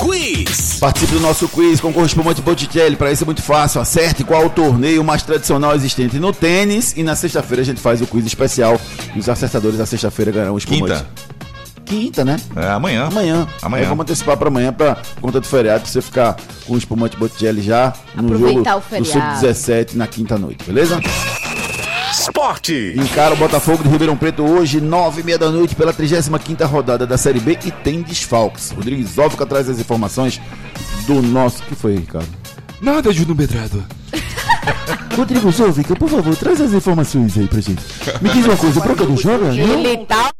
Quiz. 0.00 0.78
Participe 0.78 1.14
do 1.14 1.20
nosso 1.20 1.48
quiz 1.48 1.80
com 1.80 1.88
o 1.88 1.92
correspondente 1.92 2.40
Botticelli. 2.40 2.94
Para 2.94 3.10
isso 3.10 3.24
é 3.24 3.26
muito 3.26 3.42
fácil. 3.42 3.80
Acerte 3.80 4.22
qual 4.22 4.46
o 4.46 4.50
torneio 4.50 5.02
mais 5.02 5.24
tradicional 5.24 5.74
existente 5.74 6.20
no 6.20 6.32
tênis. 6.32 6.94
E 6.96 7.02
na 7.02 7.16
sexta-feira 7.16 7.62
a 7.62 7.64
gente 7.64 7.80
faz 7.80 8.00
o 8.00 8.06
quiz 8.06 8.24
especial. 8.24 8.80
E 9.12 9.18
os 9.18 9.28
acertadores 9.28 9.76
da 9.76 9.86
sexta-feira 9.86 10.30
ganharão 10.30 10.54
o 10.54 10.58
espumante. 10.58 10.94
Quinta. 10.94 11.35
Quinta, 11.86 12.24
né? 12.24 12.36
É, 12.56 12.66
amanhã. 12.68 13.06
Amanhã. 13.06 13.48
Amanhã. 13.62 13.82
Aí 13.84 13.88
vamos 13.88 14.02
antecipar 14.02 14.36
para 14.36 14.48
amanhã 14.48 14.72
para 14.72 14.98
conta 15.20 15.40
do 15.40 15.46
feriado. 15.46 15.82
Pra 15.82 15.90
você 15.90 16.02
ficar 16.02 16.36
com 16.66 16.74
o 16.74 16.76
espumante 16.78 17.16
Botticelli 17.16 17.62
já 17.62 17.92
no 18.14 18.34
Aproveitar 18.34 18.72
jogo 18.72 18.84
o 18.86 18.98
do 18.98 19.06
feriado. 19.06 19.40
Sub-17 19.40 19.94
na 19.94 20.06
quinta 20.06 20.36
noite, 20.36 20.64
beleza? 20.64 21.00
Esporte. 22.10 22.94
Encara 22.96 23.34
o 23.34 23.36
Botafogo 23.36 23.82
de 23.82 23.88
Ribeirão 23.88 24.16
Preto 24.16 24.42
hoje, 24.42 24.80
nove 24.80 25.20
e 25.20 25.24
meia 25.24 25.38
da 25.38 25.50
noite, 25.50 25.74
pela 25.76 25.92
35ª 25.92 26.64
rodada 26.66 27.06
da 27.06 27.16
Série 27.16 27.38
B 27.38 27.58
e 27.64 27.70
tem 27.70 28.02
desfalques. 28.02 28.70
Rodrigo 28.70 29.06
Zófica 29.06 29.46
traz 29.46 29.68
as 29.68 29.78
informações 29.78 30.40
do 31.06 31.22
nosso... 31.22 31.62
O 31.62 31.66
que 31.66 31.74
foi, 31.74 31.96
Ricardo? 31.96 32.28
Nada, 32.80 33.12
Júnior 33.12 33.36
Medrado. 33.36 33.84
Rodrigo 35.16 35.50
Zófica, 35.50 35.94
por 35.94 36.08
favor, 36.08 36.34
traz 36.36 36.60
as 36.60 36.72
informações 36.72 37.36
aí 37.38 37.46
pra 37.46 37.60
gente. 37.60 37.82
Me 38.20 38.28
diz 38.30 38.44
uma 38.44 38.56
coisa, 38.56 38.80
o 38.80 38.82
Broca 38.82 39.04
não 39.04 39.16
joga? 39.16 39.46
Não? 39.46 39.52
Ele 39.54 39.98
tá 40.04 40.30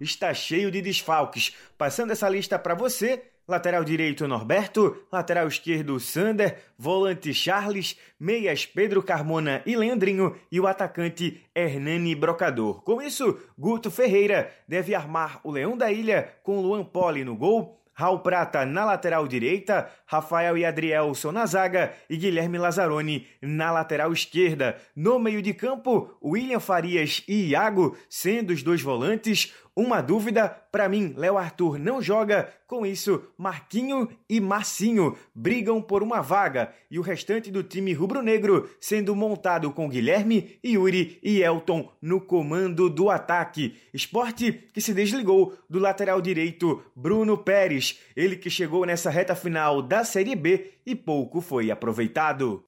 está 0.00 0.32
cheio 0.34 0.70
de 0.70 0.80
desfalques. 0.80 1.54
Passando 1.76 2.12
essa 2.12 2.28
lista 2.28 2.58
para 2.58 2.74
você, 2.74 3.22
lateral 3.46 3.84
direito 3.84 4.26
Norberto, 4.26 5.04
lateral 5.10 5.46
esquerdo 5.46 6.00
Sander, 6.00 6.58
volante 6.78 7.32
Charles, 7.32 7.96
meias 8.18 8.66
Pedro 8.66 9.02
Carmona 9.02 9.62
e 9.64 9.76
Leandrinho 9.76 10.36
e 10.50 10.58
o 10.58 10.66
atacante 10.66 11.42
Hernani 11.54 12.14
Brocador. 12.14 12.82
Com 12.82 13.00
isso, 13.00 13.38
Guto 13.58 13.90
Ferreira 13.90 14.52
deve 14.66 14.94
armar 14.94 15.40
o 15.44 15.50
Leão 15.50 15.76
da 15.76 15.92
Ilha 15.92 16.34
com 16.42 16.60
Luan 16.60 16.84
Poli 16.84 17.24
no 17.24 17.36
gol, 17.36 17.80
Raul 17.98 18.18
Prata 18.18 18.66
na 18.66 18.84
lateral 18.84 19.26
direita, 19.26 19.90
Rafael 20.04 20.58
e 20.58 20.66
Adrielson 20.66 21.32
na 21.32 21.46
zaga 21.46 21.94
e 22.10 22.16
Guilherme 22.18 22.58
Lazzaroni 22.58 23.26
na 23.40 23.72
lateral 23.72 24.12
esquerda. 24.12 24.76
No 24.94 25.18
meio 25.18 25.40
de 25.40 25.54
campo, 25.54 26.14
William 26.22 26.60
Farias 26.60 27.24
e 27.26 27.48
Iago 27.48 27.96
sendo 28.10 28.52
os 28.52 28.62
dois 28.62 28.82
volantes. 28.82 29.54
Uma 29.78 30.00
dúvida, 30.00 30.48
para 30.72 30.88
mim, 30.88 31.12
Léo 31.18 31.36
Arthur 31.36 31.78
não 31.78 32.00
joga. 32.00 32.48
Com 32.66 32.86
isso, 32.86 33.22
Marquinho 33.36 34.08
e 34.26 34.40
Marcinho 34.40 35.14
brigam 35.34 35.82
por 35.82 36.02
uma 36.02 36.22
vaga 36.22 36.72
e 36.90 36.98
o 36.98 37.02
restante 37.02 37.50
do 37.50 37.62
time 37.62 37.92
rubro-negro 37.92 38.70
sendo 38.80 39.14
montado 39.14 39.70
com 39.70 39.86
Guilherme, 39.86 40.58
Yuri 40.64 41.18
e 41.22 41.42
Elton 41.42 41.92
no 42.00 42.22
comando 42.22 42.88
do 42.88 43.10
ataque. 43.10 43.76
Esporte 43.92 44.50
que 44.72 44.80
se 44.80 44.94
desligou 44.94 45.52
do 45.68 45.78
lateral 45.78 46.22
direito 46.22 46.82
Bruno 46.96 47.36
Pérez, 47.36 48.00
ele 48.16 48.36
que 48.36 48.48
chegou 48.48 48.86
nessa 48.86 49.10
reta 49.10 49.34
final 49.34 49.82
da 49.82 50.04
Série 50.04 50.34
B 50.34 50.72
e 50.86 50.94
pouco 50.94 51.42
foi 51.42 51.70
aproveitado. 51.70 52.64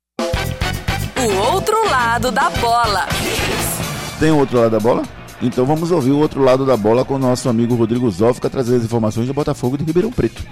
O 1.16 1.52
outro 1.52 1.88
lado 1.88 2.30
da 2.30 2.50
bola. 2.50 3.06
Tem 4.20 4.30
outro 4.30 4.58
lado 4.58 4.70
da 4.72 4.78
bola? 4.78 5.02
Então 5.40 5.64
vamos 5.64 5.92
ouvir 5.92 6.10
o 6.10 6.18
outro 6.18 6.42
lado 6.42 6.66
da 6.66 6.76
bola 6.76 7.04
com 7.04 7.14
o 7.14 7.18
nosso 7.18 7.48
amigo 7.48 7.76
Rodrigo 7.76 8.10
Zófica 8.10 8.50
trazer 8.50 8.76
as 8.76 8.84
informações 8.84 9.28
do 9.28 9.34
Botafogo 9.34 9.78
de 9.78 9.84
Ribeirão 9.84 10.10
Preto. 10.10 10.42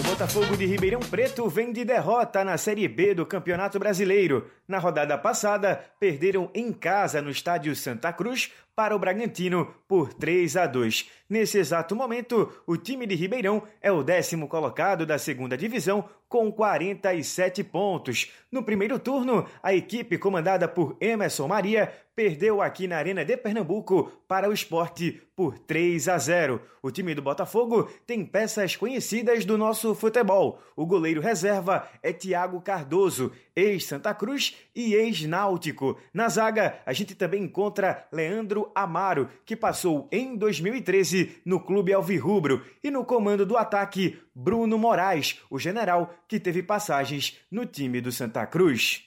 O 0.00 0.02
Botafogo 0.02 0.56
de 0.56 0.66
Ribeirão 0.66 0.98
Preto 0.98 1.48
vem 1.48 1.72
de 1.72 1.84
derrota 1.84 2.42
na 2.42 2.58
Série 2.58 2.88
B 2.88 3.14
do 3.14 3.24
Campeonato 3.24 3.78
Brasileiro. 3.78 4.50
Na 4.66 4.78
rodada 4.78 5.16
passada, 5.16 5.80
perderam 6.00 6.50
em 6.52 6.72
casa 6.72 7.22
no 7.22 7.30
estádio 7.30 7.76
Santa 7.76 8.12
Cruz 8.12 8.50
para 8.74 8.96
o 8.96 8.98
Bragantino 8.98 9.72
por 9.86 10.12
3 10.12 10.56
a 10.56 10.66
2. 10.66 11.06
Nesse 11.30 11.58
exato 11.58 11.94
momento, 11.94 12.52
o 12.66 12.76
time 12.76 13.06
de 13.06 13.14
Ribeirão 13.14 13.62
é 13.80 13.92
o 13.92 14.02
décimo 14.02 14.48
colocado 14.48 15.06
da 15.06 15.16
segunda 15.16 15.56
divisão 15.56 16.04
com 16.28 16.50
47 16.50 17.62
pontos. 17.62 18.32
No 18.50 18.64
primeiro 18.64 18.98
turno, 18.98 19.46
a 19.62 19.72
equipe 19.72 20.18
comandada 20.18 20.66
por 20.66 20.96
Emerson 21.00 21.46
Maria 21.46 21.92
perdeu 22.14 22.60
aqui 22.60 22.86
na 22.86 22.98
Arena 22.98 23.24
de 23.24 23.36
Pernambuco 23.36 24.12
para 24.28 24.48
o 24.48 24.52
esporte 24.52 25.22
por 25.34 25.58
3 25.58 26.06
a 26.08 26.18
0. 26.18 26.60
O 26.82 26.90
time 26.90 27.14
do 27.14 27.22
Botafogo 27.22 27.88
tem 28.06 28.24
peças 28.26 28.76
conhecidas 28.76 29.44
do 29.44 29.56
nosso 29.56 29.94
futebol. 29.94 30.60
O 30.76 30.84
goleiro 30.84 31.20
reserva 31.20 31.88
é 32.02 32.12
Thiago 32.12 32.60
Cardoso, 32.60 33.32
ex-Santa 33.56 34.14
Cruz 34.14 34.54
e 34.74 34.94
ex-Náutico. 34.94 35.98
Na 36.12 36.28
zaga, 36.28 36.78
a 36.84 36.92
gente 36.92 37.14
também 37.14 37.44
encontra 37.44 38.06
Leandro 38.12 38.70
Amaro, 38.74 39.28
que 39.44 39.56
passou 39.56 40.06
em 40.12 40.36
2013 40.36 41.19
no 41.44 41.60
Clube 41.60 41.92
Alvirrubro. 41.92 42.62
E 42.82 42.90
no 42.90 43.04
comando 43.04 43.44
do 43.44 43.56
ataque, 43.56 44.18
Bruno 44.34 44.78
Moraes, 44.78 45.38
o 45.50 45.58
general 45.58 46.14
que 46.28 46.38
teve 46.38 46.62
passagens 46.62 47.36
no 47.50 47.66
time 47.66 48.00
do 48.00 48.12
Santa 48.12 48.46
Cruz. 48.46 49.02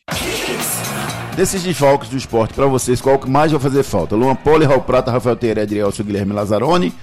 Desses 1.36 1.64
desfalques 1.64 2.09
do 2.09 2.18
esporte, 2.18 2.53
para 2.53 2.68
vocês, 2.68 3.01
qual 3.01 3.18
que 3.18 3.30
mais 3.30 3.51
vai 3.51 3.59
fazer 3.59 3.84
falta? 3.84 4.16
Luan 4.16 4.36
Poli, 4.36 4.66
Raul 4.66 4.82
Prata, 4.82 5.11
Rafael 5.11 5.36
Teira, 5.36 5.64
Adrielson, 5.64 6.03
Guilherme 6.03 6.34
Lazzaroni, 6.34 6.93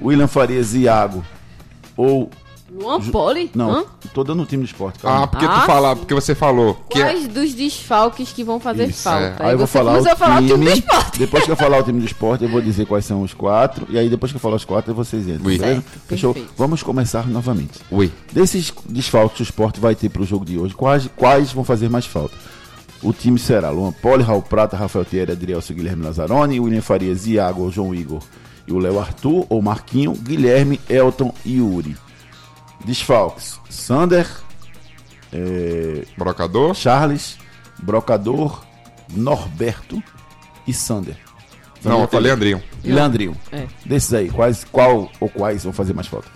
William 0.00 0.28
Farias 0.28 0.74
e 0.74 0.80
Iago 0.80 1.24
ou 1.96 2.30
Luan 2.70 3.00
Poli? 3.00 3.50
Não, 3.54 3.70
Hã? 3.70 3.84
tô 4.12 4.24
dando 4.24 4.42
o 4.42 4.46
time 4.46 4.64
do 4.64 4.66
esporte. 4.66 4.98
calma. 4.98 5.22
Ah, 5.22 5.26
porque 5.28 5.44
Ah, 5.46 5.60
tu 5.60 5.66
fala, 5.66 5.94
porque 5.96 6.12
você 6.14 6.34
falou 6.34 6.74
que 6.90 6.98
é- 7.00 7.02
Quais 7.04 7.28
dos 7.28 7.54
desfalques 7.54 8.32
que 8.32 8.42
vão 8.42 8.58
fazer 8.58 8.88
Isso, 8.88 9.02
falta? 9.02 9.36
Aí 9.38 9.52
eu 9.52 9.58
vou 9.58 9.66
você 9.66 9.72
falar 9.78 9.92
o 9.92 9.94
começou 9.98 10.12
a 10.12 10.16
falar 10.16 10.34
o 10.42 10.46
time 10.46 10.48
do 10.48 10.72
time. 10.72 10.78
esporte. 10.78 11.18
Depois 11.18 11.44
que 11.44 11.50
eu 11.52 11.56
falar 11.56 11.78
o 11.78 11.82
time 11.84 12.00
do 12.00 12.06
esporte, 12.06 12.44
eu 12.44 12.50
vou 12.50 12.60
dizer 12.60 12.84
quais 12.86 13.04
são 13.04 13.22
os 13.22 13.32
quatro. 13.32 13.86
E 13.88 13.96
aí, 13.98 14.08
depois 14.08 14.32
que 14.32 14.36
eu 14.36 14.40
falar 14.40 14.56
os 14.56 14.64
quatro, 14.64 14.92
vocês 14.94 15.28
entram. 15.28 15.46
Ui. 15.46 15.58
beleza? 15.58 15.74
Certo, 15.80 16.00
Fechou? 16.08 16.34
perfeito. 16.34 16.54
Vamos 16.58 16.82
começar 16.82 17.28
novamente. 17.28 17.78
Ui. 17.90 18.10
Desses 18.32 18.72
desfalques 18.88 19.36
que 19.36 19.42
o 19.42 19.44
esporte 19.44 19.78
vai 19.80 19.94
ter 19.94 20.08
pro 20.08 20.24
jogo 20.24 20.44
de 20.44 20.58
hoje, 20.58 20.74
quais, 20.74 21.08
quais 21.16 21.52
vão 21.52 21.62
fazer 21.62 21.88
mais 21.88 22.04
falta? 22.04 22.34
O 23.02 23.12
time 23.12 23.38
será 23.38 23.70
Luan 23.70 23.92
Poli, 23.92 24.24
Raul 24.24 24.42
Prata, 24.42 24.76
Rafael 24.76 25.04
Thierry, 25.04 25.30
Adrielson, 25.32 25.74
Guilherme 25.74 26.02
Lazzaroni, 26.04 26.58
William 26.58 26.80
Farias, 26.82 27.26
Iago, 27.26 27.70
João 27.70 27.94
Igor 27.94 28.20
e 28.66 28.72
o 28.72 28.78
Léo 28.78 28.98
Arthur, 28.98 29.46
ou 29.48 29.62
Marquinho, 29.62 30.12
Guilherme, 30.12 30.80
Elton 30.88 31.32
e 31.44 31.58
Yuri. 31.58 31.96
Desfalques: 32.84 33.58
Sander, 33.68 34.26
é, 35.32 36.04
Brocador, 36.16 36.74
Charles, 36.74 37.36
Brocador, 37.78 38.64
Norberto 39.12 40.02
e 40.66 40.72
Sander. 40.72 41.16
Não, 41.84 42.00
eu 42.02 42.08
falei 42.08 42.28
Leandrinho. 42.32 42.62
E 42.82 42.90
Leandrinho. 42.90 43.36
É. 43.52 43.66
Desses 43.84 44.12
aí, 44.12 44.28
quais, 44.28 44.64
qual 44.64 45.10
ou 45.20 45.28
quais 45.28 45.62
vão 45.64 45.72
fazer 45.72 45.92
mais 45.94 46.06
falta? 46.08 46.28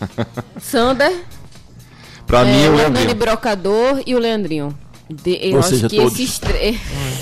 Sander, 0.60 1.24
Pra 2.26 2.40
é, 2.40 2.44
mim, 2.44 2.52
o 2.52 2.54
o 2.56 2.62
Hernani 2.62 2.76
Leandrinho. 2.94 3.14
Brocador 3.16 4.02
e 4.06 4.14
o 4.14 4.18
Leandrinho. 4.18 4.78
De- 5.10 5.38
eu 5.48 5.54
Ou 5.54 5.58
acho 5.58 5.68
seja, 5.70 5.88
que 5.88 5.96
todos. 5.96 6.14
esses 6.14 6.38
três. 6.38 6.80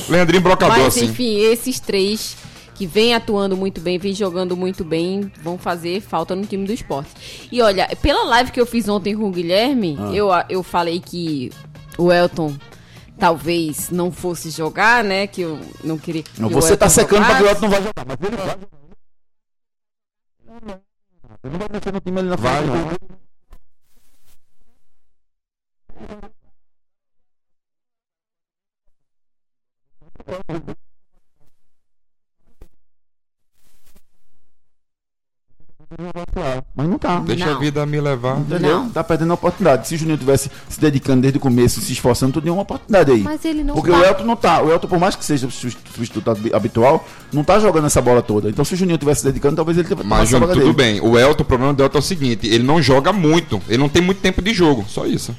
Leandrinho 0.09 0.43
Brocador, 0.43 0.79
Mas 0.85 0.87
assim. 0.97 1.07
enfim, 1.07 1.37
esses 1.41 1.81
três 1.81 2.37
que 2.83 2.87
vem 2.89 3.15
atuando 3.15 3.57
muito 3.57 3.81
bem, 3.81 3.97
vem 3.97 4.13
jogando 4.13 4.57
muito 4.57 4.83
bem, 4.85 5.31
vão 5.41 5.57
fazer 5.57 6.01
falta 6.01 6.35
no 6.35 6.45
time 6.45 6.67
do 6.67 6.73
esporte. 6.73 7.49
E 7.53 7.63
olha, 7.63 7.87
pela 8.03 8.25
live 8.25 8.51
que 8.51 8.61
eu 8.61 8.67
fiz 8.67 8.89
ontem 8.89 9.15
com 9.17 9.29
o 9.29 9.31
Guilherme, 9.31 9.97
Ah. 10.01 10.13
eu, 10.13 10.29
eu 10.49 10.63
falei 10.65 10.99
que 10.99 11.53
o 11.97 12.11
Elton 12.13 12.57
talvez 13.17 13.89
não 13.91 14.11
fosse 14.11 14.51
jogar, 14.51 15.05
né? 15.05 15.29
Que 15.29 15.43
eu 15.43 15.61
não 15.85 15.97
queria. 15.97 16.25
que 16.25 16.41
Não, 16.41 16.49
você 16.49 16.77
tá 16.77 16.89
secando 16.89 17.25
pra 17.25 17.37
que 17.37 17.43
o. 17.45 17.47
Elton 17.47 17.61
não 17.61 17.71
vai 17.71 17.83
jogar, 17.83 18.05
mas 18.05 18.17
ele 18.21 18.37
vai. 18.37 18.59
Ele 21.45 21.53
não 21.53 21.59
vai 21.61 21.69
mexer 21.71 21.93
no 21.93 22.01
time 22.01 22.19
ali 22.19 22.29
na 22.31 22.37
frente. 22.37 22.67
Vai, 30.27 30.61
Mas 36.75 36.89
não 36.89 36.99
tá. 36.99 37.19
Deixa 37.21 37.47
Não. 37.47 37.57
a 37.57 37.59
vida 37.59 37.85
me 37.87 38.01
levar. 38.01 38.39
Entendeu? 38.39 38.79
Não. 38.81 38.89
Tá 38.91 39.05
perdendo 39.05 39.31
a 39.31 39.35
oportunidade. 39.35 39.87
Se 39.89 39.95
o 39.95 39.99
Juninho 39.99 40.17
tivesse 40.19 40.51
se 40.69 40.81
dedicando 40.81 41.21
desde 41.23 41.39
o 41.39 41.41
começo, 41.41 41.81
se 41.81 41.93
esforçando, 41.93 42.33
tu 42.35 42.41
deu 42.41 42.55
uma 42.55 42.63
oportunidade 42.63 43.11
aí. 43.13 43.21
Mas 43.23 43.45
ele 43.45 43.63
não 43.63 43.75
Porque 43.75 43.91
tá. 43.91 43.99
o 43.99 44.05
Elton 44.05 44.25
não 44.25 44.37
tá. 44.37 44.63
O 44.63 44.71
Elton, 44.71 44.89
por 44.89 44.99
mais 44.99 45.15
que 45.17 45.25
seja 45.25 45.47
o 45.47 45.51
substituto 45.51 46.31
habi- 46.31 46.55
habitual, 46.55 47.07
não 47.33 47.45
tá 47.45 47.59
jogando 47.59 47.87
essa 47.87 48.01
bola 48.01 48.23
toda. 48.23 48.49
Então, 48.49 48.65
se 48.65 48.75
o 48.75 48.77
Juninho 48.77 48.99
tivesse 48.99 49.21
se 49.21 49.27
dedicando, 49.27 49.57
talvez 49.57 49.77
ele 49.77 49.89
tivesse 49.89 50.07
Mas, 50.09 50.29
Júnior, 50.29 50.53
tudo 50.53 50.73
bem. 50.73 51.01
O 51.01 51.19
Elton, 51.19 51.43
o 51.43 51.47
problema 51.47 51.75
do 51.75 51.83
Elton 51.83 51.99
é 51.99 52.01
o 52.01 52.03
seguinte: 52.03 52.47
ele 52.47 52.65
não 52.65 52.81
joga 52.81 53.13
muito. 53.13 53.61
Ele 53.69 53.79
não 53.79 53.89
tem 53.89 54.03
muito 54.03 54.21
tempo 54.21 54.41
de 54.41 54.53
jogo. 54.55 54.85
Só 54.89 55.07
isso. 55.07 55.35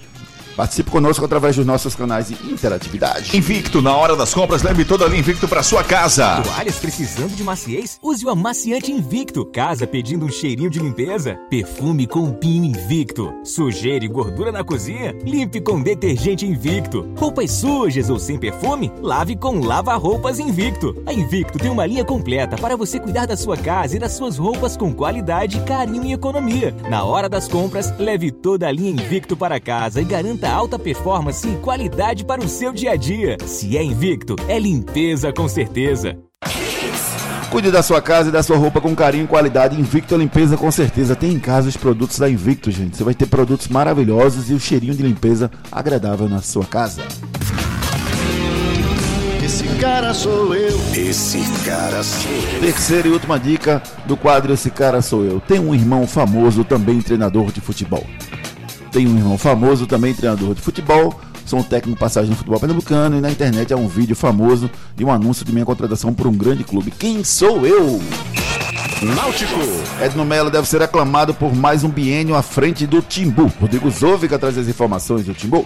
Participe 0.55 0.91
conosco 0.91 1.25
através 1.25 1.55
dos 1.55 1.65
nossos 1.65 1.95
canais 1.95 2.27
de 2.27 2.33
interatividade. 2.51 3.35
Invicto, 3.35 3.81
na 3.81 3.95
hora 3.95 4.15
das 4.15 4.33
compras, 4.33 4.61
leve 4.61 4.85
toda 4.85 5.05
a 5.05 5.07
linha 5.07 5.19
Invicto 5.19 5.47
para 5.47 5.63
sua 5.63 5.83
casa. 5.83 6.41
Toalhas 6.41 6.75
precisando 6.75 7.35
de 7.35 7.43
maciez? 7.43 7.97
Use 8.01 8.25
o 8.25 8.29
amaciante 8.29 8.91
Invicto. 8.91 9.45
Casa 9.45 9.87
pedindo 9.87 10.25
um 10.25 10.29
cheirinho 10.29 10.69
de 10.69 10.79
limpeza? 10.79 11.39
Perfume 11.49 12.05
com 12.05 12.31
pinho 12.31 12.65
Invicto. 12.65 13.33
Sujeira 13.43 14.05
e 14.05 14.07
gordura 14.07 14.51
na 14.51 14.63
cozinha? 14.63 15.15
Limpe 15.23 15.59
com 15.59 15.81
detergente 15.81 16.45
Invicto. 16.45 17.07
Roupas 17.17 17.51
sujas 17.51 18.09
ou 18.09 18.19
sem 18.19 18.37
perfume? 18.37 18.91
Lave 19.01 19.35
com 19.35 19.59
lava-roupas 19.59 20.39
Invicto. 20.39 21.01
A 21.07 21.13
Invicto 21.13 21.57
tem 21.57 21.71
uma 21.71 21.85
linha 21.85 22.05
completa 22.05 22.57
para 22.57 22.75
você 22.75 22.99
cuidar 22.99 23.25
da 23.25 23.35
sua 23.35 23.57
casa 23.57 23.95
e 23.95 23.99
das 23.99 24.11
suas 24.11 24.37
roupas 24.37 24.77
com 24.77 24.93
qualidade, 24.93 25.59
carinho 25.61 26.05
e 26.05 26.13
economia. 26.13 26.75
Na 26.89 27.03
hora 27.03 27.27
das 27.27 27.47
compras, 27.47 27.91
leve 27.97 28.29
toda 28.31 28.67
a 28.67 28.71
linha 28.71 28.91
Invicto 28.91 29.35
para 29.35 29.59
casa 29.59 30.01
e 30.01 30.05
garanta 30.05 30.42
alta 30.51 30.79
performance 30.79 31.47
e 31.47 31.55
qualidade 31.57 32.25
para 32.25 32.41
o 32.41 32.47
seu 32.47 32.73
dia 32.73 32.91
a 32.91 32.95
dia. 32.95 33.37
Se 33.45 33.77
é 33.77 33.83
Invicto, 33.83 34.35
é 34.47 34.59
limpeza 34.59 35.31
com 35.31 35.47
certeza. 35.47 36.17
Cuide 37.53 37.69
da 37.69 37.83
sua 37.83 38.01
casa 38.01 38.29
e 38.29 38.31
da 38.31 38.41
sua 38.41 38.57
roupa 38.57 38.81
com 38.81 38.95
carinho 38.95 39.25
e 39.25 39.27
qualidade. 39.27 39.79
Invicto 39.79 40.17
Limpeza, 40.17 40.57
com 40.57 40.71
certeza. 40.71 41.15
Tem 41.15 41.31
em 41.31 41.39
casa 41.39 41.69
os 41.69 41.77
produtos 41.77 42.17
da 42.17 42.27
Invicto, 42.27 42.71
gente. 42.71 42.97
Você 42.97 43.03
vai 43.03 43.13
ter 43.13 43.27
produtos 43.27 43.67
maravilhosos 43.67 44.49
e 44.49 44.55
o 44.55 44.59
cheirinho 44.59 44.95
de 44.95 45.03
limpeza 45.03 45.51
agradável 45.71 46.27
na 46.27 46.41
sua 46.41 46.65
casa. 46.65 47.03
Esse 49.45 49.67
cara 49.79 50.13
sou 50.15 50.55
eu. 50.55 50.79
Esse 50.95 51.43
cara 51.63 52.01
sou 52.01 52.31
eu. 52.31 52.59
Terceira 52.61 53.07
e 53.07 53.11
última 53.11 53.37
dica 53.37 53.83
do 54.07 54.17
quadro 54.17 54.51
Esse 54.53 54.71
Cara 54.71 55.01
Sou 55.01 55.23
Eu. 55.23 55.39
Tem 55.39 55.59
um 55.59 55.75
irmão 55.75 56.07
famoso, 56.07 56.63
também 56.63 57.01
treinador 57.01 57.51
de 57.51 57.61
futebol. 57.61 58.03
Tem 58.93 59.07
um 59.07 59.17
irmão 59.17 59.39
famoso, 59.39 59.87
também 59.87 60.13
treinador 60.13 60.53
de 60.53 60.61
futebol. 60.61 61.19
Sou 61.47 61.57
um 61.59 61.63
técnico 61.63 61.99
passagem 61.99 62.29
no 62.29 62.35
futebol 62.35 62.59
pernambucano 62.59 63.17
e 63.17 63.21
na 63.21 63.31
internet 63.31 63.73
há 63.73 63.75
um 63.75 63.87
vídeo 63.87 64.15
famoso 64.15 64.69
de 64.95 65.03
um 65.03 65.11
anúncio 65.11 65.43
de 65.43 65.51
minha 65.51 65.65
contratação 65.65 66.13
por 66.13 66.27
um 66.27 66.31
grande 66.31 66.63
clube. 66.63 66.91
Quem 66.91 67.23
sou 67.23 67.65
eu? 67.65 67.99
Náutico. 69.15 69.59
Edno 69.99 70.23
Melo 70.23 70.51
deve 70.51 70.67
ser 70.67 70.83
aclamado 70.83 71.33
por 71.33 71.55
mais 71.55 71.83
um 71.83 71.89
biênio 71.89 72.35
à 72.35 72.43
frente 72.43 72.85
do 72.85 73.01
Timbu. 73.01 73.51
Rodrigo 73.59 73.89
Zovica 73.89 74.37
traz 74.37 74.59
as 74.59 74.67
informações 74.67 75.25
do 75.25 75.33
Timbu. 75.33 75.65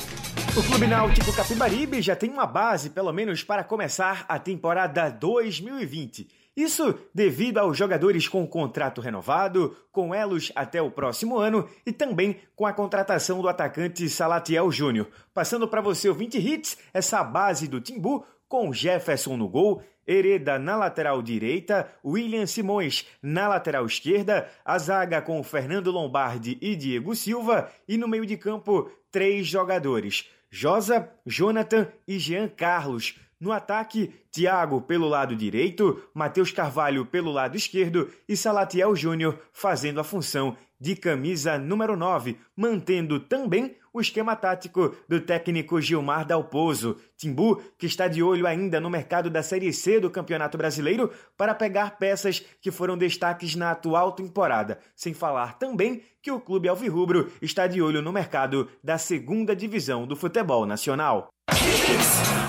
O 0.55 0.63
Clube 0.63 0.87
Náutico 0.87 1.33
Capibaribe 1.33 2.01
já 2.01 2.15
tem 2.15 2.31
uma 2.31 2.47
base, 2.47 2.89
pelo 2.89 3.11
menos, 3.11 3.43
para 3.43 3.61
começar 3.61 4.25
a 4.29 4.39
temporada 4.39 5.09
2020. 5.09 6.27
Isso 6.57 6.97
devido 7.13 7.59
aos 7.59 7.77
jogadores 7.77 8.27
com 8.27 8.47
contrato 8.47 8.99
renovado, 8.99 9.77
com 9.91 10.15
elos 10.15 10.51
até 10.55 10.81
o 10.81 10.89
próximo 10.89 11.37
ano 11.37 11.69
e 11.85 11.91
também 11.91 12.37
com 12.55 12.65
a 12.65 12.73
contratação 12.73 13.43
do 13.43 13.47
atacante 13.47 14.09
Salatiel 14.09 14.71
Júnior. 14.71 15.07
Passando 15.35 15.67
para 15.67 15.81
você 15.81 16.09
o 16.09 16.15
20 16.15 16.39
hits, 16.39 16.75
essa 16.91 17.23
base 17.23 17.67
do 17.67 17.79
Timbu 17.79 18.25
com 18.49 18.73
Jefferson 18.73 19.37
no 19.37 19.47
gol, 19.47 19.83
Hereda 20.07 20.57
na 20.57 20.75
lateral 20.75 21.21
direita, 21.21 21.91
William 22.03 22.47
Simões 22.47 23.05
na 23.21 23.47
lateral 23.47 23.85
esquerda, 23.85 24.49
a 24.65 24.79
zaga 24.79 25.21
com 25.21 25.43
Fernando 25.43 25.91
Lombardi 25.91 26.57
e 26.59 26.75
Diego 26.75 27.13
Silva 27.13 27.69
e 27.87 27.97
no 27.97 28.07
meio 28.07 28.25
de 28.25 28.35
campo 28.35 28.89
três 29.11 29.45
jogadores: 29.45 30.27
Josa, 30.49 31.07
Jonathan 31.23 31.87
e 32.07 32.17
Jean 32.17 32.47
Carlos. 32.47 33.15
No 33.39 33.51
ataque, 33.51 34.15
Thiago 34.37 34.81
pelo 34.81 35.07
lado 35.07 35.35
direito, 35.35 35.99
Matheus 36.13 36.51
Carvalho 36.51 37.03
pelo 37.03 37.31
lado 37.31 37.57
esquerdo 37.57 38.07
e 38.29 38.37
Salatiel 38.37 38.95
Júnior 38.95 39.39
fazendo 39.51 39.99
a 39.99 40.03
função 40.03 40.55
de 40.79 40.95
camisa 40.95 41.57
número 41.57 41.97
9, 41.97 42.37
mantendo 42.55 43.19
também 43.19 43.75
o 43.91 43.99
esquema 43.99 44.35
tático 44.35 44.95
do 45.09 45.19
técnico 45.19 45.81
Gilmar 45.81 46.23
Dalpozo. 46.23 46.97
Timbu, 47.17 47.59
que 47.79 47.87
está 47.87 48.07
de 48.07 48.21
olho 48.21 48.45
ainda 48.45 48.79
no 48.79 48.91
mercado 48.91 49.27
da 49.27 49.41
Série 49.41 49.73
C 49.73 49.99
do 49.99 50.11
Campeonato 50.11 50.55
Brasileiro 50.55 51.11
para 51.35 51.55
pegar 51.55 51.97
peças 51.97 52.45
que 52.61 52.69
foram 52.69 52.95
destaques 52.95 53.55
na 53.55 53.71
atual 53.71 54.11
temporada. 54.11 54.77
Sem 54.95 55.15
falar 55.15 55.57
também 55.57 56.03
que 56.21 56.29
o 56.29 56.39
Clube 56.39 56.69
Alvirrubro 56.69 57.31
está 57.41 57.65
de 57.65 57.81
olho 57.81 58.03
no 58.03 58.13
mercado 58.13 58.69
da 58.83 58.99
segunda 58.99 59.55
divisão 59.55 60.05
do 60.05 60.15
futebol 60.15 60.63
nacional. 60.67 61.29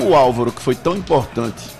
O 0.07 0.15
Álvaro, 0.15 0.53
que 0.53 0.61
foi 0.61 0.75
tão 0.75 0.95
importante 0.95 1.78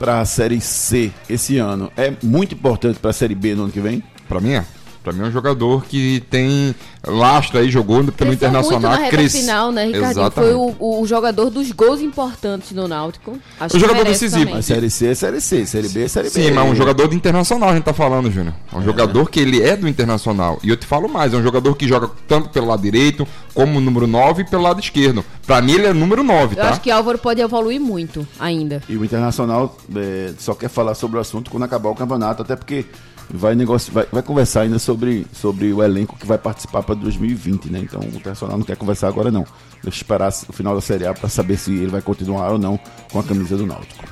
para 0.00 0.18
a 0.18 0.24
Série 0.24 0.62
C 0.62 1.12
esse 1.28 1.58
ano, 1.58 1.92
é 1.94 2.10
muito 2.22 2.54
importante 2.54 2.98
para 2.98 3.10
a 3.10 3.12
Série 3.12 3.34
B 3.34 3.54
no 3.54 3.64
ano 3.64 3.72
que 3.72 3.80
vem? 3.80 4.02
Para 4.26 4.40
mim 4.40 4.52
é. 4.52 4.64
Pra 5.02 5.12
mim 5.12 5.22
é 5.22 5.24
um 5.24 5.30
jogador 5.32 5.84
que 5.86 6.22
tem 6.28 6.74
lastro 7.06 7.58
aí, 7.58 7.70
jogou 7.70 7.98
pelo 8.04 8.12
Cresceu 8.12 8.32
Internacional. 8.34 8.90
muito 8.92 9.02
na 9.04 9.08
cresce- 9.08 9.40
final, 9.40 9.72
né, 9.72 9.86
Ricardinho? 9.86 10.10
Exatamente. 10.10 10.52
Foi 10.52 10.54
o, 10.78 11.00
o 11.00 11.06
jogador 11.06 11.48
dos 11.48 11.72
gols 11.72 12.00
importantes 12.02 12.72
no 12.72 12.86
Náutico. 12.86 13.38
Acho 13.58 13.76
O 13.76 13.80
jogador 13.80 14.04
decisivo. 14.04 14.44
também. 14.44 14.58
A 14.58 14.62
Série 14.62 14.90
C 14.90 15.06
é 15.06 15.14
Série 15.14 15.40
C, 15.40 15.64
Série 15.66 15.88
B 15.88 16.04
é 16.04 16.08
Série 16.08 16.28
B. 16.28 16.30
Sim, 16.30 16.50
mas 16.52 16.70
um 16.70 16.74
jogador 16.74 17.08
do 17.08 17.14
Internacional 17.14 17.70
a 17.70 17.74
gente 17.74 17.84
tá 17.84 17.94
falando, 17.94 18.30
Júnior. 18.30 18.54
É 18.72 18.76
um 18.76 18.82
jogador 18.82 19.30
que 19.30 19.40
ele 19.40 19.62
é 19.62 19.74
do 19.74 19.88
Internacional. 19.88 20.58
E 20.62 20.68
eu 20.68 20.76
te 20.76 20.84
falo 20.86 21.08
mais, 21.08 21.32
é 21.32 21.36
um 21.38 21.42
jogador 21.42 21.74
que 21.76 21.88
joga 21.88 22.10
tanto 22.28 22.50
pelo 22.50 22.66
lado 22.66 22.82
direito, 22.82 23.26
como 23.54 23.80
número 23.80 24.06
9 24.06 24.42
e 24.42 24.44
pelo 24.44 24.62
lado 24.62 24.80
esquerdo. 24.80 25.24
Pra 25.46 25.62
mim 25.62 25.72
ele 25.72 25.86
é 25.86 25.92
número 25.94 26.22
9, 26.22 26.54
Eu 26.56 26.62
tá? 26.62 26.68
acho 26.70 26.80
que 26.82 26.90
Álvaro 26.90 27.16
pode 27.16 27.40
evoluir 27.40 27.80
muito 27.80 28.28
ainda. 28.38 28.82
E 28.88 28.96
o 28.98 29.04
Internacional 29.04 29.76
é, 29.96 30.32
só 30.38 30.52
quer 30.54 30.68
falar 30.68 30.94
sobre 30.94 31.16
o 31.16 31.20
assunto 31.20 31.50
quando 31.50 31.62
acabar 31.64 31.88
o 31.88 31.94
campeonato, 31.94 32.42
até 32.42 32.54
porque 32.54 32.84
vai, 33.32 33.54
negoci... 33.54 33.90
vai, 33.90 34.06
vai 34.10 34.22
conversar 34.22 34.62
ainda 34.62 34.78
sobre, 34.78 35.26
sobre 35.32 35.72
o 35.72 35.82
elenco 35.82 36.16
que 36.16 36.26
vai 36.26 36.38
participar 36.38 36.82
para 36.82 36.94
2020, 36.94 37.70
né? 37.70 37.80
Então 37.80 38.00
o 38.00 38.06
Internacional 38.06 38.58
não 38.58 38.64
quer 38.64 38.76
conversar 38.76 39.08
agora 39.08 39.30
não. 39.30 39.44
Deixa 39.82 39.88
eu 39.88 39.90
esperar 39.90 40.32
o 40.48 40.52
final 40.52 40.74
da 40.74 40.80
Série 40.80 41.06
A 41.06 41.14
para 41.14 41.28
saber 41.28 41.56
se 41.56 41.72
ele 41.72 41.90
vai 41.90 42.02
continuar 42.02 42.50
ou 42.50 42.58
não 42.58 42.78
com 43.10 43.18
a 43.18 43.22
camisa 43.22 43.56
do 43.56 43.66
Náutico. 43.66 44.04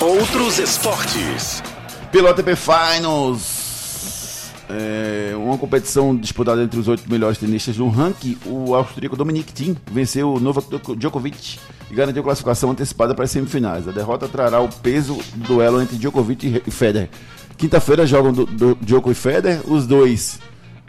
Outros 0.00 0.58
esportes. 0.58 1.62
Pelo 2.10 2.28
ATP 2.28 2.56
Finals, 2.56 4.50
é, 4.68 5.32
uma 5.36 5.58
competição 5.58 6.16
disputada 6.16 6.62
entre 6.62 6.78
os 6.78 6.88
oito 6.88 7.08
melhores 7.10 7.38
tenistas 7.38 7.76
do 7.76 7.88
ranking, 7.88 8.36
o 8.46 8.74
austríaco 8.74 9.16
Dominic 9.16 9.52
Thiem 9.52 9.76
venceu 9.90 10.32
o 10.34 10.40
Novak 10.40 10.68
Djokovic 10.96 11.58
e 11.90 11.94
garantiu 11.94 12.22
classificação 12.22 12.70
antecipada 12.70 13.14
para 13.14 13.24
as 13.24 13.30
semifinais. 13.30 13.88
A 13.88 13.90
derrota 13.92 14.28
trará 14.28 14.60
o 14.60 14.68
peso 14.68 15.18
do 15.34 15.46
duelo 15.54 15.80
entre 15.82 15.96
Djokovic 15.96 16.62
e 16.66 16.70
Federer. 16.70 17.08
Quinta-feira 17.56 18.06
jogam 18.06 18.32
do, 18.32 18.46
do 18.46 18.78
Djokovic 18.80 19.18
e 19.18 19.22
Federer, 19.22 19.60
os 19.66 19.86
dois 19.86 20.38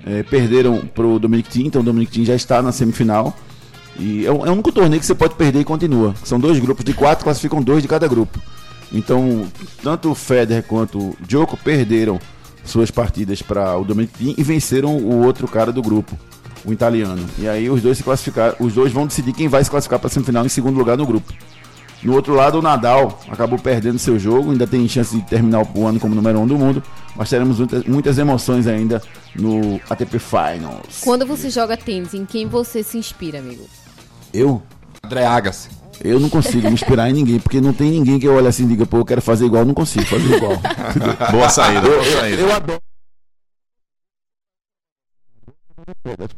é, 0.06 0.24
perderam 0.24 0.80
para 0.80 1.06
o 1.06 1.20
Dominic 1.20 1.49
Thiem, 1.49 1.68
então 1.68 1.82
o 1.82 1.84
Dominic 1.84 2.12
Thiem 2.12 2.26
já 2.26 2.36
está 2.36 2.62
na 2.62 2.72
semifinal. 2.72 3.36
E 3.99 4.26
é, 4.26 4.32
o- 4.32 4.45
é 4.45 4.49
o 4.49 4.54
único 4.54 4.72
torneio 4.72 4.99
que 4.99 5.06
você 5.06 5.14
pode 5.16 5.36
perder 5.36 5.60
e 5.60 5.64
continua. 5.66 6.16
São 6.24 6.39
dois 6.39 6.58
grupos 6.60 6.86
de 6.86 6.93
quatro, 6.93 7.24
classificam 7.24 7.62
dois 7.62 7.82
de 7.82 7.88
cada 7.88 8.08
grupo. 8.08 8.39
Então, 8.91 9.45
tanto 9.84 10.12
o 10.12 10.16
Federer 10.16 10.64
quanto 10.64 10.97
o 10.99 11.18
Djoko 11.28 11.56
perderam 11.58 12.20
suas 12.64 12.91
partidas 12.91 13.41
para 13.41 13.76
o 13.78 13.84
Dominic 13.84 14.14
Thiem 14.18 14.36
e 14.38 14.43
venceram 14.43 14.95
o 14.97 15.24
outro 15.26 15.47
cara 15.47 15.72
do 15.72 15.82
grupo, 15.82 16.18
o 16.66 16.72
italiano. 16.74 17.24
E 17.38 17.47
aí 17.47 17.70
os 17.70 17.82
dois 17.82 17.97
se 17.97 18.03
classificaram, 18.03 18.55
os 18.59 18.74
dois 18.74 18.91
vão 18.91 19.07
decidir 19.07 19.34
quem 19.34 19.47
vai 19.47 19.64
se 19.64 19.70
classificar 19.70 19.99
para 19.99 20.07
a 20.07 20.12
semifinal 20.12 20.45
em 20.45 20.49
segundo 20.49 20.78
lugar 20.78 20.97
no 20.97 21.05
grupo. 21.05 21.32
No 22.03 22.14
outro 22.16 22.34
lado, 22.34 22.57
o 22.57 22.62
Nadal 22.64 23.20
acabou 23.30 23.59
perdendo 23.59 23.99
seu 23.99 24.18
jogo, 24.18 24.49
ainda 24.51 24.66
tem 24.66 24.88
chance 24.89 25.16
de 25.16 25.22
terminar 25.24 25.64
o 25.76 25.86
ano 25.86 25.99
como 25.99 26.16
número 26.16 26.39
um 26.39 26.47
do 26.47 26.57
mundo, 26.57 26.82
mas 27.16 27.30
teremos 27.30 27.59
muitas, 27.59 27.84
muitas 27.84 28.18
emoções 28.18 28.66
ainda 28.66 29.01
no 29.36 29.80
ATP 29.88 30.18
Finals. 30.18 31.01
Quando 31.03 31.28
você 31.28 31.49
joga 31.51 31.78
tênis, 31.78 32.16
em 32.16 32.26
quem 32.26 32.47
você 32.47 32.82
se 32.82 32.97
inspira, 32.97 33.38
amigo? 33.38 33.64
Eu? 34.34 34.64
André 35.03 35.26
Agassi. 35.26 35.70
Eu 36.03 36.20
não 36.20 36.30
consigo 36.30 36.68
me 36.68 36.74
inspirar 36.74 37.07
em 37.12 37.14
ninguém, 37.14 37.39
porque 37.39 37.62
não 37.62 37.72
tem 37.74 37.91
ninguém 37.91 38.18
que 38.18 38.26
eu 38.28 38.34
olhe 38.34 38.47
assim 38.47 38.64
e 38.64 38.68
diga, 38.70 38.88
pô, 38.88 38.97
eu 38.97 39.05
quero 39.05 39.22
fazer 39.22 39.45
igual, 39.45 39.62
eu 39.62 39.68
não 39.68 39.74
consigo 39.76 40.03
fazer 40.05 40.36
igual. 40.38 40.57
Boa 41.32 41.49
saída, 41.49 41.86
eu, 41.88 41.93
boa 41.99 42.03
eu- 42.07 42.20
saída. 42.20 42.41
eu 42.41 42.51
adoro. 42.55 42.82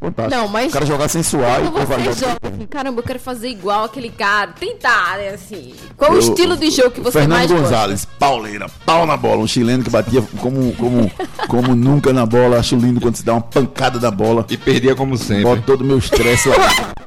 Fantástico. 0.00 0.40
Não, 0.42 0.48
mas- 0.48 0.70
O 0.70 0.72
cara 0.72 0.86
jogar 0.86 1.08
sensual 1.08 1.64
e 1.64 1.68
você 1.68 1.80
jogar- 1.80 2.14
joga 2.14 2.38
assim, 2.54 2.66
caramba, 2.66 3.00
eu 3.00 3.04
quero 3.04 3.18
fazer 3.20 3.48
igual 3.48 3.84
aquele 3.84 4.10
cara. 4.10 4.52
Tentar, 4.52 5.18
né, 5.18 5.30
assim. 5.30 5.74
Qual 5.96 6.12
o 6.12 6.14
Eu- 6.14 6.20
estilo 6.20 6.56
de 6.56 6.70
jogo 6.70 6.90
que 6.90 7.00
você 7.00 7.20
Fernando 7.20 7.38
mais 7.38 7.50
gosta? 7.50 7.64
Gonzalez, 7.64 8.04
pauleira, 8.18 8.66
pau 8.86 9.06
na 9.06 9.16
bola, 9.16 9.42
um 9.42 9.46
chileno 9.46 9.84
que 9.84 9.90
batia 9.90 10.22
como, 10.40 10.74
como, 10.76 11.10
como 11.48 11.74
nunca 11.74 12.12
na 12.12 12.26
bola. 12.26 12.58
Acho 12.58 12.76
lindo 12.76 13.00
quando 13.00 13.16
se 13.16 13.24
dá 13.24 13.32
uma 13.34 13.40
pancada 13.42 13.98
da 13.98 14.10
bola. 14.10 14.46
E 14.50 14.56
perdia 14.56 14.94
como 14.94 15.16
sempre. 15.16 15.44
Bota 15.44 15.62
todo 15.62 15.80
o 15.82 15.84
meu 15.84 15.98
estresse 15.98 16.48
lá. 16.48 16.56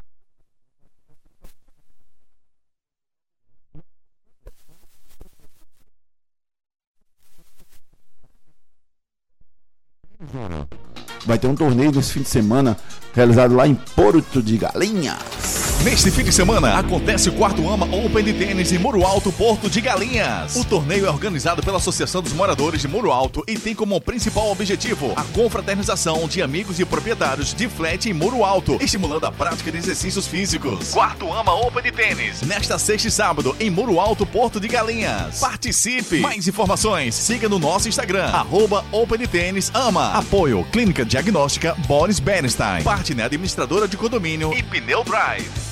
Vai 11.28 11.38
ter 11.38 11.48
um 11.48 11.56
torneio 11.56 11.92
nesse 11.92 12.14
fim 12.14 12.22
de 12.22 12.30
semana 12.30 12.78
realizado 13.14 13.54
lá 13.54 13.68
em 13.68 13.76
Porto 13.76 14.42
de 14.42 14.58
Galinhas. 14.58 15.67
Neste 15.84 16.12
fim 16.12 16.24
de 16.24 16.34
semana, 16.34 16.78
acontece 16.78 17.30
o 17.30 17.34
quarto 17.34 17.68
AMA 17.70 17.86
Open 17.86 18.24
de 18.24 18.34
Tênis 18.34 18.72
em 18.74 18.78
Muro 18.78 19.06
Alto, 19.06 19.32
Porto 19.32 19.70
de 19.70 19.80
Galinhas. 19.80 20.56
O 20.56 20.66
torneio 20.66 21.06
é 21.06 21.10
organizado 21.10 21.62
pela 21.64 21.78
Associação 21.78 22.22
dos 22.22 22.34
Moradores 22.34 22.82
de 22.82 22.88
Muro 22.88 23.12
Alto 23.12 23.44
e 23.48 23.58
tem 23.58 23.74
como 23.74 24.02
principal 24.02 24.52
objetivo 24.52 25.14
a 25.16 25.24
confraternização 25.24 26.28
de 26.28 26.42
amigos 26.42 26.80
e 26.80 26.86
proprietários 26.86 27.54
de 27.54 27.70
flat 27.70 28.10
em 28.10 28.14
Muro 28.14 28.44
Alto, 28.44 28.78
estimulando 28.82 29.26
a 29.26 29.32
prática 29.32 29.72
de 29.72 29.78
exercícios 29.78 30.28
físicos. 30.28 30.90
Quarto 30.92 31.32
AMA 31.32 31.54
Open 31.54 31.84
de 31.84 31.92
Tênis, 31.92 32.42
nesta 32.42 32.78
sexta 32.78 33.08
e 33.08 33.12
sábado, 33.12 33.56
em 33.60 33.70
Muro 33.70 34.00
Alto, 34.00 34.26
Porto 34.26 34.60
de 34.60 34.68
Galinhas. 34.68 35.40
Participe! 35.40 36.20
Mais 36.20 36.48
informações, 36.48 37.16
siga 37.16 37.48
no 37.48 37.60
nosso 37.60 37.88
Instagram, 37.88 38.26
arroba 38.26 38.84
Open 38.92 39.20
de 39.20 39.28
Tênis 39.28 39.72
Ama. 39.74 40.12
Apoio 40.14 40.66
Clínica 40.72 41.06
Diagnóstica 41.06 41.76
Boris 41.88 42.20
Bernstein, 42.20 42.84
parte 42.84 43.18
administradora 43.22 43.88
de 43.88 43.96
condomínio 43.96 44.54
e 44.54 44.62
Pneu 44.64 45.04
Drive. 45.04 45.67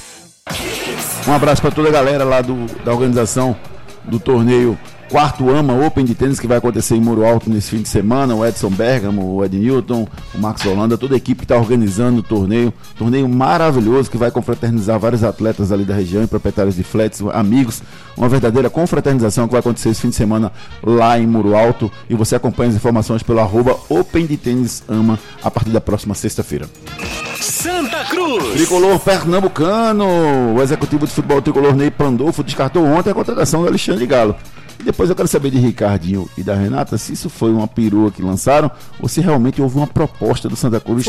Um 1.27 1.33
abraço 1.33 1.61
para 1.61 1.71
toda 1.71 1.89
a 1.89 1.91
galera 1.91 2.23
lá 2.23 2.41
do, 2.41 2.65
da 2.83 2.91
organização 2.91 3.55
do 4.03 4.19
torneio 4.19 4.77
Quarto 5.09 5.49
Ama 5.49 5.73
Open 5.85 6.03
de 6.03 6.15
tênis 6.15 6.39
que 6.39 6.47
vai 6.47 6.57
acontecer 6.57 6.95
em 6.95 7.01
Muro 7.01 7.25
Alto 7.25 7.49
nesse 7.49 7.69
fim 7.69 7.81
de 7.81 7.87
semana. 7.87 8.33
O 8.35 8.45
Edson 8.45 8.69
Bergamo, 8.69 9.35
o 9.35 9.45
Ed 9.45 9.55
Newton, 9.57 10.07
o 10.33 10.37
Max 10.37 10.65
Holanda, 10.65 10.97
toda 10.97 11.13
a 11.13 11.17
equipe 11.17 11.39
que 11.39 11.45
está 11.45 11.55
organizando 11.55 12.19
o 12.19 12.23
torneio. 12.23 12.73
Torneio 12.97 13.29
maravilhoso 13.29 14.09
que 14.09 14.17
vai 14.17 14.31
confraternizar 14.31 14.99
vários 14.99 15.23
atletas 15.23 15.71
ali 15.71 15.85
da 15.85 15.93
região 15.93 16.23
e 16.23 16.27
proprietários 16.27 16.75
de 16.75 16.83
flats, 16.83 17.21
amigos. 17.33 17.83
Uma 18.17 18.27
verdadeira 18.27 18.69
confraternização 18.69 19.47
que 19.47 19.51
vai 19.51 19.59
acontecer 19.59 19.89
esse 19.89 20.01
fim 20.01 20.09
de 20.09 20.15
semana 20.15 20.51
lá 20.83 21.19
em 21.19 21.27
Muro 21.27 21.55
Alto. 21.55 21.91
E 22.09 22.15
você 22.15 22.35
acompanha 22.35 22.69
as 22.69 22.75
informações 22.75 23.21
pelo 23.21 23.39
arroba 23.39 23.77
Open 23.89 24.25
de 24.25 24.37
Tênis 24.37 24.83
Ama 24.87 25.19
a 25.43 25.51
partir 25.51 25.69
da 25.69 25.79
próxima 25.81 26.15
sexta-feira. 26.15 26.67
Santa 27.39 28.05
Cruz. 28.05 28.53
Tricolor 28.53 28.99
Pernambucano. 28.99 30.55
O 30.55 30.61
executivo 30.61 31.05
de 31.05 31.13
futebol 31.13 31.41
tricolor 31.41 31.75
Ney 31.75 31.91
Pandolfo 31.91 32.43
descartou 32.43 32.83
ontem 32.83 33.11
a 33.11 33.13
contratação 33.13 33.61
do 33.61 33.67
Alexandre 33.67 34.05
Galo. 34.07 34.35
Depois 34.85 35.09
eu 35.09 35.15
quero 35.15 35.27
saber 35.27 35.49
de 35.49 35.57
Ricardinho 35.57 36.29
e 36.37 36.43
da 36.43 36.53
Renata 36.53 36.95
se 36.95 37.11
isso 37.11 37.27
foi 37.27 37.51
uma 37.51 37.67
perua 37.67 38.11
que 38.11 38.21
lançaram 38.21 38.69
ou 39.01 39.09
se 39.09 39.19
realmente 39.19 39.59
houve 39.59 39.77
uma 39.77 39.87
proposta 39.87 40.47
do 40.47 40.55
Santa 40.55 40.79
Cruz 40.79 41.07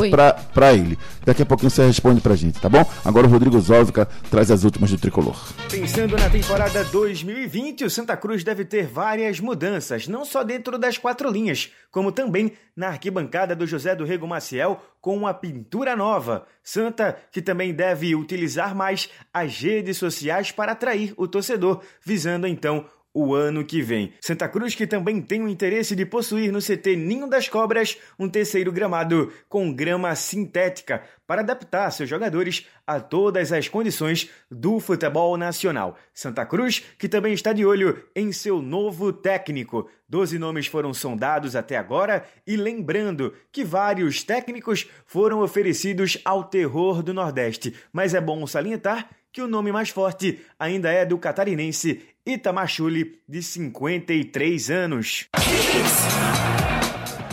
para 0.54 0.72
ele. 0.72 0.98
Daqui 1.26 1.42
a 1.42 1.46
pouquinho 1.46 1.70
você 1.70 1.86
responde 1.86 2.22
pra 2.22 2.34
gente, 2.34 2.58
tá 2.58 2.70
bom? 2.70 2.90
Agora 3.04 3.26
o 3.26 3.30
Rodrigo 3.30 3.60
Zóvica 3.60 4.08
traz 4.30 4.50
as 4.50 4.64
últimas 4.64 4.90
do 4.90 4.96
tricolor. 4.96 5.36
Pensando 5.70 6.16
na 6.16 6.30
temporada 6.30 6.84
2020, 6.84 7.84
o 7.84 7.90
Santa 7.90 8.16
Cruz 8.16 8.42
deve 8.42 8.64
ter 8.64 8.86
várias 8.86 9.40
mudanças, 9.40 10.08
não 10.08 10.24
só 10.24 10.42
dentro 10.42 10.78
das 10.78 10.96
quatro 10.96 11.30
linhas, 11.30 11.70
como 11.90 12.10
também 12.10 12.52
na 12.74 12.88
arquibancada 12.88 13.54
do 13.54 13.66
José 13.66 13.94
do 13.94 14.06
Rego 14.06 14.26
Maciel 14.26 14.80
com 15.02 15.16
uma 15.16 15.32
pintura 15.32 15.94
nova. 15.94 16.46
Santa 16.62 17.16
que 17.30 17.40
também 17.40 17.72
deve 17.72 18.14
utilizar 18.16 18.74
mais 18.74 19.08
as 19.32 19.60
redes 19.60 19.98
sociais 19.98 20.50
para 20.50 20.72
atrair 20.72 21.14
o 21.16 21.28
torcedor, 21.28 21.80
visando 22.04 22.46
então 22.46 22.86
o 23.16 23.34
ano 23.34 23.64
que 23.64 23.80
vem. 23.80 24.12
Santa 24.20 24.46
Cruz 24.46 24.74
que 24.74 24.86
também 24.86 25.22
tem 25.22 25.42
o 25.42 25.48
interesse 25.48 25.96
de 25.96 26.04
possuir 26.04 26.52
no 26.52 26.60
CT 26.60 26.96
Ninho 26.96 27.26
das 27.26 27.48
Cobras 27.48 27.96
um 28.18 28.28
terceiro 28.28 28.70
gramado 28.70 29.32
com 29.48 29.72
grama 29.72 30.14
sintética 30.14 31.02
para 31.26 31.40
adaptar 31.40 31.90
seus 31.90 32.10
jogadores 32.10 32.66
a 32.86 33.00
todas 33.00 33.52
as 33.52 33.68
condições 33.68 34.28
do 34.50 34.78
futebol 34.78 35.34
nacional. 35.38 35.96
Santa 36.12 36.44
Cruz 36.44 36.82
que 36.98 37.08
também 37.08 37.32
está 37.32 37.54
de 37.54 37.64
olho 37.64 38.04
em 38.14 38.30
seu 38.32 38.60
novo 38.60 39.10
técnico. 39.14 39.88
Doze 40.06 40.38
nomes 40.38 40.66
foram 40.66 40.92
sondados 40.92 41.56
até 41.56 41.78
agora 41.78 42.22
e 42.46 42.54
lembrando 42.54 43.32
que 43.50 43.64
vários 43.64 44.22
técnicos 44.22 44.90
foram 45.06 45.40
oferecidos 45.40 46.18
ao 46.22 46.44
terror 46.44 47.02
do 47.02 47.14
Nordeste, 47.14 47.74
mas 47.90 48.12
é 48.12 48.20
bom 48.20 48.46
salientar 48.46 49.08
que 49.36 49.42
o 49.42 49.46
nome 49.46 49.70
mais 49.70 49.90
forte 49.90 50.40
ainda 50.58 50.90
é 50.90 51.04
do 51.04 51.18
catarinense 51.18 52.02
Itamar 52.26 52.66
Chuli, 52.66 53.20
de 53.28 53.40
53 53.40 54.70
anos. 54.70 55.26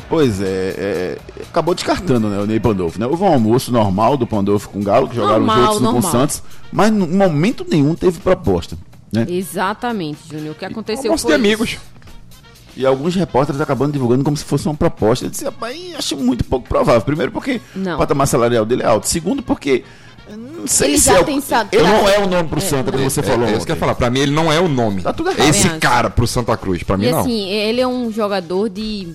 Pois 0.07 0.39
é, 0.39 0.45
é, 0.45 1.17
acabou 1.49 1.73
descartando 1.73 2.29
né, 2.29 2.37
o 2.37 2.45
Ney 2.45 2.59
Pandolfo. 2.59 2.99
Né? 2.99 3.07
Houve 3.07 3.23
um 3.23 3.33
almoço 3.33 3.71
normal 3.71 4.15
do 4.15 4.27
Pandolfo 4.27 4.69
com 4.69 4.79
o 4.79 4.83
Galo, 4.83 5.09
que 5.09 5.15
jogaram 5.15 5.39
Normal, 5.39 5.65
juntos 5.65 5.81
no 5.81 5.91
com 5.93 5.97
o. 5.97 6.01
Santos, 6.03 6.43
mas 6.71 6.91
em 6.91 6.93
momento 6.93 7.65
nenhum 7.67 7.95
teve 7.95 8.19
proposta. 8.19 8.77
Né? 9.11 9.25
Exatamente, 9.27 10.19
Júnior. 10.29 10.53
O 10.53 10.57
que 10.57 10.65
aconteceu 10.65 11.05
Almoço 11.05 11.23
foi 11.23 11.31
de 11.31 11.35
amigos. 11.35 11.69
isso. 11.71 11.93
E 12.75 12.85
alguns 12.85 13.15
repórteres 13.15 13.61
acabando 13.61 13.93
divulgando 13.93 14.23
como 14.23 14.37
se 14.37 14.43
fosse 14.43 14.67
uma 14.67 14.75
proposta. 14.75 15.25
Eu 15.25 15.29
disse, 15.29 15.45
rapaz, 15.45 15.77
acho 15.97 16.17
muito 16.17 16.43
pouco 16.43 16.67
provável. 16.67 17.01
Primeiro 17.01 17.31
porque 17.31 17.61
Não. 17.75 17.95
o 17.95 17.97
patamar 17.97 18.27
salarial 18.27 18.65
dele 18.65 18.83
é 18.83 18.85
alto. 18.85 19.07
Segundo 19.07 19.41
porque 19.43 19.83
não 20.30 20.65
sei 20.67 20.89
Ele 20.91 20.97
se 20.99 21.05
já 21.09 21.17
é 21.17 21.21
o- 21.21 21.26
tem 21.26 21.41
sa- 21.41 21.67
Ele 21.71 21.84
não 21.84 22.03
tra- 22.03 22.13
é 22.13 22.19
o 22.19 22.28
nome 22.28 22.49
pro 22.49 22.61
Santa, 22.61 22.91
como 22.91 23.03
você 23.09 23.19
é, 23.19 23.24
falou. 23.24 23.47
É, 23.47 23.51
isso 23.55 23.65
que 23.65 23.71
eu 23.71 23.76
ia 23.76 23.80
falar. 23.80 23.95
Pra 23.95 24.09
mim, 24.09 24.19
ele 24.19 24.32
não 24.32 24.51
é 24.51 24.59
o 24.59 24.67
nome. 24.67 25.01
Tá 25.01 25.11
tudo 25.13 25.30
errado. 25.32 25.47
Esse 25.49 25.69
cara 25.80 26.09
pro 26.09 26.26
Santa 26.28 26.55
Cruz. 26.57 26.84
Pra 26.84 26.97
mim, 26.97 27.07
E 27.07 27.11
não. 27.11 27.19
assim, 27.19 27.49
ele 27.49 27.82
é 27.82 27.88
um 27.88 28.11
jogador 28.11 28.69
de. 28.69 29.13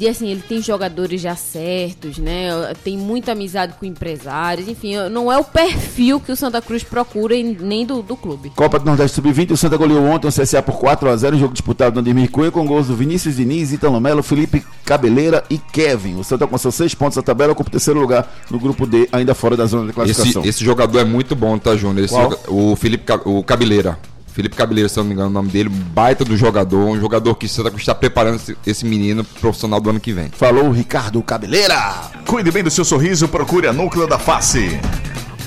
De 0.00 0.08
assim, 0.08 0.28
ele 0.30 0.40
tem 0.40 0.62
jogadores 0.62 1.20
já 1.20 1.36
certos, 1.36 2.16
né? 2.16 2.48
Tem 2.82 2.96
muita 2.96 3.32
amizade 3.32 3.74
com 3.78 3.84
empresários, 3.84 4.66
enfim, 4.66 4.96
não 5.10 5.30
é 5.30 5.36
o 5.36 5.44
perfil 5.44 6.18
que 6.18 6.32
o 6.32 6.36
Santa 6.36 6.62
Cruz 6.62 6.82
procura 6.82 7.34
e 7.34 7.42
nem 7.42 7.84
do, 7.84 8.00
do 8.00 8.16
clube. 8.16 8.50
Copa 8.56 8.78
do 8.78 8.86
Nordeste 8.86 9.16
Sub-20, 9.16 9.50
o 9.50 9.56
Santa 9.58 9.76
goleou 9.76 10.02
ontem 10.06 10.26
o 10.26 10.32
CSA 10.32 10.62
por 10.62 10.76
4x0, 10.76 11.36
jogo 11.36 11.52
disputado 11.52 11.96
no 11.96 12.00
Ademir 12.00 12.30
Cunha 12.30 12.50
com 12.50 12.66
gols 12.66 12.86
do 12.86 12.96
Vinícius 12.96 13.36
Diniz, 13.36 13.72
Italo 13.74 14.00
Melo, 14.00 14.22
Felipe 14.22 14.64
Cabeleira 14.86 15.44
e 15.50 15.58
Kevin. 15.58 16.16
O 16.16 16.24
Santa 16.24 16.44
alcançou 16.44 16.72
6 16.72 16.94
pontos 16.94 17.16
na 17.18 17.22
tabela, 17.22 17.52
ocupa 17.52 17.68
o 17.68 17.72
terceiro 17.72 18.00
lugar 18.00 18.26
no 18.50 18.58
grupo 18.58 18.86
D, 18.86 19.06
ainda 19.12 19.34
fora 19.34 19.54
da 19.54 19.66
zona 19.66 19.82
de 19.82 19.90
Esse, 19.90 19.94
classificação. 19.96 20.44
esse 20.46 20.64
jogador 20.64 21.00
é 21.00 21.04
muito 21.04 21.36
bom, 21.36 21.58
tá, 21.58 21.76
Júnior? 21.76 22.06
Esse 22.06 22.14
Qual? 22.14 22.22
joga- 22.30 22.38
o 22.48 22.74
Felipe 22.74 23.04
o 23.26 23.42
Cabeleira. 23.44 23.98
Felipe 24.32 24.56
Cabeleira, 24.56 24.88
se 24.88 24.96
não 24.96 25.04
me 25.04 25.12
engano 25.12 25.28
o 25.28 25.32
nome 25.32 25.50
dele, 25.50 25.68
baita 25.68 26.24
do 26.24 26.36
jogador, 26.36 26.86
um 26.86 27.00
jogador 27.00 27.34
que 27.34 27.48
Cruz 27.48 27.82
está 27.82 27.94
preparando 27.94 28.36
esse, 28.36 28.56
esse 28.66 28.84
menino 28.86 29.24
profissional 29.24 29.80
do 29.80 29.90
ano 29.90 30.00
que 30.00 30.12
vem. 30.12 30.30
Falou 30.30 30.70
Ricardo 30.70 31.22
Cabeleira. 31.22 32.10
Cuide 32.26 32.50
bem 32.50 32.62
do 32.62 32.70
seu 32.70 32.84
sorriso, 32.84 33.28
procure 33.28 33.66
a 33.66 33.72
Núcleo 33.72 34.06
da 34.06 34.18
Face. 34.18 34.80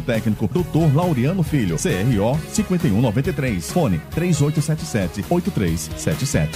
técnico, 0.00 0.46
Dr. 0.46 0.94
Laureano 0.94 1.42
Filho, 1.42 1.76
CRO 1.76 2.38
5193, 2.52 3.70
fone 3.70 4.00
3877-8377. 4.14 6.48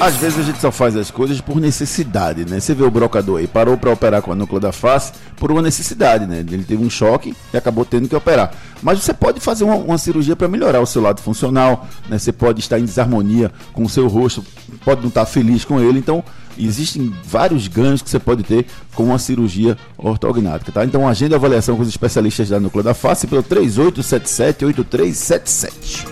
Às 0.00 0.16
vezes 0.16 0.40
a 0.40 0.42
gente 0.42 0.60
só 0.60 0.72
faz 0.72 0.96
as 0.96 1.10
coisas 1.10 1.40
por 1.40 1.60
necessidade, 1.60 2.44
né? 2.44 2.58
Você 2.58 2.74
vê 2.74 2.82
o 2.82 2.90
brocador 2.90 3.38
aí, 3.38 3.46
parou 3.46 3.78
para 3.78 3.92
operar 3.92 4.20
com 4.20 4.32
a 4.32 4.34
núcleo 4.34 4.60
da 4.60 4.72
face 4.72 5.12
por 5.36 5.52
uma 5.52 5.62
necessidade, 5.62 6.26
né? 6.26 6.40
Ele 6.40 6.64
teve 6.64 6.84
um 6.84 6.90
choque 6.90 7.34
e 7.52 7.56
acabou 7.56 7.84
tendo 7.84 8.08
que 8.08 8.16
operar. 8.16 8.52
Mas 8.82 8.98
você 8.98 9.14
pode 9.14 9.38
fazer 9.38 9.62
uma, 9.62 9.76
uma 9.76 9.96
cirurgia 9.96 10.34
para 10.34 10.48
melhorar 10.48 10.80
o 10.80 10.86
seu 10.86 11.00
lado 11.00 11.22
funcional, 11.22 11.86
né? 12.08 12.18
Você 12.18 12.32
pode 12.32 12.58
estar 12.58 12.80
em 12.80 12.84
desarmonia 12.84 13.52
com 13.72 13.84
o 13.84 13.88
seu 13.88 14.08
rosto, 14.08 14.44
pode 14.84 15.00
não 15.00 15.08
estar 15.08 15.26
feliz 15.26 15.64
com 15.64 15.80
ele, 15.80 16.00
então 16.00 16.24
existem 16.58 17.12
vários 17.24 17.68
ganhos 17.68 18.00
que 18.02 18.08
você 18.10 18.18
pode 18.18 18.42
ter 18.42 18.66
com 18.94 19.04
uma 19.04 19.18
cirurgia 19.18 19.76
ortognática, 19.98 20.70
tá? 20.72 20.84
Então 20.84 21.06
agenda 21.08 21.36
a 21.36 21.38
avaliação 21.38 21.76
com 21.76 21.82
os 21.82 21.88
especialistas 21.88 22.48
da 22.48 22.58
núcleo 22.60 22.82
da 22.84 22.94
face 22.94 23.26
pelo 23.26 23.42
3877-8377. 23.42 26.06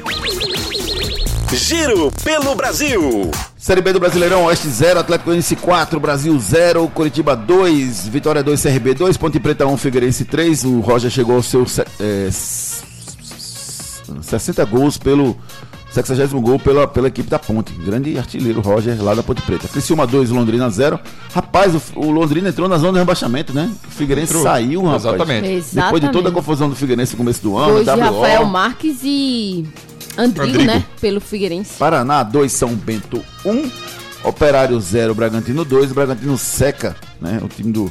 Giro 1.54 2.10
pelo 2.24 2.54
Brasil. 2.54 3.30
Série 3.58 3.82
B 3.82 3.92
do 3.92 4.00
Brasileirão, 4.00 4.44
Oeste 4.46 4.68
0, 4.68 5.00
Atlético 5.00 5.26
Goianiense 5.26 5.54
4, 5.54 6.00
Brasil 6.00 6.36
0, 6.38 6.88
Curitiba 6.88 7.36
2, 7.36 8.08
Vitória 8.08 8.42
2, 8.42 8.62
CRB 8.62 8.94
2, 8.94 9.18
Ponte 9.18 9.38
Preta 9.38 9.66
1, 9.66 9.76
Figueirense 9.76 10.24
3. 10.24 10.64
O 10.64 10.80
Roger 10.80 11.10
chegou 11.10 11.36
ao 11.36 11.42
seu 11.42 11.66
se- 11.66 11.84
é, 12.00 12.24
s- 12.28 12.80
60 14.22 14.64
gols 14.64 14.96
pelo 14.96 15.36
60 15.92 16.38
gol 16.40 16.58
pela, 16.58 16.86
pela 16.88 17.08
equipe 17.08 17.28
da 17.28 17.38
Ponte. 17.38 17.72
Grande 17.72 18.18
artilheiro 18.18 18.60
Roger 18.60 19.02
lá 19.02 19.14
da 19.14 19.22
Ponte 19.22 19.42
Preta. 19.42 19.68
Criciúma 19.68 20.06
2, 20.06 20.30
Londrina 20.30 20.68
0. 20.70 20.98
Rapaz, 21.34 21.74
o, 21.74 21.82
o 22.00 22.10
Londrina 22.10 22.48
entrou 22.48 22.68
na 22.68 22.78
zona 22.78 22.92
de 22.94 22.98
rebaixamento, 23.00 23.52
né? 23.52 23.70
O 23.86 23.90
Figueirense 23.90 24.32
Entrou. 24.32 24.42
saiu, 24.42 24.82
rapaz. 24.84 25.04
Exatamente. 25.04 25.64
Depois 25.74 26.02
de 26.02 26.08
toda 26.10 26.28
a 26.28 26.32
confusão 26.32 26.68
do 26.68 26.74
Figueirense 26.76 27.12
no 27.12 27.18
começo 27.18 27.42
do 27.42 27.56
ano, 27.56 27.74
Hoje 27.74 27.90
WO, 27.90 27.98
Rafael 27.98 28.44
Marques 28.46 29.00
e 29.02 29.66
Andrigo, 30.16 30.48
Andrigo. 30.48 30.64
né? 30.64 30.84
Pelo 31.00 31.20
Figueirense. 31.20 31.72
Paraná 31.78 32.22
2, 32.22 32.50
São 32.52 32.74
Bento 32.74 33.22
1, 33.44 33.70
Operário 34.24 34.80
0, 34.80 35.14
Bragantino 35.14 35.64
2, 35.64 35.90
o 35.90 35.94
Bragantino 35.94 36.38
seca, 36.38 36.94
né, 37.20 37.40
o 37.42 37.48
time 37.48 37.72
do, 37.72 37.90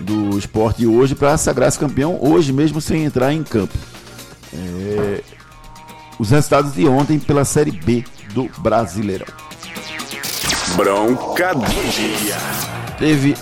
do 0.00 0.38
esporte 0.38 0.86
hoje 0.86 1.14
para 1.14 1.36
sagrar-se 1.36 1.78
campeão, 1.78 2.18
hoje 2.20 2.52
mesmo 2.52 2.80
sem 2.80 3.04
entrar 3.04 3.32
em 3.32 3.42
campo. 3.42 3.74
É, 4.54 5.20
os 6.22 6.30
resultados 6.30 6.74
de 6.74 6.86
ontem 6.86 7.18
pela 7.18 7.44
Série 7.44 7.72
B 7.72 8.04
do 8.32 8.48
Brasileirão. 8.58 9.26
Bronca 10.76 11.52
do 11.52 11.66
dia. 11.90 12.36
Teve 12.96 13.34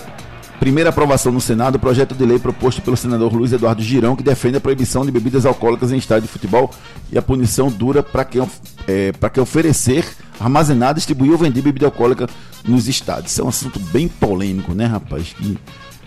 primeira 0.59 0.89
aprovação 0.89 1.31
no 1.31 1.39
Senado 1.39 1.75
o 1.75 1.79
projeto 1.79 2.15
de 2.15 2.25
lei 2.25 2.39
proposto 2.39 2.81
pelo 2.81 2.97
senador 2.97 3.31
Luiz 3.33 3.53
Eduardo 3.53 3.83
Girão, 3.83 4.15
que 4.15 4.23
defende 4.23 4.57
a 4.57 4.59
proibição 4.59 5.05
de 5.05 5.11
bebidas 5.11 5.45
alcoólicas 5.45 5.91
em 5.91 5.97
estádio 5.97 6.23
de 6.23 6.29
futebol 6.29 6.71
e 7.11 7.19
a 7.19 7.21
punição 7.21 7.69
dura 7.69 8.01
para 8.01 8.25
quem, 8.25 8.41
é, 8.87 9.11
quem 9.31 9.43
oferecer, 9.43 10.03
armazenar, 10.39 10.95
distribuir 10.95 11.33
ou 11.33 11.37
vender 11.37 11.61
bebida 11.61 11.85
alcoólica 11.85 12.27
nos 12.65 12.87
estádios. 12.87 13.31
Isso 13.31 13.41
é 13.41 13.43
um 13.43 13.49
assunto 13.49 13.79
bem 13.79 14.07
polêmico, 14.07 14.73
né, 14.73 14.87
rapaz? 14.87 15.35
Que, 15.37 15.59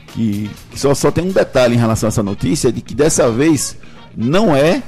que, 0.09 0.51
que 0.73 0.81
só, 0.81 0.93
só 0.93 1.13
tem 1.13 1.25
um 1.25 1.33
detalhe 1.33 1.77
em 1.77 1.79
relação 1.79 2.09
a 2.09 2.11
essa 2.11 2.23
notícia, 2.23 2.73
de 2.73 2.81
que 2.81 2.97
dessa 2.97 3.31
vez 3.31 3.77
não 4.17 4.57
é, 4.57 4.83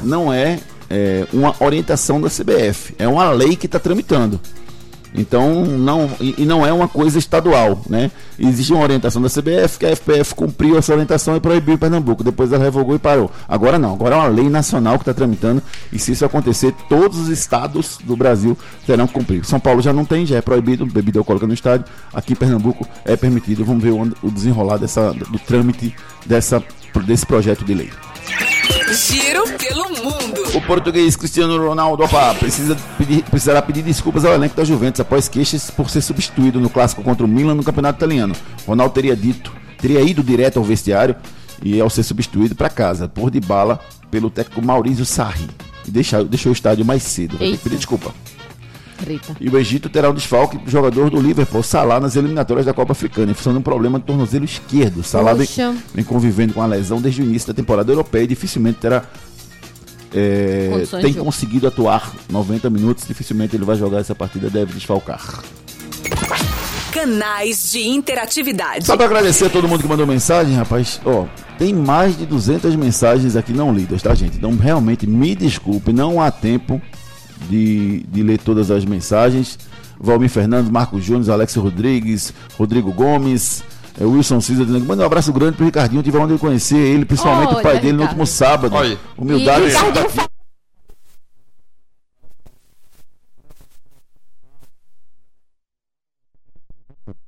não 0.00 0.32
é, 0.32 0.60
é 0.90 1.26
uma 1.32 1.54
orientação 1.60 2.20
da 2.20 2.28
CBF, 2.28 2.94
é 2.98 3.06
uma 3.06 3.30
lei 3.30 3.56
que 3.56 3.66
está 3.66 3.78
tramitando. 3.78 4.40
Então, 5.14 5.64
não, 5.64 6.10
e, 6.20 6.44
não 6.44 6.66
é 6.66 6.72
uma 6.72 6.86
coisa 6.86 7.18
estadual, 7.18 7.80
né? 7.88 8.10
Existe 8.38 8.72
uma 8.72 8.82
orientação 8.82 9.20
da 9.22 9.28
CBF, 9.28 9.78
que 9.78 9.86
a 9.86 9.96
FPF 9.96 10.34
cumpriu 10.34 10.76
essa 10.76 10.92
orientação 10.92 11.36
e 11.36 11.40
proibiu 11.40 11.78
Pernambuco. 11.78 12.22
Depois 12.22 12.52
ela 12.52 12.62
revogou 12.62 12.94
e 12.94 12.98
parou. 12.98 13.30
Agora 13.48 13.78
não, 13.78 13.94
agora 13.94 14.16
é 14.16 14.18
uma 14.18 14.28
lei 14.28 14.48
nacional 14.48 14.96
que 14.96 15.02
está 15.02 15.14
tramitando. 15.14 15.62
E 15.92 15.98
se 15.98 16.12
isso 16.12 16.24
acontecer, 16.24 16.74
todos 16.88 17.18
os 17.18 17.28
estados 17.28 17.98
do 18.04 18.16
Brasil 18.16 18.56
terão 18.86 19.06
que 19.06 19.14
cumprir. 19.14 19.44
São 19.44 19.58
Paulo 19.58 19.80
já 19.80 19.92
não 19.92 20.04
tem, 20.04 20.26
já 20.26 20.36
é 20.36 20.40
proibido 20.40 20.84
bebida 20.86 21.18
alcoólica 21.18 21.46
no 21.46 21.54
estádio. 21.54 21.86
Aqui 22.12 22.34
em 22.34 22.36
Pernambuco 22.36 22.86
é 23.04 23.16
permitido. 23.16 23.64
Vamos 23.64 23.82
ver 23.82 23.90
o, 23.90 24.02
o 24.22 24.30
desenrolar 24.30 24.76
dessa, 24.76 25.12
do 25.12 25.38
trâmite 25.38 25.94
dessa, 26.26 26.62
desse 27.06 27.26
projeto 27.26 27.64
de 27.64 27.74
lei. 27.74 27.90
Giro 28.92 29.44
pelo 29.58 29.88
mundo. 29.90 30.56
O 30.56 30.60
português 30.62 31.14
Cristiano 31.14 31.56
Ronaldo 31.68 32.04
opa, 32.04 32.34
precisa 32.34 32.76
pedir, 32.96 33.22
precisará 33.24 33.62
pedir 33.62 33.82
desculpas 33.82 34.24
ao 34.24 34.32
elenco 34.32 34.56
da 34.56 34.64
Juventus 34.64 35.00
após 35.00 35.28
queixas 35.28 35.70
por 35.70 35.90
ser 35.90 36.00
substituído 36.00 36.60
no 36.60 36.70
clássico 36.70 37.02
contra 37.02 37.24
o 37.24 37.28
Milan 37.28 37.54
no 37.54 37.62
Campeonato 37.62 37.98
Italiano. 37.98 38.34
Ronaldo 38.66 38.94
teria 38.94 39.14
dito, 39.14 39.52
teria 39.80 40.00
ido 40.00 40.22
direto 40.22 40.58
ao 40.58 40.64
vestiário 40.64 41.14
e 41.62 41.80
ao 41.80 41.90
ser 41.90 42.02
substituído 42.02 42.54
para 42.54 42.68
casa 42.68 43.08
por 43.08 43.30
de 43.30 43.40
bala 43.40 43.80
pelo 44.10 44.30
técnico 44.30 44.62
Maurício 44.62 45.04
Sarri 45.04 45.48
e 45.86 45.90
deixou, 45.90 46.24
deixou 46.24 46.50
o 46.50 46.54
estádio 46.54 46.84
mais 46.84 47.02
cedo. 47.02 47.36
Vai 47.36 47.38
ter 47.38 47.44
que 47.44 47.50
Eita. 47.52 47.62
pedir 47.64 47.76
desculpa. 47.76 48.14
Rita. 49.04 49.36
E 49.40 49.48
o 49.48 49.58
Egito 49.58 49.88
terá 49.88 50.10
um 50.10 50.14
desfalque 50.14 50.58
do 50.58 50.70
jogador 50.70 51.10
do 51.10 51.20
Liverpool, 51.20 51.62
Salah, 51.62 52.00
nas 52.00 52.16
eliminatórias 52.16 52.66
da 52.66 52.74
Copa 52.74 52.92
Africana, 52.92 53.32
em 53.32 53.34
função 53.34 53.52
de 53.52 53.58
um 53.58 53.62
problema 53.62 53.98
no 53.98 54.04
tornozelo 54.04 54.44
esquerdo. 54.44 55.02
Salah 55.02 55.34
vem, 55.34 55.48
vem 55.94 56.04
convivendo 56.04 56.54
com 56.54 56.62
a 56.62 56.66
lesão 56.66 57.00
desde 57.00 57.22
o 57.22 57.24
início 57.24 57.48
da 57.48 57.54
temporada 57.54 57.90
europeia 57.90 58.24
e 58.24 58.26
dificilmente 58.26 58.78
terá. 58.78 59.04
é, 60.14 60.84
tem 61.00 61.12
conseguido 61.14 61.66
atuar 61.66 62.12
90 62.30 62.70
minutos, 62.70 63.06
dificilmente 63.06 63.56
ele 63.56 63.64
vai 63.64 63.76
jogar 63.76 63.98
essa 63.98 64.14
partida, 64.14 64.48
deve 64.50 64.72
desfalcar. 64.72 65.42
Canais 66.92 67.70
de 67.70 67.86
interatividade. 67.86 68.86
Só 68.86 68.96
para 68.96 69.06
agradecer 69.06 69.46
a 69.46 69.50
todo 69.50 69.68
mundo 69.68 69.82
que 69.82 69.88
mandou 69.88 70.06
mensagem, 70.06 70.54
rapaz. 70.54 71.00
Ó, 71.04 71.26
tem 71.58 71.72
mais 71.74 72.16
de 72.16 72.24
200 72.24 72.74
mensagens 72.76 73.36
aqui 73.36 73.52
não 73.52 73.72
lidas, 73.72 74.02
tá, 74.02 74.14
gente? 74.14 74.36
Então, 74.36 74.56
realmente, 74.56 75.06
me 75.06 75.34
desculpe, 75.34 75.92
não 75.92 76.20
há 76.20 76.30
tempo 76.30 76.80
de, 77.48 78.04
de 78.08 78.22
ler 78.22 78.38
todas 78.38 78.70
as 78.70 78.84
mensagens. 78.84 79.58
Valmir 80.00 80.30
Fernandes, 80.30 80.70
Marcos 80.70 81.04
Júnior, 81.04 81.30
Alex 81.30 81.54
Rodrigues, 81.56 82.32
Rodrigo 82.56 82.92
Gomes, 82.92 83.64
eh, 84.00 84.04
Wilson 84.04 84.40
Cisa, 84.40 84.64
dizendo, 84.64 84.84
manda 84.86 85.02
um 85.02 85.06
abraço 85.06 85.32
grande 85.32 85.56
pro 85.56 85.66
Ricardinho, 85.66 86.02
tive 86.02 86.16
onde 86.18 86.38
conhecer 86.38 86.78
ele, 86.78 87.04
principalmente 87.04 87.54
o 87.54 87.62
pai 87.62 87.80
dele 87.80 87.92
no 87.94 88.02
Ricardo. 88.02 88.10
último 88.10 88.26
sábado. 88.26 88.74
Olha. 88.74 88.98
Humildade 89.16 89.66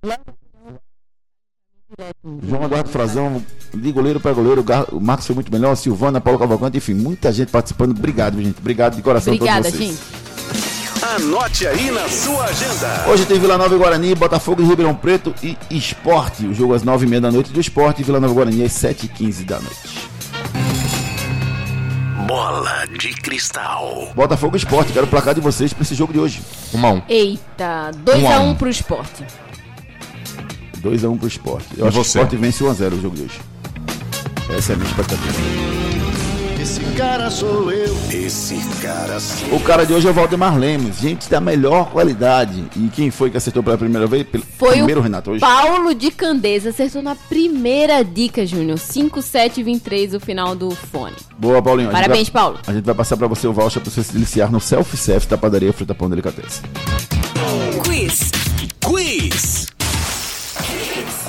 E. 0.05 0.40
João 2.47 2.65
Eduardo 2.65 2.89
Frazão, 2.91 3.43
de 3.75 3.93
goleiro 3.93 4.21
para 4.21 4.33
goleiro, 4.33 4.65
o 4.93 5.01
Marcos 5.01 5.27
foi 5.27 5.35
muito 5.35 5.53
melhor, 5.53 5.75
Silvana, 5.77 6.21
Paulo 6.21 6.39
Cavalcante, 6.39 6.79
enfim, 6.79 6.95
muita 6.95 7.33
gente 7.33 7.51
participando. 7.51 7.91
Obrigado, 7.91 8.41
gente. 8.43 8.59
Obrigado 8.59 8.97
de 8.97 9.03
coração 9.03 9.33
a 9.33 9.37
Obrigada, 9.37 9.63
todos 9.71 9.79
vocês. 9.79 9.91
gente. 9.91 10.21
Anote 11.03 11.67
aí 11.67 11.91
na 11.91 12.09
sua 12.09 12.45
agenda. 12.45 13.07
Hoje 13.09 13.25
tem 13.25 13.39
Vila 13.39 13.57
Nova 13.57 13.75
e 13.75 13.79
Guarani, 13.79 14.15
Botafogo 14.15 14.63
e 14.63 14.67
Ribeirão 14.67 14.95
Preto 14.95 15.35
e 15.43 15.57
Esporte. 15.71 16.47
O 16.47 16.55
jogo 16.55 16.75
às 16.75 16.85
9h30 16.85 17.21
da 17.21 17.33
noite 17.33 17.53
do 17.53 17.61
Esporte 17.61 18.03
e 18.03 18.05
Vila 18.05 18.21
Nova 18.21 18.33
e 18.33 18.37
Guarani 18.37 18.65
às 18.65 18.73
7h15 18.73 19.45
da 19.45 19.59
noite. 19.61 20.11
Bola 22.27 22.85
de 22.99 23.09
cristal. 23.15 24.09
Botafogo 24.15 24.55
e 24.57 24.59
Esporte, 24.59 24.93
quero 24.93 25.07
o 25.07 25.09
placar 25.09 25.35
de 25.35 25.41
vocês 25.41 25.73
para 25.73 25.83
esse 25.83 25.95
jogo 25.95 26.13
de 26.13 26.19
hoje. 26.21 26.43
Uma 26.73 26.89
a 26.89 26.93
um. 26.93 27.03
Eita, 27.09 27.91
Um 27.95 28.05
2x1 28.05 28.31
a 28.33 28.41
um 28.41 28.51
um. 28.51 28.55
pro 28.55 28.69
esporte. 28.69 29.25
2x1 30.81 31.19
pro 31.19 31.29
Esporte. 31.29 31.67
Eu 31.77 31.87
E 31.87 31.89
acho 31.89 31.97
você? 31.99 32.19
que 32.19 32.19
o 32.19 32.27
Esporte 32.27 32.37
vence 32.37 32.65
1x0 32.65 32.93
o 32.99 33.01
jogo 33.03 33.17
de 33.17 33.23
hoje. 33.23 33.41
Essa 34.57 34.73
é 34.73 34.75
a 34.75 34.79
minha 34.79 34.89
expectativa. 34.91 35.35
Esse 36.61 36.81
cara 36.95 37.31
sou 37.31 37.73
eu. 37.73 37.97
Esse 38.11 38.57
cara 38.83 39.19
sou 39.19 39.57
O 39.57 39.61
cara 39.61 39.87
de 39.87 39.95
hoje 39.95 40.07
é 40.07 40.11
o 40.11 40.13
Valdemar 40.13 40.59
Lemos, 40.59 40.99
gente 40.99 41.31
da 41.31 41.41
melhor 41.41 41.89
qualidade. 41.91 42.65
E 42.77 42.89
quem 42.89 43.11
foi 43.11 43.31
que 43.31 43.37
acertou 43.39 43.63
pela 43.63 43.79
primeira 43.79 44.07
vez? 44.07 44.27
Pelo 44.27 44.45
Foi 44.59 44.73
primeiro, 44.77 45.01
o 45.01 45.03
Renato, 45.03 45.31
hoje. 45.31 45.41
Paulo 45.41 45.95
de 45.95 46.11
Candeza, 46.11 46.69
acertou 46.69 47.01
na 47.01 47.15
primeira 47.15 48.03
dica, 48.05 48.45
Júnior. 48.45 48.77
5723 48.79 50.13
o 50.15 50.21
final 50.21 50.55
do 50.55 50.71
fone. 50.73 51.17
Boa, 51.39 51.63
Paulinho. 51.63 51.89
A 51.89 51.93
Parabéns, 51.93 52.29
vai- 52.29 52.43
Paulo. 52.43 52.59
A 52.67 52.73
gente 52.75 52.85
vai 52.85 52.95
passar 52.95 53.17
pra 53.17 53.27
você 53.27 53.47
o 53.47 53.53
voucher 53.55 53.81
pra 53.81 53.91
você 53.91 54.03
se 54.03 54.13
deliciar 54.13 54.53
no 54.53 54.61
self-service 54.61 55.29
da 55.29 55.39
padaria 55.39 55.73
Fruta 55.73 55.95
Pão 55.95 56.11
Delicatessen. 56.11 56.63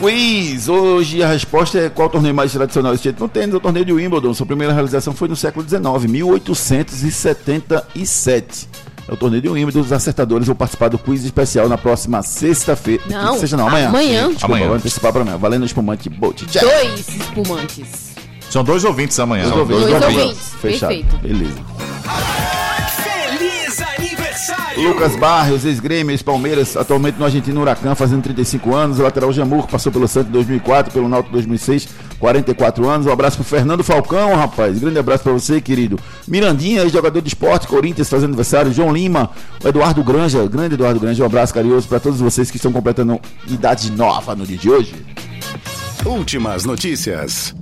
Quiz! 0.01 0.67
Hoje 0.67 1.21
a 1.21 1.27
resposta 1.27 1.77
é 1.77 1.87
qual 1.87 2.09
torneio 2.09 2.33
mais 2.33 2.51
tradicional 2.51 2.91
existente 2.91 3.19
no 3.19 3.29
tênis? 3.29 3.53
O 3.53 3.59
torneio 3.59 3.85
de 3.85 3.93
Wimbledon. 3.93 4.33
Sua 4.33 4.47
primeira 4.47 4.73
realização 4.73 5.13
foi 5.13 5.27
no 5.27 5.35
século 5.35 5.63
XIX, 5.63 5.83
1877. 6.11 8.67
É 9.07 9.13
o 9.13 9.17
torneio 9.17 9.43
de 9.43 9.49
Wimbledon. 9.49 9.79
Os 9.81 9.91
acertadores 9.93 10.47
vão 10.47 10.55
participar 10.55 10.87
do 10.87 10.97
quiz 10.97 11.23
especial 11.23 11.69
na 11.69 11.77
próxima 11.77 12.23
sexta-feira. 12.23 13.03
Não, 13.07 13.37
Sexta 13.37 13.55
não, 13.55 13.67
amanhã. 13.67 13.89
amanhã. 13.89 14.21
Desculpa, 14.29 14.45
Amanhã. 14.47 14.65
vou 14.67 14.75
antecipar 14.77 15.13
pra 15.13 15.21
amanhã. 15.21 15.37
Valendo 15.37 15.65
espumante 15.65 16.09
Bolt. 16.09 16.41
Dois 16.59 17.07
espumantes. 17.07 18.15
São 18.49 18.63
dois 18.63 18.83
ouvintes 18.83 19.19
amanhã. 19.19 19.43
Dois 19.43 19.53
São 19.53 19.59
ouvintes. 19.61 19.85
Dois 19.87 20.01
Dois 20.01 20.17
ouvintes. 20.17 20.47
Fechado. 20.59 20.89
Perfeito. 20.89 21.17
Beleza. 21.19 22.60
Lucas 24.81 25.15
Barrios, 25.15 25.63
ex-grêmio, 25.63 26.11
ex-Palmeiras, 26.11 26.75
atualmente 26.75 27.19
no 27.19 27.25
Argentino 27.25 27.61
Huracan, 27.61 27.93
fazendo 27.93 28.23
35 28.23 28.73
anos. 28.73 28.99
O 28.99 29.03
lateral 29.03 29.31
Jamur, 29.31 29.67
passou 29.67 29.91
pelo 29.91 30.07
Santos 30.07 30.29
em 30.29 30.33
2004, 30.33 30.91
pelo 30.91 31.07
Náutico 31.07 31.33
2006, 31.33 31.87
44 32.19 32.89
anos. 32.89 33.05
Um 33.05 33.11
abraço 33.11 33.37
pro 33.37 33.45
Fernando 33.45 33.83
Falcão, 33.83 34.35
rapaz. 34.35 34.79
Grande 34.79 34.97
abraço 34.97 35.23
pra 35.23 35.33
você, 35.33 35.61
querido. 35.61 35.99
Mirandinha, 36.27 36.81
ex-jogador 36.81 37.21
de 37.21 37.27
esporte, 37.27 37.67
Corinthians, 37.67 38.09
fazendo 38.09 38.29
aniversário. 38.29 38.73
João 38.73 38.91
Lima, 38.91 39.29
o 39.63 39.67
Eduardo 39.67 40.03
Granja, 40.03 40.47
grande 40.47 40.73
Eduardo 40.73 40.99
Granja. 40.99 41.21
Um 41.21 41.27
abraço 41.27 41.53
carinhoso 41.53 41.87
pra 41.87 41.99
todos 41.99 42.19
vocês 42.19 42.49
que 42.49 42.57
estão 42.57 42.71
completando 42.71 43.19
idade 43.47 43.91
nova 43.91 44.35
no 44.35 44.45
dia 44.45 44.57
de 44.57 44.69
hoje. 44.69 44.95
Últimas 46.05 46.65
notícias. 46.65 47.53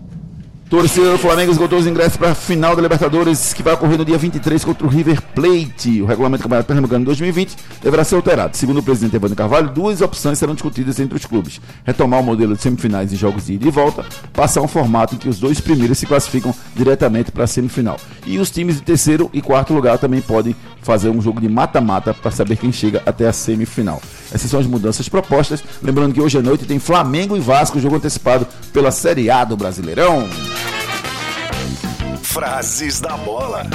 Torcedor 0.70 1.14
do 1.14 1.18
Flamengo 1.18 1.52
esgotou 1.52 1.80
os 1.80 1.88
ingressos 1.88 2.16
para 2.16 2.30
a 2.30 2.36
final 2.36 2.76
da 2.76 2.82
Libertadores, 2.84 3.54
que 3.54 3.64
vai 3.64 3.74
ocorrer 3.74 3.98
no 3.98 4.06
dia 4.06 4.20
23 4.20 4.64
contra 4.64 4.86
o 4.86 4.90
River 4.90 5.20
Plate. 5.34 6.00
O 6.00 6.06
regulamento 6.06 6.42
do 6.42 6.44
Campeonato 6.44 6.68
Pernambucano 6.68 7.06
2020 7.06 7.58
deverá 7.82 8.04
ser 8.04 8.14
alterado. 8.14 8.56
Segundo 8.56 8.78
o 8.78 8.84
presidente 8.84 9.16
Evandro 9.16 9.36
Carvalho, 9.36 9.72
duas 9.72 10.00
opções 10.00 10.38
serão 10.38 10.54
discutidas 10.54 11.00
entre 11.00 11.18
os 11.18 11.26
clubes: 11.26 11.60
retomar 11.84 12.20
o 12.20 12.24
modelo 12.24 12.56
de 12.56 12.62
semifinais 12.62 13.12
e 13.12 13.16
jogos 13.16 13.48
de 13.48 13.54
ida 13.54 13.68
e 13.68 13.72
volta, 13.72 14.06
passar 14.32 14.62
um 14.62 14.68
formato 14.68 15.16
em 15.16 15.18
que 15.18 15.28
os 15.28 15.40
dois 15.40 15.60
primeiros 15.60 15.98
se 15.98 16.06
classificam 16.06 16.54
diretamente 16.76 17.32
para 17.32 17.46
a 17.46 17.48
semifinal. 17.48 18.00
E 18.28 18.38
os 18.38 18.52
times 18.52 18.76
de 18.76 18.84
terceiro 18.84 19.28
e 19.34 19.42
quarto 19.42 19.74
lugar 19.74 19.98
também 19.98 20.22
podem 20.22 20.56
fazer 20.84 21.10
um 21.10 21.20
jogo 21.20 21.42
de 21.42 21.50
mata-mata 21.50 22.14
para 22.14 22.30
saber 22.30 22.58
quem 22.58 22.72
chega 22.72 23.02
até 23.08 23.28
a 23.28 23.34
semifinal. 23.34 24.00
Essas 24.32 24.50
são 24.50 24.60
as 24.60 24.68
mudanças 24.68 25.10
propostas. 25.10 25.64
Lembrando 25.82 26.14
que 26.14 26.22
hoje 26.22 26.38
à 26.38 26.42
noite 26.42 26.66
tem 26.66 26.80
Flamengo 26.80 27.36
e 27.36 27.40
Vasco, 27.40 27.80
jogo 27.80 27.96
antecipado 27.96 28.48
pela 28.72 28.92
Série 28.92 29.30
A 29.30 29.44
do 29.44 29.58
Brasileirão. 29.58 30.28
Frases 32.22 33.00
da 33.00 33.18
bola. 33.18 33.66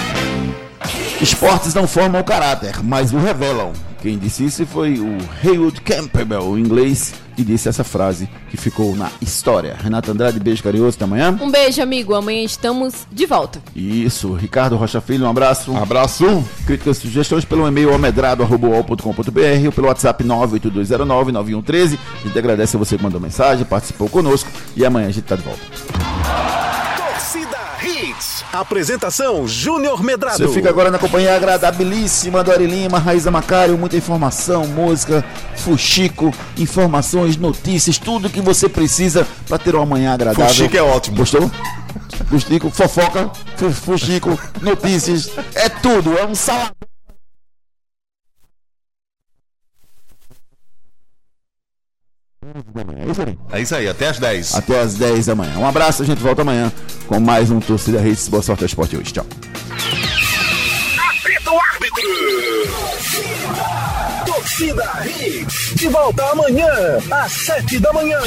Esportes 1.21 1.75
não 1.75 1.87
formam 1.87 2.21
o 2.21 2.25
caráter, 2.25 2.83
mas 2.83 3.13
o 3.13 3.19
revelam. 3.19 3.73
Quem 4.01 4.19
disse 4.19 4.45
isso 4.45 4.67
foi 4.67 4.99
o 5.01 5.17
Haywood 5.43 5.81
Campbell, 5.81 6.43
o 6.43 6.59
inglês, 6.59 7.15
que 7.35 7.45
disse 7.45 7.69
essa 7.69 7.85
frase 7.85 8.29
que 8.51 8.57
ficou 8.57 8.95
na 8.97 9.11
história. 9.21 9.77
Renato 9.81 10.11
Andrade, 10.11 10.39
beijo 10.41 10.63
carinhoso, 10.63 10.97
até 10.97 11.05
amanhã. 11.05 11.39
Um 11.41 11.51
beijo, 11.51 11.83
amigo. 11.83 12.15
Amanhã 12.15 12.43
estamos 12.43 13.07
de 13.11 13.27
volta. 13.27 13.63
Isso, 13.75 14.33
Ricardo 14.35 14.77
Rocha 14.77 15.01
Filho, 15.01 15.27
um 15.27 15.31
abraço. 15.31 15.77
Abraço. 15.77 16.45
Críticas 16.67 16.99
e 16.99 17.01
sugestões 17.01 17.45
pelo 17.45 17.67
e-mail 17.67 17.93
almedrado.com.br 17.93 19.67
ou 19.67 19.73
pelo 19.73 19.87
WhatsApp 19.89 20.25
982099113. 20.25 21.99
A 22.23 22.27
gente 22.27 22.39
agradece 22.39 22.77
a 22.77 22.79
você 22.79 22.97
que 22.97 23.03
mandou 23.03 23.21
mensagem, 23.21 23.65
participou 23.65 24.09
conosco 24.09 24.51
e 24.77 24.85
amanhã 24.85 25.09
a 25.09 25.11
gente 25.11 25.25
tá 25.25 25.37
de 25.37 25.43
volta. 25.43 26.54
Apresentação 28.61 29.47
Júnior 29.47 30.03
Medrado. 30.03 30.39
Você 30.39 30.49
fica 30.49 30.69
agora 30.69 30.91
na 30.91 30.99
companhia 30.99 31.35
agradabilíssima 31.35 32.43
do 32.45 32.53
Ari 32.53 32.67
Lima, 32.67 32.99
Raíza 32.99 33.31
Macário, 33.31 33.77
muita 33.77 33.97
informação, 33.97 34.67
música, 34.67 35.25
fuxico, 35.57 36.33
informações, 36.57 37.37
notícias, 37.37 37.99
tudo 37.99 38.31
que 38.31 38.41
você 38.41 38.69
precisa 38.69 39.27
para 39.49 39.59
ter 39.59 39.75
uma 39.75 39.87
manhã 39.87 40.15
agradável. 40.15 40.47
Fuxico 40.47 40.77
é 40.77 40.83
ótimo. 40.83 41.17
Gostou? 41.17 41.51
Fuxico, 42.29 42.71
fofoca, 42.71 43.31
fu- 43.57 43.71
fuxico, 43.71 44.39
notícias, 44.61 45.31
é 45.55 45.69
tudo, 45.69 46.17
é 46.19 46.25
um 46.25 46.35
salão. 52.55 52.95
É 52.99 53.11
isso 53.11 53.23
aí. 53.23 53.39
É 53.53 53.61
isso 53.63 53.75
aí, 53.75 53.89
até 53.89 54.09
às 54.09 54.19
10. 54.19 54.55
Até 54.55 54.81
às 54.81 54.95
10 54.95 55.27
da 55.27 55.35
manhã. 55.35 55.59
Um 55.59 55.67
abraço, 55.67 56.03
a 56.03 56.07
gente 56.07 56.23
volta 56.23 56.43
amanhã 56.43 56.73
com 57.07 57.19
mais 57.19 57.51
um 57.51 57.59
Torcida 57.61 58.01
Reis. 58.01 58.29
Boa 58.29 58.43
sorte 58.43 58.63
ao 58.63 58.67
esporte 58.67 58.97
hoje. 58.97 59.13
Tchau. 59.13 59.27
Árbitro. 61.73 62.15
Torcida 64.45 64.85
Hits. 65.07 65.73
De 65.75 65.89
volta 65.89 66.23
amanhã, 66.27 66.69
às 67.11 67.33
sete 67.33 67.79
da 67.79 67.91
manhã. 67.95 68.19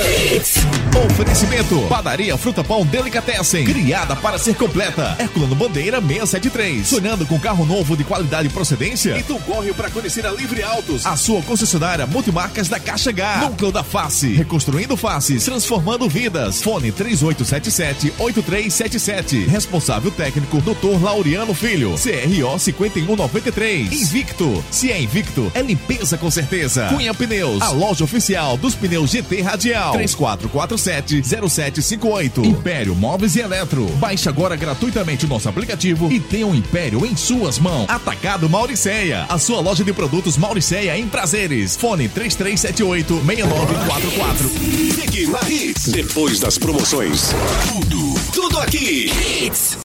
Oferecimento: 1.06 1.80
Padaria 1.88 2.36
Fruta 2.36 2.64
Pão 2.64 2.84
Delicatessen. 2.84 3.64
Criada 3.64 4.16
para 4.16 4.40
ser 4.40 4.56
completa. 4.56 5.16
Herculano 5.20 5.54
Bandeira 5.54 6.02
673. 6.02 6.88
Sonhando 6.88 7.24
com 7.28 7.40
carro 7.40 7.68
novo 7.68 7.96
de 7.96 8.04
qualidade 8.04 8.48
e 8.48 8.52
procedência? 8.52 9.16
Então 9.16 9.40
corre 9.42 9.72
para 9.74 9.92
conhecer 9.92 10.26
a 10.26 10.32
Livre 10.32 10.64
Autos. 10.64 11.06
A 11.06 11.16
sua 11.16 11.40
concessionária 11.44 12.08
multimarcas 12.08 12.68
da 12.68 12.80
Caixa 12.80 13.12
H. 13.12 13.42
Núcleo 13.42 13.72
da 13.72 13.84
Face. 13.84 14.34
Reconstruindo 14.34 14.98
faces. 14.98 15.46
Transformando 15.46 16.10
vidas. 16.10 16.64
Fone 16.64 16.92
3877-8377. 16.92 19.48
Responsável 19.48 20.10
técnico: 20.10 20.60
Dr. 20.62 21.00
Laureano 21.00 21.54
Filho. 21.54 21.92
CRO 21.92 22.58
5193. 22.58 24.02
Invicto. 24.02 24.66
Se 24.72 24.92
é 24.92 25.00
Invicto, 25.00 25.52
é 25.54 25.62
limpeza 25.62 26.07
com 26.16 26.30
certeza. 26.30 26.90
Cunha 26.90 27.12
Pneus. 27.14 27.64
A 27.64 27.72
loja 27.72 28.04
oficial 28.04 28.56
dos 28.56 28.76
pneus 28.76 29.10
GT 29.10 29.42
Radial. 29.42 29.96
3447-0758. 29.96 32.46
Império 32.46 32.96
Móveis 32.96 33.36
e 33.36 33.40
Eletro. 33.40 33.88
Baixe 33.98 34.30
agora 34.30 34.56
gratuitamente 34.56 35.26
o 35.26 35.28
nosso 35.28 35.50
aplicativo 35.50 36.12
e 36.12 36.20
tenha 36.20 36.46
o 36.46 36.52
um 36.52 36.56
Império 36.56 37.04
em 37.04 37.16
suas 37.16 37.58
mãos. 37.58 37.90
Atacado 37.90 38.48
Mauriceia. 38.48 39.26
A 39.28 39.40
sua 39.40 39.60
loja 39.60 39.84
de 39.84 39.92
produtos 39.92 40.38
Mauriceia 40.38 40.96
em 40.98 41.08
prazeres. 41.08 41.76
Fone 41.76 42.08
3378-6944. 42.10 44.48
Fique 44.94 45.26
na 45.28 45.40
Hits. 45.50 45.88
Depois 45.88 46.40
das 46.40 46.60
promoções. 46.60 47.32
Tudo, 47.68 48.14
tudo 48.32 48.60
aqui. 48.60 49.12
Hits. 49.42 49.76